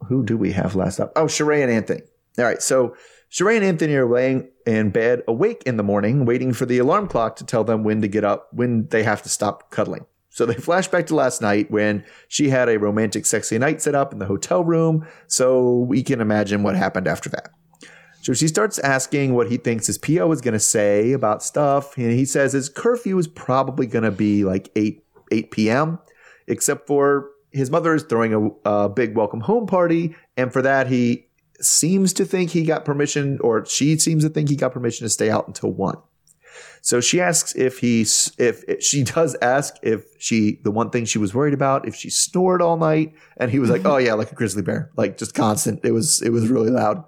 who 0.08 0.24
do 0.24 0.36
we 0.36 0.52
have 0.52 0.74
last 0.74 0.98
up? 0.98 1.12
Oh, 1.14 1.26
Sheree 1.26 1.62
and 1.62 1.70
Anthony. 1.70 2.02
All 2.38 2.44
right. 2.44 2.60
So 2.60 2.94
Sheree 3.30 3.56
and 3.56 3.64
Anthony 3.64 3.94
are 3.94 4.08
laying 4.08 4.48
in 4.66 4.90
bed, 4.90 5.22
awake 5.28 5.62
in 5.64 5.76
the 5.76 5.82
morning, 5.84 6.24
waiting 6.24 6.52
for 6.52 6.66
the 6.66 6.78
alarm 6.78 7.06
clock 7.08 7.36
to 7.36 7.46
tell 7.46 7.62
them 7.64 7.84
when 7.84 8.00
to 8.02 8.08
get 8.08 8.24
up, 8.24 8.48
when 8.52 8.88
they 8.88 9.04
have 9.04 9.22
to 9.22 9.28
stop 9.28 9.70
cuddling. 9.70 10.06
So 10.30 10.44
they 10.46 10.54
flash 10.54 10.88
back 10.88 11.06
to 11.08 11.14
last 11.14 11.40
night 11.42 11.70
when 11.70 12.04
she 12.26 12.48
had 12.48 12.68
a 12.68 12.78
romantic, 12.78 13.26
sexy 13.26 13.58
night 13.58 13.80
set 13.82 13.94
up 13.94 14.12
in 14.12 14.18
the 14.18 14.26
hotel 14.26 14.64
room. 14.64 15.06
So 15.28 15.78
we 15.78 16.02
can 16.02 16.20
imagine 16.20 16.62
what 16.62 16.74
happened 16.74 17.06
after 17.06 17.28
that. 17.30 17.50
So 18.22 18.32
she 18.32 18.46
starts 18.46 18.78
asking 18.78 19.34
what 19.34 19.50
he 19.50 19.56
thinks 19.56 19.88
his 19.88 19.98
PO 19.98 20.30
is 20.30 20.40
going 20.40 20.52
to 20.52 20.60
say 20.60 21.12
about 21.12 21.42
stuff. 21.42 21.96
And 21.98 22.12
he 22.12 22.24
says 22.24 22.52
his 22.52 22.68
curfew 22.68 23.18
is 23.18 23.26
probably 23.26 23.86
going 23.86 24.04
to 24.04 24.12
be 24.12 24.44
like 24.44 24.70
8, 24.76 25.04
8 25.32 25.50
p.m., 25.50 25.98
except 26.46 26.86
for 26.86 27.30
his 27.50 27.68
mother 27.68 27.94
is 27.94 28.04
throwing 28.04 28.32
a, 28.32 28.68
a 28.68 28.88
big 28.88 29.16
welcome 29.16 29.40
home 29.40 29.66
party. 29.66 30.14
And 30.36 30.52
for 30.52 30.62
that, 30.62 30.86
he 30.86 31.26
seems 31.60 32.12
to 32.14 32.24
think 32.24 32.50
he 32.50 32.64
got 32.64 32.84
permission, 32.84 33.40
or 33.40 33.66
she 33.66 33.98
seems 33.98 34.22
to 34.22 34.30
think 34.30 34.48
he 34.48 34.56
got 34.56 34.72
permission 34.72 35.04
to 35.04 35.10
stay 35.10 35.28
out 35.28 35.48
until 35.48 35.72
1. 35.72 35.96
So 36.80 37.00
she 37.00 37.20
asks 37.20 37.54
if 37.56 37.78
he's 37.78 38.32
if, 38.38 38.62
if 38.68 38.82
she 38.84 39.02
does 39.04 39.36
ask 39.42 39.74
if 39.82 40.04
she 40.18 40.60
the 40.62 40.70
one 40.70 40.90
thing 40.90 41.06
she 41.06 41.18
was 41.18 41.34
worried 41.34 41.54
about 41.54 41.88
if 41.88 41.94
she 41.96 42.10
snored 42.10 42.62
all 42.62 42.76
night 42.76 43.14
and 43.36 43.50
he 43.50 43.58
was 43.58 43.70
like 43.70 43.82
oh 43.86 43.96
yeah 43.96 44.14
like 44.14 44.30
a 44.30 44.34
grizzly 44.34 44.62
bear 44.62 44.90
like 44.96 45.16
just 45.16 45.34
constant 45.34 45.80
it 45.84 45.92
was 45.92 46.20
it 46.22 46.30
was 46.30 46.48
really 46.48 46.70
loud 46.70 47.04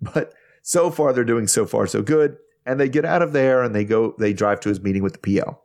but 0.00 0.32
so 0.62 0.90
far 0.90 1.12
they're 1.12 1.24
doing 1.24 1.46
so 1.46 1.66
far 1.66 1.86
so 1.86 2.02
good 2.02 2.36
and 2.66 2.78
they 2.78 2.88
get 2.88 3.04
out 3.04 3.22
of 3.22 3.32
there 3.32 3.62
and 3.62 3.74
they 3.74 3.84
go 3.84 4.14
they 4.18 4.32
drive 4.32 4.60
to 4.60 4.68
his 4.68 4.80
meeting 4.80 5.02
with 5.02 5.20
the 5.20 5.40
PO 5.40 5.58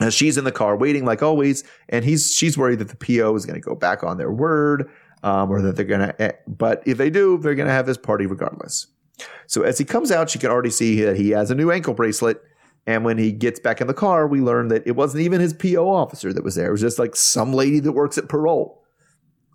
now 0.00 0.10
she's 0.10 0.36
in 0.36 0.44
the 0.44 0.52
car 0.52 0.76
waiting 0.76 1.04
like 1.04 1.22
always 1.22 1.64
and 1.88 2.04
he's 2.04 2.32
she's 2.32 2.56
worried 2.56 2.78
that 2.78 2.88
the 2.88 2.96
PO 2.96 3.34
is 3.34 3.46
going 3.46 3.60
to 3.60 3.64
go 3.64 3.74
back 3.74 4.02
on 4.02 4.18
their 4.18 4.32
word 4.32 4.90
um, 5.22 5.50
or 5.50 5.60
that 5.60 5.76
they're 5.76 5.84
going 5.84 6.00
to 6.00 6.34
but 6.46 6.82
if 6.86 6.98
they 6.98 7.10
do 7.10 7.38
they're 7.38 7.54
going 7.54 7.68
to 7.68 7.74
have 7.74 7.86
this 7.86 7.98
party 7.98 8.26
regardless 8.26 8.86
so 9.46 9.62
as 9.62 9.78
he 9.78 9.84
comes 9.84 10.10
out 10.10 10.30
she 10.30 10.38
can 10.38 10.50
already 10.50 10.70
see 10.70 11.02
that 11.02 11.16
he 11.16 11.30
has 11.30 11.50
a 11.50 11.54
new 11.54 11.70
ankle 11.70 11.94
bracelet 11.94 12.42
and 12.86 13.04
when 13.04 13.18
he 13.18 13.32
gets 13.32 13.60
back 13.60 13.80
in 13.80 13.86
the 13.86 13.94
car, 13.94 14.26
we 14.26 14.40
learn 14.40 14.68
that 14.68 14.86
it 14.86 14.96
wasn't 14.96 15.22
even 15.22 15.40
his 15.40 15.52
PO 15.52 15.88
officer 15.88 16.32
that 16.32 16.42
was 16.42 16.54
there. 16.54 16.68
It 16.68 16.72
was 16.72 16.80
just 16.80 16.98
like 16.98 17.14
some 17.14 17.52
lady 17.52 17.80
that 17.80 17.92
works 17.92 18.18
at 18.18 18.28
parole. 18.28 18.82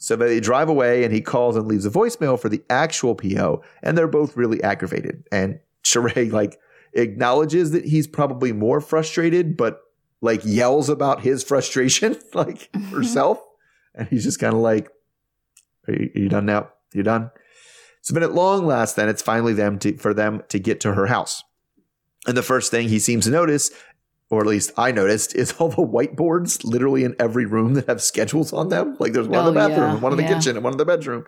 So 0.05 0.15
they 0.15 0.39
drive 0.39 0.69
away 0.69 1.03
and 1.03 1.11
he 1.11 1.19
calls 1.19 1.55
and 1.55 1.67
leaves 1.67 1.83
a 1.83 1.89
voicemail 1.89 2.39
for 2.39 2.47
the 2.47 2.61
actual 2.69 3.15
PO. 3.15 3.63
And 3.81 3.97
they're 3.97 4.07
both 4.07 4.37
really 4.37 4.61
aggravated. 4.61 5.23
And 5.31 5.59
Sheree 5.83 6.31
like 6.31 6.59
acknowledges 6.93 7.71
that 7.71 7.85
he's 7.85 8.05
probably 8.05 8.53
more 8.53 8.81
frustrated, 8.81 9.57
but 9.57 9.81
like 10.21 10.41
yells 10.45 10.89
about 10.89 11.21
his 11.21 11.43
frustration, 11.43 12.19
like 12.35 12.71
mm-hmm. 12.71 12.95
herself. 12.95 13.41
And 13.95 14.07
he's 14.07 14.23
just 14.23 14.39
kind 14.39 14.53
of 14.53 14.59
like, 14.59 14.91
are 15.87 15.93
you, 15.93 16.11
are 16.15 16.19
you 16.19 16.29
done 16.29 16.45
now? 16.45 16.69
You're 16.93 17.03
done? 17.03 17.31
So 18.01 18.13
then 18.13 18.21
at 18.21 18.35
long 18.35 18.67
last, 18.67 18.95
then 18.95 19.09
it's 19.09 19.23
finally 19.23 19.53
them 19.53 19.79
to, 19.79 19.97
for 19.97 20.13
them 20.13 20.43
to 20.49 20.59
get 20.59 20.79
to 20.81 20.93
her 20.93 21.07
house. 21.07 21.43
And 22.27 22.37
the 22.37 22.43
first 22.43 22.69
thing 22.69 22.89
he 22.89 22.99
seems 22.99 23.25
to 23.25 23.31
notice, 23.31 23.71
or 24.29 24.41
at 24.41 24.47
least 24.47 24.71
I 24.77 24.91
noticed, 24.91 25.35
is 25.35 25.51
all 25.59 25.69
the 25.69 25.77
whiteboards 25.77 26.63
literally 26.63 27.03
in 27.03 27.15
every 27.19 27.45
room 27.45 27.73
that 27.75 27.87
have 27.87 28.01
schedules 28.01 28.53
on 28.53 28.69
them. 28.69 28.95
Like 28.99 29.13
there's 29.13 29.27
one 29.27 29.47
in 29.47 29.53
the 29.53 29.61
Oh, 29.61 29.67
bathroom, 29.67 29.95
yeah, 29.95 29.99
one 29.99 30.11
in 30.13 30.17
the 30.17 30.23
yeah. 30.23 30.33
kitchen, 30.35 30.55
and 30.55 30.63
one 30.63 30.73
in 30.73 30.77
the 30.77 30.85
bedroom. 30.85 31.25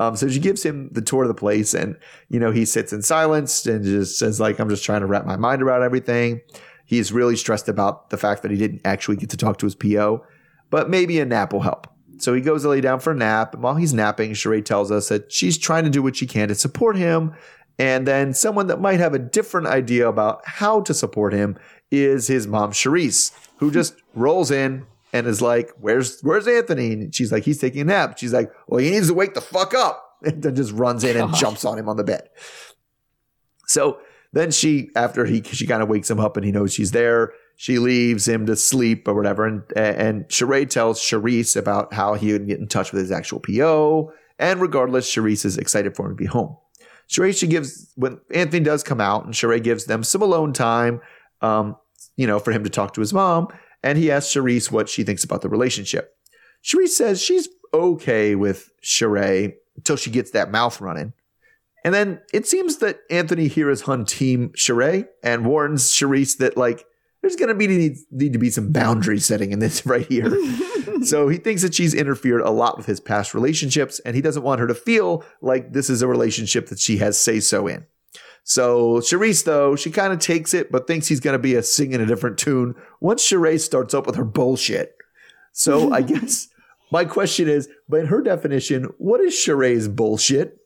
Um, 0.00 0.14
so 0.14 0.28
she 0.28 0.38
gives 0.38 0.62
him 0.64 0.90
the 0.92 1.02
tour 1.02 1.22
of 1.24 1.28
the 1.28 1.34
place, 1.34 1.74
and 1.74 1.96
you 2.28 2.38
know 2.38 2.52
he 2.52 2.64
sits 2.64 2.92
in 2.92 3.02
silence 3.02 3.66
and 3.66 3.84
just 3.84 4.18
says 4.18 4.38
like, 4.38 4.60
"I'm 4.60 4.68
just 4.68 4.84
trying 4.84 5.00
to 5.00 5.06
wrap 5.06 5.26
my 5.26 5.36
mind 5.36 5.62
around 5.62 5.82
everything." 5.82 6.40
He's 6.84 7.12
really 7.12 7.36
stressed 7.36 7.68
about 7.68 8.10
the 8.10 8.16
fact 8.16 8.42
that 8.42 8.50
he 8.50 8.56
didn't 8.56 8.80
actually 8.84 9.16
get 9.16 9.28
to 9.30 9.36
talk 9.36 9.58
to 9.58 9.66
his 9.66 9.74
PO, 9.74 10.24
but 10.70 10.88
maybe 10.88 11.18
a 11.20 11.26
nap 11.26 11.52
will 11.52 11.60
help. 11.60 11.86
So 12.18 12.32
he 12.32 12.40
goes 12.40 12.62
to 12.62 12.68
lay 12.68 12.80
down 12.80 13.00
for 13.00 13.10
a 13.10 13.16
nap, 13.16 13.54
and 13.54 13.62
while 13.62 13.74
he's 13.74 13.92
napping, 13.92 14.32
Sheree 14.32 14.64
tells 14.64 14.90
us 14.90 15.08
that 15.08 15.30
she's 15.32 15.58
trying 15.58 15.84
to 15.84 15.90
do 15.90 16.02
what 16.02 16.16
she 16.16 16.26
can 16.26 16.48
to 16.48 16.54
support 16.54 16.96
him. 16.96 17.34
And 17.80 18.08
then 18.08 18.34
someone 18.34 18.66
that 18.68 18.80
might 18.80 18.98
have 18.98 19.14
a 19.14 19.20
different 19.20 19.68
idea 19.68 20.08
about 20.08 20.40
how 20.44 20.80
to 20.80 20.92
support 20.94 21.32
him 21.32 21.56
is 21.90 22.26
his 22.26 22.46
mom, 22.46 22.72
Charisse, 22.72 23.32
who 23.58 23.68
hmm. 23.68 23.74
just 23.74 23.94
rolls 24.14 24.50
in 24.50 24.86
and 25.12 25.26
is 25.26 25.40
like, 25.40 25.70
"Where's 25.80 26.20
Where's 26.22 26.46
Anthony?" 26.46 26.92
And 26.92 27.14
she's 27.14 27.32
like, 27.32 27.44
"He's 27.44 27.60
taking 27.60 27.82
a 27.82 27.84
nap." 27.84 28.18
She's 28.18 28.32
like, 28.32 28.52
"Well, 28.66 28.80
he 28.80 28.90
needs 28.90 29.08
to 29.08 29.14
wake 29.14 29.34
the 29.34 29.40
fuck 29.40 29.74
up," 29.74 30.18
and 30.22 30.42
then 30.42 30.54
just 30.54 30.72
runs 30.72 31.04
in 31.04 31.16
and 31.16 31.34
jumps 31.34 31.64
on 31.64 31.78
him 31.78 31.88
on 31.88 31.96
the 31.96 32.04
bed. 32.04 32.28
So 33.66 34.00
then 34.32 34.50
she, 34.50 34.90
after 34.96 35.24
he, 35.24 35.42
she 35.42 35.66
kind 35.66 35.82
of 35.82 35.88
wakes 35.88 36.10
him 36.10 36.20
up 36.20 36.36
and 36.36 36.44
he 36.44 36.52
knows 36.52 36.72
she's 36.72 36.90
there. 36.90 37.32
She 37.56 37.78
leaves 37.78 38.28
him 38.28 38.46
to 38.46 38.54
sleep 38.54 39.08
or 39.08 39.14
whatever, 39.14 39.46
and 39.46 39.62
and 39.76 40.28
Sheree 40.28 40.68
tells 40.68 41.00
Charisse 41.00 41.56
about 41.56 41.92
how 41.92 42.14
he 42.14 42.32
would 42.32 42.46
get 42.46 42.60
in 42.60 42.68
touch 42.68 42.92
with 42.92 43.00
his 43.00 43.10
actual 43.10 43.40
PO. 43.40 44.12
And 44.38 44.60
regardless, 44.60 45.12
Charisse 45.12 45.44
is 45.44 45.58
excited 45.58 45.96
for 45.96 46.06
him 46.06 46.12
to 46.12 46.14
be 46.14 46.26
home. 46.26 46.56
Sheree, 47.08 47.36
she 47.36 47.46
gives 47.46 47.90
when 47.96 48.20
Anthony 48.32 48.62
does 48.62 48.84
come 48.84 49.00
out, 49.00 49.24
and 49.24 49.34
Sheree 49.34 49.62
gives 49.62 49.86
them 49.86 50.04
some 50.04 50.22
alone 50.22 50.52
time, 50.52 51.00
um, 51.40 51.76
you 52.16 52.26
know, 52.26 52.38
for 52.38 52.52
him 52.52 52.64
to 52.64 52.70
talk 52.70 52.94
to 52.94 53.00
his 53.00 53.12
mom. 53.12 53.48
And 53.82 53.96
he 53.96 54.10
asks 54.10 54.34
Charisse 54.34 54.70
what 54.70 54.88
she 54.88 55.04
thinks 55.04 55.24
about 55.24 55.42
the 55.42 55.48
relationship. 55.48 56.14
Charisse 56.64 56.88
says 56.88 57.22
she's 57.22 57.48
okay 57.72 58.34
with 58.34 58.70
Sheree 58.82 59.54
until 59.76 59.96
she 59.96 60.10
gets 60.10 60.32
that 60.32 60.50
mouth 60.50 60.80
running. 60.80 61.12
And 61.84 61.94
then 61.94 62.20
it 62.34 62.46
seems 62.46 62.78
that 62.78 63.00
Anthony 63.10 63.48
here 63.48 63.70
is 63.70 63.82
on 63.84 64.04
team 64.04 64.50
Sheree 64.50 65.06
and 65.22 65.46
warns 65.46 65.92
Charisse 65.92 66.38
that 66.38 66.56
like 66.56 66.84
there's 67.20 67.36
going 67.36 67.48
to 67.48 67.54
be 67.54 67.66
need, 67.66 67.96
need 68.10 68.32
to 68.32 68.38
be 68.38 68.50
some 68.50 68.72
boundary 68.72 69.20
setting 69.20 69.52
in 69.52 69.58
this 69.58 69.86
right 69.86 70.06
here. 70.06 70.30
so 71.02 71.28
he 71.28 71.38
thinks 71.38 71.62
that 71.62 71.74
she's 71.74 71.94
interfered 71.94 72.40
a 72.40 72.50
lot 72.50 72.76
with 72.76 72.86
his 72.86 73.00
past 73.00 73.34
relationships 73.34 74.00
and 74.00 74.16
he 74.16 74.22
doesn't 74.22 74.42
want 74.42 74.60
her 74.60 74.66
to 74.66 74.74
feel 74.74 75.24
like 75.40 75.72
this 75.72 75.88
is 75.88 76.02
a 76.02 76.08
relationship 76.08 76.68
that 76.68 76.80
she 76.80 76.98
has 76.98 77.18
say 77.18 77.40
so 77.40 77.66
in. 77.66 77.86
So 78.48 79.00
Charisse, 79.00 79.44
though, 79.44 79.76
she 79.76 79.90
kind 79.90 80.10
of 80.10 80.20
takes 80.20 80.54
it, 80.54 80.72
but 80.72 80.86
thinks 80.86 81.06
he's 81.06 81.20
going 81.20 81.34
to 81.34 81.38
be 81.38 81.54
a 81.54 81.62
sing 81.62 81.92
in 81.92 82.00
a 82.00 82.06
different 82.06 82.38
tune 82.38 82.74
once 82.98 83.22
Sheree 83.22 83.60
starts 83.60 83.92
up 83.92 84.06
with 84.06 84.16
her 84.16 84.24
bullshit. 84.24 84.96
So 85.52 85.92
I 85.92 86.00
guess 86.12 86.48
my 86.90 87.04
question 87.04 87.46
is, 87.46 87.68
but 87.90 88.00
in 88.00 88.06
her 88.06 88.22
definition, 88.22 88.84
what 88.96 89.20
is 89.20 89.34
Sheree's 89.34 89.86
bullshit? 89.86 90.56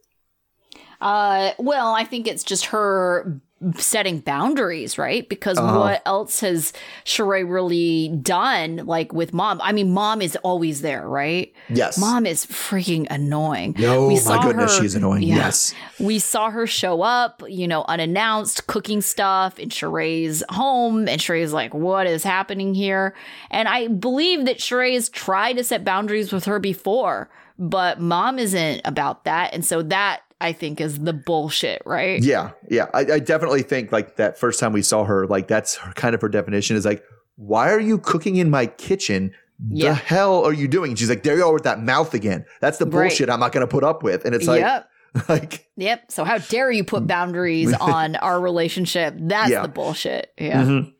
Uh, 1.01 1.55
well, 1.59 1.93
I 1.93 2.05
think 2.05 2.29
it's 2.29 2.45
just 2.45 2.67
her 2.67 3.41
setting 3.77 4.21
boundaries, 4.21 4.99
right? 4.99 5.29
Because 5.29 5.59
Uh-huh. 5.59 5.79
what 5.79 6.03
else 6.07 6.41
has 6.41 6.73
Sheree 7.05 7.49
really 7.49 8.09
done, 8.23 8.83
like 8.87 9.13
with 9.13 9.33
mom? 9.33 9.61
I 9.63 9.73
mean, 9.73 9.93
mom 9.93 10.21
is 10.23 10.37
always 10.43 10.83
there, 10.83 11.09
right? 11.09 11.53
Yes. 11.69 11.99
Mom 11.99 12.27
is 12.27 12.45
freaking 12.47 13.07
annoying. 13.11 13.75
No, 13.79 14.07
We 14.09 14.21
my 14.25 14.43
goodness, 14.43 14.77
her- 14.77 14.83
she's 14.83 14.95
annoying. 14.95 15.23
yeah. 15.23 15.37
Yes. 15.37 15.75
We 16.01 16.19
saw 16.19 16.51
her 16.51 16.67
show 16.67 17.03
up, 17.03 17.43
you 17.49 17.69
know, 17.69 17.85
unannounced, 17.89 18.67
cooking 18.67 19.01
stuff 19.01 19.59
in 19.59 19.69
Sheree's 19.69 20.43
home. 20.51 21.09
And 21.09 21.21
Sheree's 21.21 21.53
like, 21.53 21.75
what 21.75 22.07
is 22.07 22.25
happening 22.25 22.75
here? 22.75 23.15
And 23.51 23.69
I 23.69 23.89
believe 23.89 24.45
that 24.47 24.59
Sheree 24.59 24.95
has 24.95 25.09
tried 25.09 25.55
to 25.59 25.65
set 25.65 25.85
boundaries 25.85 26.33
with 26.33 26.45
her 26.47 26.59
before, 26.59 27.29
but 27.59 28.01
mom 28.01 28.39
isn't 28.39 28.81
about 28.85 29.25
that. 29.25 29.55
And 29.55 29.65
so 29.65 29.83
that, 29.83 30.21
I 30.41 30.53
think, 30.53 30.81
is 30.81 30.99
the 30.99 31.13
bullshit, 31.13 31.83
right? 31.87 32.23
Yeah, 32.23 32.51
yeah. 32.69 32.87
I, 32.95 33.01
I 33.01 33.19
definitely 33.21 33.63
think 33.63 33.93
like 33.93 34.17
that 34.17 34.39
first 34.39 34.59
time 34.59 34.73
we 34.73 34.83
saw 34.83 35.05
her, 35.05 35.27
like 35.27 35.49
that's 35.49 35.77
her, 35.77 35.93
kind 35.93 36.15
of 36.15 36.21
her 36.21 36.29
definition 36.29 36.77
is 36.77 36.85
like, 36.85 37.03
why 37.37 37.71
are 37.71 37.81
you 37.81 37.99
cooking 37.99 38.37
in 38.37 38.51
my 38.51 38.67
kitchen? 38.67 39.33
Yeah. 39.69 39.91
The 39.91 39.95
hell 39.95 40.45
are 40.45 40.53
you 40.53 40.67
doing? 40.67 40.91
And 40.91 40.99
she's 40.99 41.09
like, 41.09 41.23
there 41.23 41.37
you 41.37 41.45
are 41.45 41.53
with 41.53 41.63
that 41.65 41.81
mouth 41.81 42.15
again. 42.15 42.45
That's 42.61 42.79
the 42.79 42.85
Right. 42.87 43.09
bullshit 43.09 43.31
I'm 43.31 43.39
not 43.41 43.53
going 43.53 43.67
to 43.67 43.71
put 43.71 43.85
up 43.85 44.03
with. 44.03 44.25
And 44.25 44.35
it's 44.35 44.47
like, 44.49 44.61
yep. 44.61 44.89
like 45.29 45.69
Yep. 45.77 46.11
So 46.11 46.25
how 46.25 46.39
dare 46.39 46.71
you 46.73 46.83
put 46.85 47.07
boundaries 47.07 47.73
on 47.81 48.17
our 48.17 48.41
relationship? 48.41 49.15
That's 49.19 49.51
Yeah. 49.51 49.63
the 49.63 49.69
bullshit. 49.69 50.33
Yeah. 50.39 50.65
Mhm. 50.65 50.93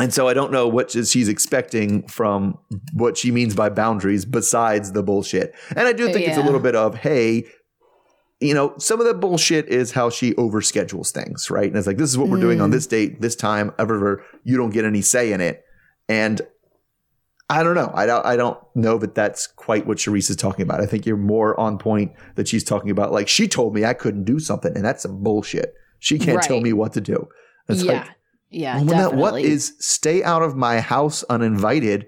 And 0.00 0.14
so 0.14 0.28
I 0.28 0.34
don't 0.34 0.50
know 0.50 0.66
what 0.66 0.90
she's 0.90 1.28
expecting 1.28 2.08
from 2.08 2.58
what 2.92 3.18
she 3.18 3.30
means 3.30 3.54
by 3.54 3.68
boundaries 3.68 4.24
besides 4.24 4.92
the 4.92 5.02
bullshit. 5.02 5.54
And 5.76 5.86
I 5.86 5.92
do 5.92 6.12
think 6.12 6.26
it's 6.26 6.38
a 6.38 6.42
little 6.42 6.58
bit 6.60 6.74
of, 6.74 6.94
hey, 6.96 7.44
you 8.40 8.54
know, 8.54 8.72
some 8.78 8.98
of 8.98 9.06
the 9.06 9.12
bullshit 9.12 9.68
is 9.68 9.92
how 9.92 10.08
she 10.08 10.32
overschedules 10.34 11.10
things, 11.10 11.50
right? 11.50 11.68
And 11.68 11.76
it's 11.76 11.86
like, 11.86 11.98
this 11.98 12.08
is 12.08 12.16
what 12.16 12.28
we're 12.28 12.40
doing 12.40 12.58
Mm. 12.58 12.64
on 12.64 12.70
this 12.70 12.86
date, 12.86 13.20
this 13.20 13.36
time, 13.36 13.72
ever, 13.78 14.24
you 14.42 14.56
don't 14.56 14.70
get 14.70 14.86
any 14.86 15.02
say 15.02 15.32
in 15.32 15.42
it. 15.42 15.62
And 16.08 16.40
I 17.50 17.62
don't 17.62 17.74
know. 17.74 17.90
I 17.92 18.06
don't, 18.06 18.24
I 18.24 18.36
don't 18.36 18.58
know 18.74 18.96
that 18.96 19.14
that's 19.14 19.46
quite 19.46 19.86
what 19.86 19.98
Charisse 19.98 20.30
is 20.30 20.36
talking 20.36 20.62
about. 20.62 20.80
I 20.80 20.86
think 20.86 21.04
you're 21.04 21.18
more 21.18 21.58
on 21.60 21.76
point 21.76 22.12
that 22.36 22.48
she's 22.48 22.64
talking 22.64 22.90
about, 22.90 23.12
like, 23.12 23.28
she 23.28 23.46
told 23.46 23.74
me 23.74 23.84
I 23.84 23.92
couldn't 23.92 24.24
do 24.24 24.38
something, 24.38 24.74
and 24.74 24.84
that's 24.84 25.02
some 25.02 25.22
bullshit. 25.22 25.74
She 25.98 26.18
can't 26.18 26.40
tell 26.42 26.60
me 26.60 26.72
what 26.72 26.94
to 26.94 27.02
do. 27.02 27.28
It's 27.68 27.82
yeah. 27.82 27.92
like, 27.92 28.08
yeah. 28.50 28.76
well, 28.76 28.84
that 28.86 29.14
what 29.14 29.30
definitely. 29.30 29.50
is 29.52 29.74
stay 29.78 30.22
out 30.22 30.42
of 30.42 30.56
my 30.56 30.80
house 30.80 31.22
uninvited? 31.24 32.06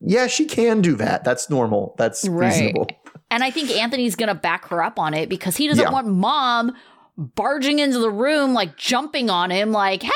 Yeah, 0.00 0.26
she 0.26 0.44
can 0.44 0.80
do 0.82 0.94
that. 0.96 1.24
That's 1.24 1.48
normal. 1.48 1.94
That's 1.98 2.28
Right. 2.28 2.48
reasonable. 2.48 2.88
And 3.30 3.42
I 3.42 3.50
think 3.50 3.70
Anthony's 3.70 4.16
going 4.16 4.28
to 4.28 4.34
back 4.34 4.66
her 4.68 4.82
up 4.82 4.98
on 4.98 5.14
it 5.14 5.28
because 5.28 5.56
he 5.56 5.66
doesn't 5.66 5.82
Yeah. 5.82 5.90
want 5.90 6.06
mom 6.06 6.72
barging 7.16 7.78
into 7.78 7.98
the 7.98 8.10
room, 8.10 8.54
like 8.54 8.76
jumping 8.76 9.30
on 9.30 9.50
him, 9.50 9.72
like, 9.72 10.02
hey, 10.02 10.10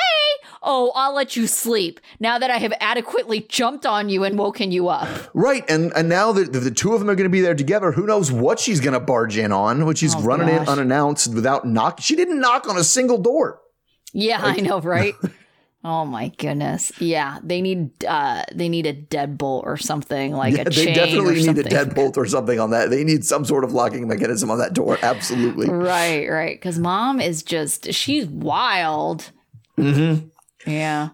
oh, 0.63 0.91
I'll 0.95 1.15
let 1.15 1.37
you 1.37 1.47
sleep 1.47 2.01
now 2.21 2.39
that 2.39 2.51
I 2.51 2.59
have 2.59 2.73
adequately 2.81 3.47
jumped 3.49 3.87
on 3.87 4.09
you 4.09 4.25
and 4.25 4.37
woken 4.39 4.73
you 4.73 4.89
up. 4.89 5.09
Right. 5.33 5.65
And 5.71 5.93
and 5.97 6.09
now 6.09 6.33
that 6.33 6.53
the, 6.53 6.59
the 6.59 6.71
two 6.73 6.93
of 6.95 7.01
them 7.01 7.09
are 7.09 7.15
going 7.15 7.25
to 7.31 7.33
be 7.33 7.41
there 7.41 7.55
together, 7.55 7.93
who 7.93 8.05
knows 8.05 8.31
what 8.33 8.59
she's 8.59 8.81
going 8.81 8.95
to 8.95 9.01
barge 9.01 9.39
in 9.39 9.53
on 9.53 9.87
when 9.87 9.95
she's 9.95 10.15
Oh, 10.17 10.21
running 10.23 10.49
gosh. 10.49 10.63
in 10.63 10.69
unannounced 10.69 11.33
without 11.35 11.67
knock. 11.67 12.01
She 12.01 12.17
didn't 12.17 12.41
knock 12.41 12.69
on 12.69 12.77
a 12.77 12.85
single 12.85 13.19
door. 13.19 13.61
Yeah, 14.13 14.41
I 14.43 14.57
know, 14.57 14.81
right? 14.81 15.15
Oh 15.85 16.05
my 16.05 16.29
goodness. 16.39 16.91
Yeah, 17.01 17.39
they 17.43 17.61
need 17.61 18.05
uh 18.05 18.43
they 18.53 18.69
need 18.69 18.87
a 18.87 18.93
deadbolt 18.93 19.63
or 19.63 19.77
something 19.77 20.33
like 20.33 20.55
Yeah, 20.57 20.63
a 20.63 20.71
they 20.71 20.93
definitely 20.93 21.37
need 21.37 21.45
something. 21.45 21.67
a 21.67 21.69
deadbolt 21.71 22.17
or 22.17 22.27
something 22.27 22.59
on 22.59 22.71
that. 22.71 22.91
They 22.91 23.05
need 23.05 23.25
some 23.25 23.45
sort 23.45 23.63
of 23.65 23.73
locking 23.73 24.09
mechanism 24.09 24.51
on 24.51 24.59
that 24.59 24.73
door. 24.75 24.99
Absolutely. 25.03 25.69
Right, 25.71 26.27
right. 26.29 26.59
Because 26.61 26.79
mom 26.81 27.21
is 27.21 27.43
just, 27.45 27.93
she's 27.93 28.27
wild. 28.27 29.31
Mm-hmm. 29.79 30.27
Yeah. 30.69 31.11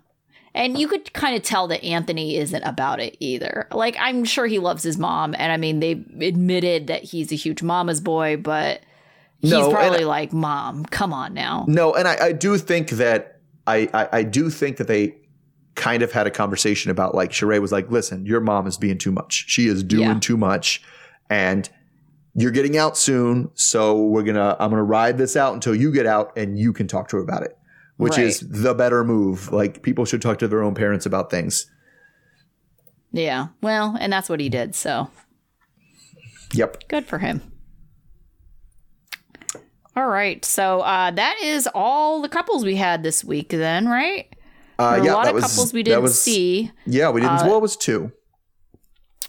And 0.54 0.78
you 0.78 0.88
could 0.88 1.12
kind 1.12 1.36
of 1.36 1.42
tell 1.42 1.66
that 1.68 1.84
Anthony 1.84 2.36
isn't 2.36 2.62
about 2.62 3.00
it 3.00 3.16
either. 3.20 3.66
Like, 3.72 3.96
I'm 3.98 4.24
sure 4.24 4.46
he 4.46 4.60
loves 4.60 4.82
his 4.84 4.96
mom. 4.96 5.34
And 5.36 5.50
I 5.52 5.56
mean, 5.56 5.80
they 5.80 5.92
admitted 6.26 6.86
that 6.86 7.02
he's 7.02 7.32
a 7.32 7.34
huge 7.34 7.60
mama's 7.62 8.00
boy, 8.00 8.36
but 8.36 8.80
he's 9.40 9.50
No, 9.50 9.70
probably 9.72 10.04
I- 10.04 10.06
like, 10.06 10.32
Mom, 10.32 10.84
come 10.86 11.12
on 11.12 11.34
now. 11.34 11.64
No, 11.68 11.92
and 11.92 12.06
I, 12.06 12.26
I 12.26 12.32
do 12.32 12.56
think 12.56 12.90
that 12.90 13.33
I, 13.66 13.88
I 13.94 14.08
I 14.18 14.22
do 14.22 14.50
think 14.50 14.76
that 14.78 14.86
they 14.88 15.16
kind 15.74 16.02
of 16.02 16.12
had 16.12 16.26
a 16.26 16.30
conversation 16.30 16.90
about 16.90 17.14
like 17.14 17.30
Sheree 17.30 17.60
was 17.60 17.72
like, 17.72 17.90
listen, 17.90 18.26
your 18.26 18.40
mom 18.40 18.66
is 18.66 18.76
being 18.76 18.98
too 18.98 19.10
much. 19.12 19.44
She 19.48 19.66
is 19.66 19.82
doing 19.82 20.02
Yeah. 20.08 20.18
too 20.20 20.36
much, 20.36 20.82
and 21.30 21.68
you're 22.34 22.50
getting 22.50 22.76
out 22.76 22.96
soon. 22.96 23.50
So 23.54 24.02
we're 24.04 24.22
gonna 24.22 24.56
I'm 24.60 24.70
gonna 24.70 24.82
ride 24.84 25.18
this 25.18 25.36
out 25.36 25.54
until 25.54 25.74
you 25.74 25.90
get 25.92 26.06
out 26.06 26.36
and 26.36 26.58
you 26.58 26.72
can 26.72 26.86
talk 26.86 27.08
to 27.08 27.16
her 27.16 27.22
about 27.22 27.42
it, 27.42 27.56
which 27.96 28.18
is 28.18 28.40
the 28.40 28.74
better 28.74 29.02
move. 29.04 29.52
Like 29.52 29.82
people 29.82 30.04
should 30.04 30.20
talk 30.22 30.38
to 30.40 30.48
their 30.48 30.62
own 30.62 30.74
parents 30.74 31.06
about 31.06 31.30
things. 31.30 31.66
Yeah. 33.12 33.48
Well, 33.62 33.96
and 34.00 34.12
that's 34.12 34.28
what 34.28 34.40
he 34.40 34.48
did. 34.48 34.74
So 34.74 35.08
Yep. 36.52 36.88
good 36.88 37.06
for 37.06 37.18
him. 37.18 37.40
All 39.96 40.06
right. 40.08 40.44
So 40.44 40.80
uh, 40.80 41.10
that 41.12 41.36
is 41.42 41.68
all 41.74 42.20
the 42.22 42.28
couples 42.28 42.64
we 42.64 42.76
had 42.76 43.02
this 43.02 43.24
week, 43.24 43.50
then, 43.50 43.88
right? 43.88 44.26
Uh, 44.78 45.00
yeah, 45.04 45.12
a 45.12 45.14
lot 45.14 45.24
that 45.24 45.30
of 45.30 45.34
was, 45.36 45.44
couples 45.44 45.72
we 45.72 45.82
didn't 45.84 46.02
was- 46.02 46.20
see. 46.20 46.70
Yeah, 46.86 47.10
we 47.10 47.20
didn't. 47.20 47.38
Uh, 47.40 47.46
well, 47.46 47.56
it 47.58 47.62
was 47.62 47.76
two. 47.76 48.10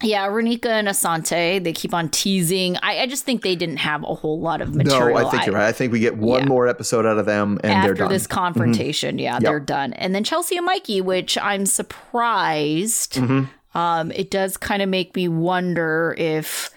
Yeah, 0.04 0.28
Renika 0.28 0.66
and 0.66 0.90
Asante, 0.90 1.64
they 1.64 1.72
keep 1.72 1.94
on 1.94 2.10
teasing. 2.10 2.76
I, 2.84 3.00
I 3.04 3.06
just 3.08 3.24
think 3.24 3.44
they 3.44 3.56
didn't 3.56 3.78
have 3.78 4.04
a 4.04 4.14
whole 4.14 4.42
lot 4.42 4.60
of 4.62 4.76
material. 4.76 5.18
No. 5.22 5.26
I 5.28 5.32
think 5.32 5.46
you're 5.46 5.56
right. 5.56 5.68
I 5.68 5.72
think 5.72 5.94
we 5.94 6.02
get 6.02 6.18
one 6.18 6.42
Yeah. 6.42 6.48
more 6.50 6.68
episode 6.68 7.06
out 7.06 7.18
of 7.18 7.26
them, 7.26 7.60
and 7.64 7.72
they're 7.72 7.92
After 7.92 7.94
done. 7.94 8.10
this 8.10 8.28
confrontation, 8.28 9.20
yeah, 9.20 9.40
they're 9.40 9.60
done. 9.62 9.94
And 9.94 10.14
then 10.14 10.26
Chelsea 10.26 10.58
and 10.58 10.66
Mikey, 10.66 11.00
which 11.00 11.38
I'm 11.38 11.66
surprised. 11.66 13.14
Mm-hmm. 13.14 13.78
Um, 13.78 14.12
it 14.12 14.32
does 14.32 14.58
kind 14.58 14.82
of 14.82 14.90
make 14.90 15.16
me 15.16 15.28
wonder 15.30 16.14
if 16.18 16.72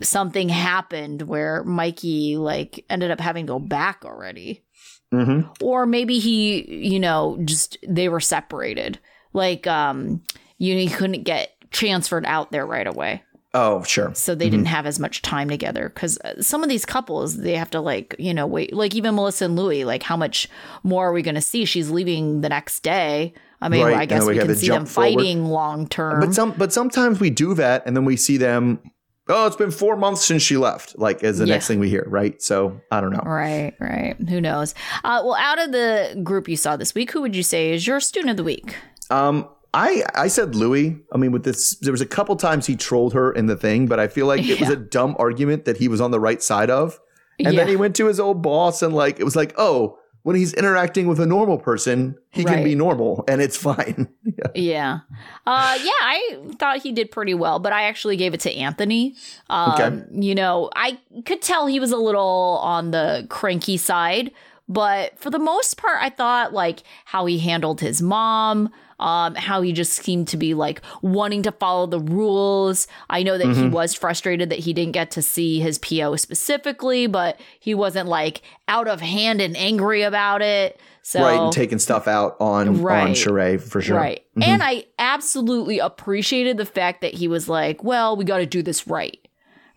something 0.00 0.48
happened 0.48 1.22
where 1.22 1.62
Mikey 1.64 2.36
like 2.36 2.84
ended 2.88 3.10
up 3.10 3.20
having 3.20 3.46
to 3.46 3.52
go 3.52 3.58
back 3.58 4.04
already. 4.04 4.64
Mhm. 5.12 5.48
Or 5.60 5.84
maybe 5.86 6.18
he, 6.18 6.88
you 6.88 6.98
know, 6.98 7.38
just 7.44 7.76
they 7.86 8.08
were 8.08 8.20
separated. 8.20 8.98
Like 9.32 9.66
um, 9.66 10.22
you 10.58 10.74
know, 10.74 10.80
he 10.80 10.88
couldn't 10.88 11.24
get 11.24 11.50
transferred 11.70 12.24
out 12.26 12.52
there 12.52 12.66
right 12.66 12.86
away 12.86 13.22
Oh, 13.54 13.82
sure. 13.82 14.14
so 14.14 14.34
they 14.34 14.48
didn't 14.50 14.66
have 14.66 14.84
as 14.86 14.98
much 14.98 15.20
time 15.22 15.48
together 15.48 15.88
because 15.88 16.18
some 16.40 16.62
of 16.62 16.68
these 16.68 16.84
couples 16.86 17.36
they 17.38 17.56
have 17.56 17.70
to 17.70 17.80
like 17.80 18.14
you 18.18 18.32
know 18.34 18.46
wait 18.46 18.74
like 18.74 18.94
even 18.94 19.14
melissa 19.14 19.46
and 19.46 19.56
louis 19.56 19.84
like 19.84 20.02
how 20.02 20.16
much 20.16 20.48
more 20.82 21.08
are 21.08 21.12
we 21.14 21.22
going 21.22 21.34
to 21.34 21.40
see 21.40 21.64
she's 21.64 21.90
leaving 21.90 22.42
the 22.42 22.48
next 22.50 22.80
day 22.82 23.32
i 23.62 23.68
mean 23.70 23.84
Right, 23.84 23.96
i 23.96 24.04
guess 24.06 24.22
we 24.26 24.34
we 24.34 24.38
can 24.38 24.54
see 24.54 24.68
them 24.68 24.84
fighting 24.86 25.46
long 25.46 25.86
term 25.88 26.20
But 26.20 26.34
some, 26.34 26.52
but 26.58 26.72
sometimes 26.74 27.20
we 27.20 27.30
do 27.30 27.54
that, 27.54 27.82
and 27.86 27.96
then 27.96 28.04
we 28.04 28.16
see 28.16 28.36
them. 28.36 28.80
Oh, 29.28 29.46
it's 29.46 29.56
been 29.56 29.70
four 29.70 29.96
months 29.96 30.24
since 30.24 30.42
she 30.42 30.56
left. 30.56 30.98
Like 30.98 31.22
is 31.22 31.38
the 31.38 31.46
Yeah. 31.46 31.54
next 31.54 31.68
thing 31.68 31.78
we 31.78 31.88
hear, 31.88 32.04
right? 32.08 32.40
So 32.42 32.80
I 32.90 33.00
don't 33.00 33.12
know. 33.12 33.22
right 33.24 33.74
right 33.78 34.16
who 34.28 34.40
knows 34.40 34.74
uh, 35.04 35.22
well 35.24 35.36
out 35.36 35.58
of 35.60 35.72
the 35.72 36.20
group 36.24 36.48
you 36.48 36.56
saw 36.56 36.76
this 36.76 36.94
week 36.94 37.12
who 37.12 37.20
would 37.22 37.36
you 37.36 37.42
say 37.42 37.72
is 37.72 37.86
your 37.86 38.00
student 38.00 38.30
of 38.30 38.36
the 38.36 38.44
week 38.44 38.76
Um, 39.10 39.48
I 39.74 40.02
I 40.14 40.28
said 40.28 40.54
Louis. 40.54 40.98
I 41.14 41.16
mean, 41.18 41.32
with 41.32 41.44
this, 41.44 41.76
there 41.76 41.92
was 41.92 42.00
a 42.02 42.06
couple 42.06 42.36
times 42.36 42.66
he 42.66 42.76
trolled 42.76 43.14
her 43.14 43.32
in 43.32 43.46
the 43.46 43.56
thing, 43.56 43.86
but 43.86 43.98
I 43.98 44.06
feel 44.08 44.26
like 44.26 44.46
it 44.46 44.60
was 44.60 44.68
a 44.68 44.76
dumb 44.76 45.16
argument 45.18 45.64
that 45.64 45.78
he 45.78 45.88
was 45.88 46.00
on 46.00 46.10
the 46.10 46.20
right 46.20 46.42
side 46.42 46.68
of, 46.68 47.00
and 47.38 47.56
then 47.56 47.68
he 47.68 47.76
went 47.76 47.96
to 47.96 48.06
his 48.06 48.20
old 48.20 48.42
boss 48.42 48.82
and 48.82 48.92
like 48.94 49.18
it 49.18 49.24
was 49.24 49.34
like, 49.36 49.54
oh, 49.56 49.98
when 50.22 50.36
he's 50.36 50.52
interacting 50.54 51.06
with 51.08 51.18
a 51.20 51.26
normal 51.26 51.58
person, 51.58 52.16
he 52.30 52.44
can 52.44 52.62
be 52.62 52.74
normal 52.74 53.24
and 53.28 53.40
it's 53.42 53.56
fine. 53.56 54.08
Yeah. 54.24 54.48
Yeah. 54.54 54.98
Uh 55.46 55.78
yeah, 55.82 55.90
I 56.00 56.38
thought 56.58 56.78
he 56.82 56.92
did 56.92 57.10
pretty 57.10 57.34
well, 57.34 57.58
but 57.58 57.72
I 57.72 57.82
actually 57.84 58.16
gave 58.16 58.32
it 58.34 58.40
to 58.40 58.52
Anthony. 58.52 59.14
Um 59.50 59.72
Okay. 59.72 60.02
you 60.12 60.34
know, 60.34 60.70
I 60.74 60.98
could 61.26 61.42
tell 61.42 61.66
he 61.66 61.78
was 61.80 61.92
a 61.92 61.96
little 61.98 62.58
on 62.62 62.92
the 62.92 63.26
cranky 63.28 63.76
side, 63.76 64.30
but 64.68 65.18
for 65.18 65.30
the 65.30 65.38
most 65.38 65.76
part 65.76 65.98
I 66.00 66.10
thought 66.10 66.52
like 66.52 66.82
how 67.04 67.26
he 67.26 67.38
handled 67.38 67.80
his 67.80 68.02
mom, 68.02 68.70
um 68.98 69.34
how 69.34 69.62
he 69.62 69.72
just 69.72 69.92
seemed 69.92 70.28
to 70.28 70.36
be 70.36 70.54
like 70.54 70.80
wanting 71.02 71.42
to 71.42 71.52
follow 71.52 71.86
the 71.86 72.00
rules. 72.00 72.86
I 73.10 73.22
know 73.22 73.38
that 73.38 73.54
he 73.56 73.68
was 73.68 73.94
frustrated 73.94 74.50
that 74.50 74.60
he 74.60 74.72
didn't 74.72 74.92
get 74.92 75.10
to 75.12 75.22
see 75.22 75.60
his 75.60 75.78
PO 75.78 76.16
specifically, 76.16 77.06
but 77.06 77.40
he 77.60 77.74
wasn't 77.74 78.08
like 78.08 78.42
out 78.68 78.88
of 78.88 79.00
hand 79.00 79.40
and 79.40 79.56
angry 79.56 80.02
about 80.02 80.42
it. 80.42 80.80
So 81.02 81.20
Right, 81.20 81.40
and 81.40 81.52
taking 81.52 81.80
stuff 81.80 82.06
out 82.06 82.36
on 82.40 82.68
on 82.68 82.82
Right. 82.82 83.16
Sheree 83.16 83.60
for 83.60 83.80
sure. 83.80 83.96
Mm-hmm. 83.96 84.02
Right. 84.02 84.24
And 84.40 84.62
I 84.62 84.84
absolutely 84.98 85.78
appreciated 85.78 86.56
the 86.56 86.64
fact 86.64 87.00
that 87.00 87.14
he 87.14 87.28
was 87.28 87.48
like, 87.48 87.82
well, 87.82 88.16
we 88.16 88.24
got 88.24 88.38
to 88.38 88.46
do 88.46 88.62
this 88.62 88.86
right. 88.86 89.18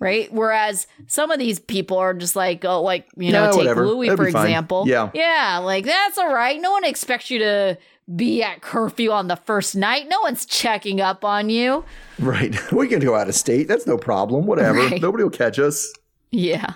Right? 0.05 0.31
Whereas 0.31 0.87
some 1.07 1.31
of 1.31 1.39
these 1.39 1.59
people 1.59 1.97
are 1.97 2.13
just 2.13 2.35
like, 2.35 2.63
oh, 2.63 2.81
like 2.81 3.07
you 3.17 3.31
know, 3.31 3.45
Yeah, 3.45 3.49
take 3.51 3.57
whatever. 3.57 3.87
Louis 3.87 4.07
That'd 4.09 4.17
for 4.19 4.27
example. 4.27 4.85
Yeah. 4.87 5.09
yeah, 5.13 5.57
like 5.63 5.85
that's 5.85 6.17
all 6.17 6.33
right. 6.33 6.61
No 6.61 6.71
one 6.71 6.83
expects 6.85 7.29
you 7.31 7.39
to 7.39 7.77
be 8.15 8.43
at 8.43 8.61
curfew 8.61 9.11
on 9.11 9.27
the 9.27 9.35
first 9.35 9.75
night. 9.75 10.07
No 10.07 10.21
one's 10.21 10.45
checking 10.45 11.01
up 11.01 11.25
on 11.25 11.49
you. 11.49 11.83
Right. 12.19 12.55
We 12.71 12.87
can 12.87 12.99
go 12.99 13.15
out 13.15 13.27
of 13.27 13.35
state. 13.35 13.67
That's 13.67 13.87
no 13.87 13.97
problem. 13.97 14.45
Whatever. 14.45 14.77
Right. 14.79 15.01
Nobody 15.01 15.23
will 15.23 15.31
catch 15.31 15.57
us. 15.59 15.91
Yeah, 16.31 16.73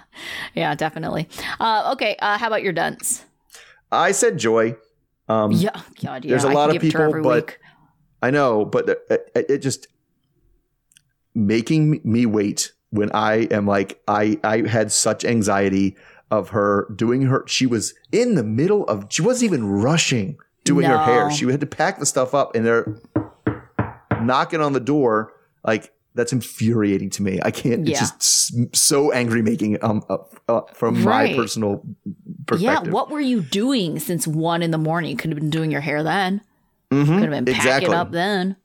yeah, 0.56 0.74
definitely. 0.76 1.28
Uh, 1.60 1.92
okay, 1.94 2.16
uh, 2.20 2.38
how 2.38 2.48
about 2.48 2.64
your 2.64 2.72
dunce? 2.74 3.26
I 3.92 4.12
said 4.14 4.38
joy. 4.38 4.76
Um, 5.28 5.52
Yeah, 5.52 5.70
God, 6.04 6.24
yeah. 6.26 6.30
There's 6.32 6.46
a 6.46 6.50
I 6.50 6.54
lot 6.54 6.70
of 6.70 6.74
give 6.74 6.84
it 6.86 6.92
to 6.92 6.98
her 6.98 7.08
people, 7.08 7.24
but- 7.24 7.46
week. 7.48 7.60
I 8.22 8.32
know, 8.32 8.66
but 8.66 8.90
it, 9.10 9.32
it 9.36 9.58
just 9.60 9.88
making 11.36 12.02
me 12.04 12.26
wait 12.26 12.74
when 12.92 13.12
I 13.14 13.48
am 13.52 13.66
like 13.66 14.02
I 14.08 14.40
I 14.44 14.68
had 14.68 14.92
such 14.92 15.24
anxiety 15.26 15.96
of 16.32 16.50
her 16.50 16.88
doing 16.96 17.24
her. 17.24 17.44
She 17.48 17.66
was 17.66 17.94
in 18.12 18.36
the 18.36 18.44
middle 18.44 18.86
of. 18.88 19.08
She 19.10 19.22
wasn't 19.22 19.52
even 19.52 19.66
rushing 19.68 20.38
doing 20.64 20.86
her 20.86 20.98
hair. 21.00 21.32
She 21.32 21.46
had 21.50 21.60
to 21.62 21.66
pack 21.66 22.00
the 22.00 22.06
stuff 22.06 22.34
up, 22.36 22.56
and 22.56 22.66
they're 22.66 22.86
knocking 24.22 24.62
on 24.62 24.74
the 24.74 24.80
door. 24.80 25.34
Like 25.64 25.92
that's 26.16 26.34
infuriating 26.34 27.10
to 27.12 27.24
me. 27.24 27.40
I 27.44 27.52
can't. 27.52 27.86
Yeah. 27.88 27.92
It's 27.92 28.00
just 28.50 28.76
so 28.76 29.12
angry 29.12 29.42
making 29.42 29.84
um 29.84 30.04
uh, 30.10 30.18
uh, 30.48 30.62
from 30.74 31.04
Right. 31.06 31.32
my 31.32 31.36
personal 31.38 31.84
perspective. 32.46 32.88
Yeah, 32.88 32.92
what 32.92 33.10
were 33.10 33.20
you 33.22 33.42
doing 33.42 34.00
since 34.00 34.26
one 34.28 34.62
in 34.62 34.72
the 34.72 34.78
morning? 34.78 35.12
You 35.12 35.18
could 35.18 35.32
have 35.32 35.40
been 35.40 35.50
doing 35.50 35.72
your 35.72 35.82
hair 35.82 36.04
then. 36.04 36.42
Mhm, 36.92 37.06
Could 37.06 37.22
have 37.22 37.30
been 37.32 37.46
packing 37.46 37.56
exactly. 37.56 37.96
up 37.96 38.12
then. 38.12 38.56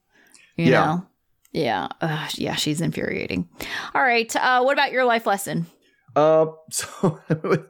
You 0.56 0.70
Yeah. 0.70 0.84
know? 0.84 1.06
Yeah. 1.54 1.88
Ugh, 2.00 2.30
yeah, 2.34 2.56
she's 2.56 2.80
infuriating. 2.80 3.48
All 3.94 4.02
right. 4.02 4.34
Uh, 4.36 4.62
what 4.62 4.72
about 4.74 4.92
your 4.92 5.04
life 5.04 5.24
lesson? 5.26 5.66
Uh, 6.16 6.46
so 6.70 7.20
with, 7.42 7.62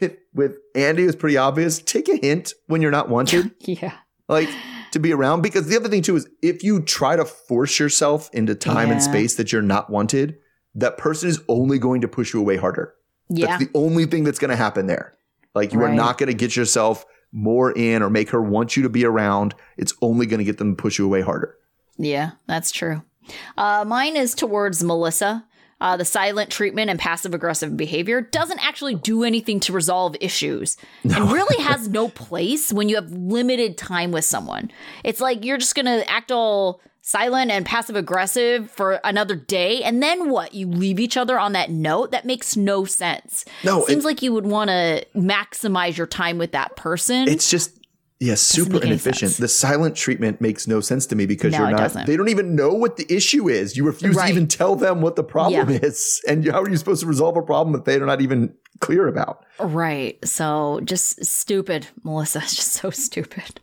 with 0.00 0.16
with 0.32 0.56
Andy, 0.74 1.02
it 1.02 1.06
was 1.06 1.16
pretty 1.16 1.36
obvious. 1.36 1.80
Take 1.80 2.08
a 2.08 2.16
hint 2.16 2.54
when 2.68 2.80
you're 2.80 2.90
not 2.90 3.08
wanted, 3.10 3.50
Yeah. 3.60 3.92
like 4.28 4.48
to 4.92 4.98
be 5.00 5.12
around. 5.12 5.42
Because 5.42 5.66
the 5.66 5.76
other 5.76 5.88
thing 5.88 6.02
too 6.02 6.16
is 6.16 6.28
if 6.40 6.62
you 6.62 6.80
try 6.80 7.16
to 7.16 7.24
force 7.24 7.78
yourself 7.78 8.30
into 8.32 8.54
time 8.54 8.90
and 8.90 9.02
space 9.02 9.34
that 9.34 9.52
you're 9.52 9.60
not 9.60 9.90
wanted, 9.90 10.38
that 10.76 10.96
person 10.96 11.28
is 11.28 11.40
only 11.48 11.78
going 11.78 12.00
to 12.00 12.08
push 12.08 12.32
you 12.32 12.40
away 12.40 12.56
harder. 12.56 12.94
Yeah. 13.28 13.46
That's 13.46 13.64
the 13.64 13.70
only 13.74 14.06
thing 14.06 14.24
that's 14.24 14.38
going 14.38 14.50
to 14.50 14.56
happen 14.56 14.86
there. 14.86 15.14
Like 15.54 15.72
you 15.72 15.82
are 15.82 15.92
not 15.92 16.16
going 16.16 16.28
to 16.28 16.34
get 16.34 16.56
yourself 16.56 17.04
more 17.32 17.72
in 17.72 18.02
or 18.02 18.08
make 18.10 18.30
her 18.30 18.40
want 18.40 18.76
you 18.76 18.82
to 18.84 18.88
be 18.88 19.04
around. 19.04 19.54
It's 19.76 19.94
only 20.00 20.26
going 20.26 20.38
to 20.38 20.44
get 20.44 20.58
them 20.58 20.76
to 20.76 20.80
push 20.82 20.98
you 20.98 21.04
away 21.06 21.20
harder. 21.22 21.56
Yeah, 21.98 22.32
that's 22.46 22.70
true. 22.72 23.02
Uh, 23.56 23.84
mine 23.86 24.16
is 24.16 24.34
towards 24.34 24.82
Melissa. 24.82 25.44
Uh, 25.80 25.96
the 25.96 26.04
silent 26.04 26.48
treatment 26.48 26.88
and 26.90 27.00
passive 27.00 27.34
aggressive 27.34 27.76
behavior 27.76 28.20
doesn't 28.20 28.64
actually 28.64 28.94
do 28.94 29.24
anything 29.24 29.58
to 29.58 29.72
resolve 29.72 30.14
issues 30.20 30.76
and 31.02 31.32
really 31.32 31.60
has 31.64 31.88
no 31.88 32.08
place 32.08 32.72
when 32.72 32.88
you 32.88 32.94
have 32.94 33.10
limited 33.10 33.76
time 33.76 34.12
with 34.12 34.24
someone. 34.24 34.70
It's 35.02 35.20
like 35.20 35.44
you're 35.44 35.58
just 35.58 35.74
going 35.74 35.86
to 35.86 36.08
act 36.08 36.30
all 36.30 36.80
silent 37.00 37.50
and 37.50 37.66
passive 37.66 37.96
aggressive 37.96 38.70
for 38.70 39.00
another 39.02 39.34
day. 39.34 39.82
And 39.82 40.00
then 40.00 40.30
what? 40.30 40.54
You 40.54 40.68
leave 40.68 41.00
each 41.00 41.16
other 41.16 41.36
on 41.36 41.50
that 41.54 41.68
note? 41.68 42.12
That 42.12 42.24
makes 42.26 42.56
no 42.56 42.84
sense. 42.84 43.44
No, 43.64 43.84
Seems 43.84 44.04
it- 44.04 44.06
like 44.06 44.22
you 44.22 44.32
would 44.32 44.46
want 44.46 44.68
to 44.70 45.04
maximize 45.16 45.96
your 45.96 46.06
time 46.06 46.38
with 46.38 46.52
that 46.52 46.76
person. 46.76 47.26
It's 47.26 47.50
just 47.50 47.72
yeah, 48.22 48.36
super 48.36 48.80
inefficient. 48.80 49.36
The 49.36 49.48
silent 49.48 49.96
treatment 49.96 50.40
makes 50.40 50.68
no 50.68 50.80
sense 50.80 51.06
to 51.06 51.16
me 51.16 51.26
because 51.26 51.50
No, 51.52 51.58
you're 51.58 51.70
not. 51.72 52.06
They 52.06 52.16
don't 52.16 52.28
even 52.28 52.54
know 52.54 52.72
what 52.72 52.96
the 52.96 53.06
issue 53.12 53.48
is. 53.48 53.76
You 53.76 53.84
refuse 53.84 54.14
Right. 54.14 54.26
to 54.26 54.30
even 54.32 54.46
tell 54.46 54.76
them 54.76 55.00
what 55.00 55.16
the 55.16 55.24
problem 55.24 55.70
Yeah. 55.70 55.78
is, 55.82 56.22
and 56.28 56.46
how 56.46 56.62
are 56.62 56.68
you 56.68 56.76
supposed 56.76 57.00
to 57.00 57.06
resolve 57.08 57.36
a 57.36 57.42
problem 57.42 57.72
that 57.72 57.84
they're 57.84 58.06
not 58.06 58.20
even 58.20 58.54
clear 58.78 59.08
about? 59.08 59.44
Right. 59.58 60.18
So 60.24 60.80
just 60.84 61.24
stupid, 61.24 61.88
Melissa. 62.04 62.38
It's 62.38 62.54
just 62.62 62.74
so 62.74 62.90
stupid. 62.90 63.60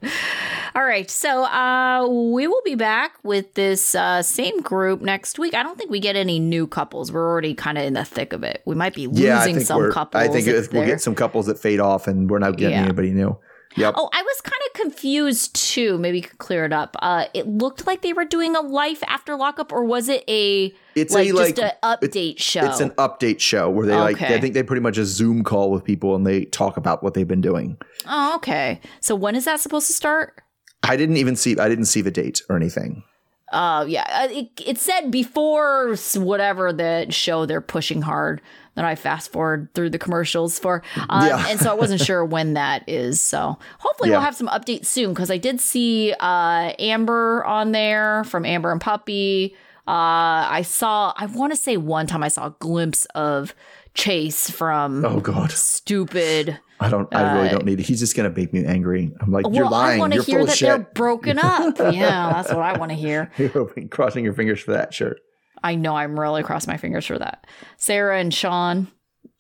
All 0.76 0.84
right. 0.84 1.10
So 1.10 1.46
uh 1.46 2.08
we 2.10 2.48
will 2.48 2.62
be 2.66 2.76
back 2.76 3.14
with 3.24 3.54
this 3.54 3.96
uh 3.96 4.22
same 4.22 4.62
group 4.62 5.02
next 5.02 5.40
week. 5.40 5.54
I 5.54 5.64
don't 5.64 5.78
think 5.78 5.90
we 5.90 6.02
get 6.02 6.18
any 6.18 6.38
new 6.38 6.68
couples. 6.68 7.14
We're 7.14 7.28
already 7.28 7.54
kind 7.54 7.78
of 7.78 7.86
in 7.86 7.94
the 7.94 8.04
thick 8.06 8.34
of 8.34 8.44
it. 8.44 8.62
We 8.66 8.76
might 8.76 8.94
be 8.94 9.08
losing 9.08 9.26
yeah, 9.56 9.60
some 9.60 9.90
couples. 9.92 10.22
I 10.22 10.28
think 10.28 10.48
we'll 10.74 10.86
get 10.86 11.02
some 11.02 11.16
couples 11.16 11.46
that 11.48 11.58
fade 11.60 11.80
off, 11.80 12.08
and 12.08 12.30
we're 12.30 12.40
not 12.40 12.58
getting 12.58 12.78
anybody 12.78 13.12
new. 13.12 13.38
Yep. 13.76 13.94
Oh, 13.98 14.10
I 14.12 14.22
was 14.24 14.42
kind 14.42 14.62
of 14.68 14.74
confused 14.82 15.56
too. 15.56 15.98
Maybe 16.00 16.18
you 16.18 16.24
could 16.24 16.40
clear 16.40 16.66
it 16.66 16.74
up. 16.74 16.96
Uh, 17.00 17.26
it 17.34 17.48
looked 17.48 17.86
like 17.86 18.02
they 18.02 18.14
were 18.14 18.26
doing 18.26 18.56
a 18.56 18.62
life 18.62 19.04
after 19.08 19.36
lockup, 19.36 19.72
or 19.72 19.84
was 19.84 20.10
it 20.10 20.24
a 20.28 20.74
It's 20.96 21.14
like 21.14 21.30
a 21.30 21.34
just 21.34 21.60
an 21.60 21.72
update 21.84 22.40
show? 22.40 22.66
It's 22.66 22.80
an 22.80 22.90
update 22.92 23.40
show 23.40 23.70
where 23.70 23.86
they 23.86 23.96
like. 23.96 24.22
I 24.22 24.40
think 24.40 24.54
they 24.56 24.64
pretty 24.64 24.82
much 24.82 24.98
a 24.98 25.06
Zoom 25.06 25.44
call 25.44 25.72
with 25.72 25.84
people 25.84 26.16
and 26.16 26.26
they 26.26 26.46
talk 26.46 26.78
about 26.78 27.04
what 27.04 27.14
they've 27.14 27.28
been 27.28 27.42
doing. 27.42 27.78
oh, 28.08 28.36
okay. 28.38 28.82
So 29.02 29.16
when 29.16 29.36
is 29.36 29.46
that 29.46 29.60
supposed 29.60 29.88
to 29.88 29.94
start? 29.94 30.42
I 30.84 30.96
didn't 30.96 31.18
even 31.18 31.36
see. 31.36 31.58
I 31.58 31.70
didn't 31.70 31.86
see 31.86 32.02
the 32.02 32.12
date 32.12 32.42
or 32.50 32.56
anything. 32.56 33.04
Uh, 33.52 33.86
yeah, 33.88 34.06
uh, 34.10 34.28
it, 34.32 34.50
it 34.66 34.78
said 34.78 35.10
before 35.12 35.96
whatever 36.16 36.72
the 36.74 37.08
show 37.10 37.46
they're 37.46 37.62
pushing 37.62 38.02
hard 38.02 38.42
that 38.76 38.86
I 38.86 38.96
fast 38.96 39.32
forward 39.32 39.70
through 39.74 39.90
the 39.90 39.98
commercials 40.00 40.60
for. 40.60 40.84
Um, 41.10 41.28
Yeah. 41.28 41.46
and 41.50 41.60
so 41.60 41.72
I 41.72 41.74
wasn't 41.74 42.02
sure 42.10 42.24
when 42.24 42.54
that 42.54 42.84
is. 42.88 43.22
So 43.22 43.58
hopefully 43.80 44.10
Yeah. 44.10 44.18
we'll 44.18 44.26
have 44.26 44.36
some 44.36 44.48
updates 44.48 44.86
soon 44.86 45.14
because 45.14 45.32
I 45.32 45.38
did 45.38 45.60
see 45.60 46.14
uh, 46.20 46.74
Amber 46.80 47.44
on 47.46 47.72
there 47.72 48.24
from 48.26 48.46
Amber 48.46 48.72
and 48.72 48.80
Puppy. 48.80 49.56
Uh, 49.88 50.46
I 50.50 50.62
saw, 50.62 51.14
I 51.18 51.26
want 51.26 51.52
to 51.52 51.58
say 51.58 51.76
one 51.78 52.06
time 52.06 52.22
I 52.24 52.28
saw 52.28 52.48
a 52.48 52.56
glimpse 52.60 53.06
of 53.16 53.56
Chase 53.96 54.50
from 54.50 55.04
Oh 55.04 55.20
God, 55.20 55.52
Stupid. 55.52 56.60
I 56.80 56.90
don't. 56.90 57.14
I 57.14 57.34
really 57.36 57.50
don't 57.50 57.66
need 57.66 57.80
it. 57.80 57.84
He's 57.86 58.00
just 58.00 58.16
gonna 58.16 58.30
make 58.30 58.54
me 58.54 58.66
angry. 58.66 59.12
I'm 59.20 59.32
like, 59.32 59.46
you're 59.52 59.66
Uh, 59.66 59.70
well, 59.72 59.80
I 59.80 59.88
lying. 59.88 60.00
want 60.00 60.14
to 60.14 60.18
You're 60.18 60.24
hear 60.26 60.36
full 60.40 60.44
of 60.44 60.48
that 60.50 60.58
shit. 60.58 60.68
they're 60.70 60.80
broken 60.94 61.38
up. 61.44 61.78
yeah, 61.78 62.32
that's 62.34 62.50
what 62.50 62.60
I 62.62 62.78
want 62.78 62.92
to 62.92 62.96
hear. 62.96 63.32
You're 63.38 63.70
crossing 63.90 64.24
your 64.24 64.34
fingers 64.34 64.62
for 64.62 64.72
that. 64.72 64.94
Sure. 64.94 65.16
I 65.62 65.76
know 65.76 65.96
I'm 65.96 66.18
really 66.20 66.42
cross 66.44 66.68
my 66.68 66.78
fingers 66.78 67.06
for 67.06 67.20
that. 67.20 67.46
Sarah 67.78 68.18
and 68.20 68.34
Sean. 68.34 68.88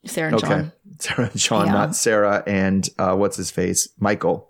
Sarah 0.06 0.34
and 0.34 0.36
Okay. 0.44 0.48
Sean. 0.48 0.72
Sarah 1.00 1.30
and 1.32 1.40
Sean, 1.42 1.66
Yeah. 1.68 1.72
not 1.72 1.96
Sarah 1.96 2.44
and 2.46 2.90
uh, 3.00 3.16
what's 3.16 3.38
his 3.38 3.52
face, 3.52 3.88
Michael. 4.00 4.50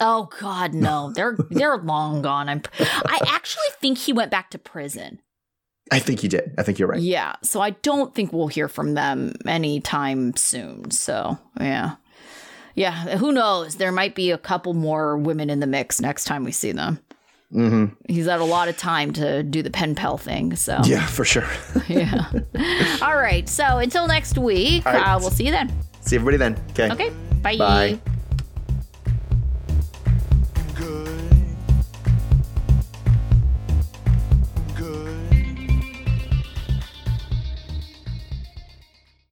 Oh 0.00 0.28
God, 0.40 0.74
no. 0.74 1.10
They're 1.12 1.36
they're 1.50 1.76
long 1.78 2.22
gone. 2.22 2.48
I'm 2.48 2.62
I 2.78 3.18
actually 3.26 3.64
think 3.80 3.98
he 3.98 4.12
went 4.12 4.30
back 4.30 4.50
to 4.50 4.58
prison. 4.58 5.20
I 5.90 5.98
think 5.98 6.20
he 6.20 6.28
did. 6.28 6.54
I 6.58 6.62
think 6.62 6.78
you're 6.78 6.86
right. 6.86 7.00
Yeah. 7.00 7.34
So 7.42 7.60
I 7.60 7.70
don't 7.70 8.14
think 8.14 8.32
we'll 8.32 8.46
hear 8.48 8.68
from 8.68 8.94
them 8.94 9.32
anytime 9.46 10.36
soon. 10.36 10.90
So 10.92 11.36
yeah. 11.58 11.96
Yeah. 12.78 13.16
Who 13.16 13.32
knows? 13.32 13.74
There 13.74 13.90
might 13.92 14.14
be 14.14 14.30
a 14.30 14.38
couple 14.38 14.72
more 14.72 15.16
women 15.18 15.50
in 15.50 15.60
the 15.60 15.66
mix 15.66 16.00
next 16.00 16.24
time 16.24 16.44
we 16.44 16.52
see 16.52 16.72
them. 16.72 17.00
hmm 17.50 17.86
He's 18.08 18.26
had 18.26 18.40
a 18.40 18.44
lot 18.44 18.68
of 18.68 18.76
time 18.76 19.12
to 19.14 19.42
do 19.42 19.62
the 19.62 19.70
pen 19.70 19.94
pal 19.94 20.16
thing. 20.16 20.54
So 20.56 20.78
Yeah, 20.84 21.04
for 21.06 21.24
sure. 21.24 21.48
yeah. 21.88 22.30
All 23.02 23.16
right. 23.16 23.48
So 23.48 23.78
until 23.78 24.06
next 24.06 24.38
week, 24.38 24.84
right. 24.84 24.94
uh, 24.94 25.18
we'll 25.20 25.30
see 25.30 25.46
you 25.46 25.50
then. 25.52 25.72
See 26.02 26.16
everybody 26.16 26.36
then. 26.36 26.56
Okay. 26.70 26.90
Okay. 26.92 27.10
Bye. 27.42 27.56
Bye. 27.56 28.00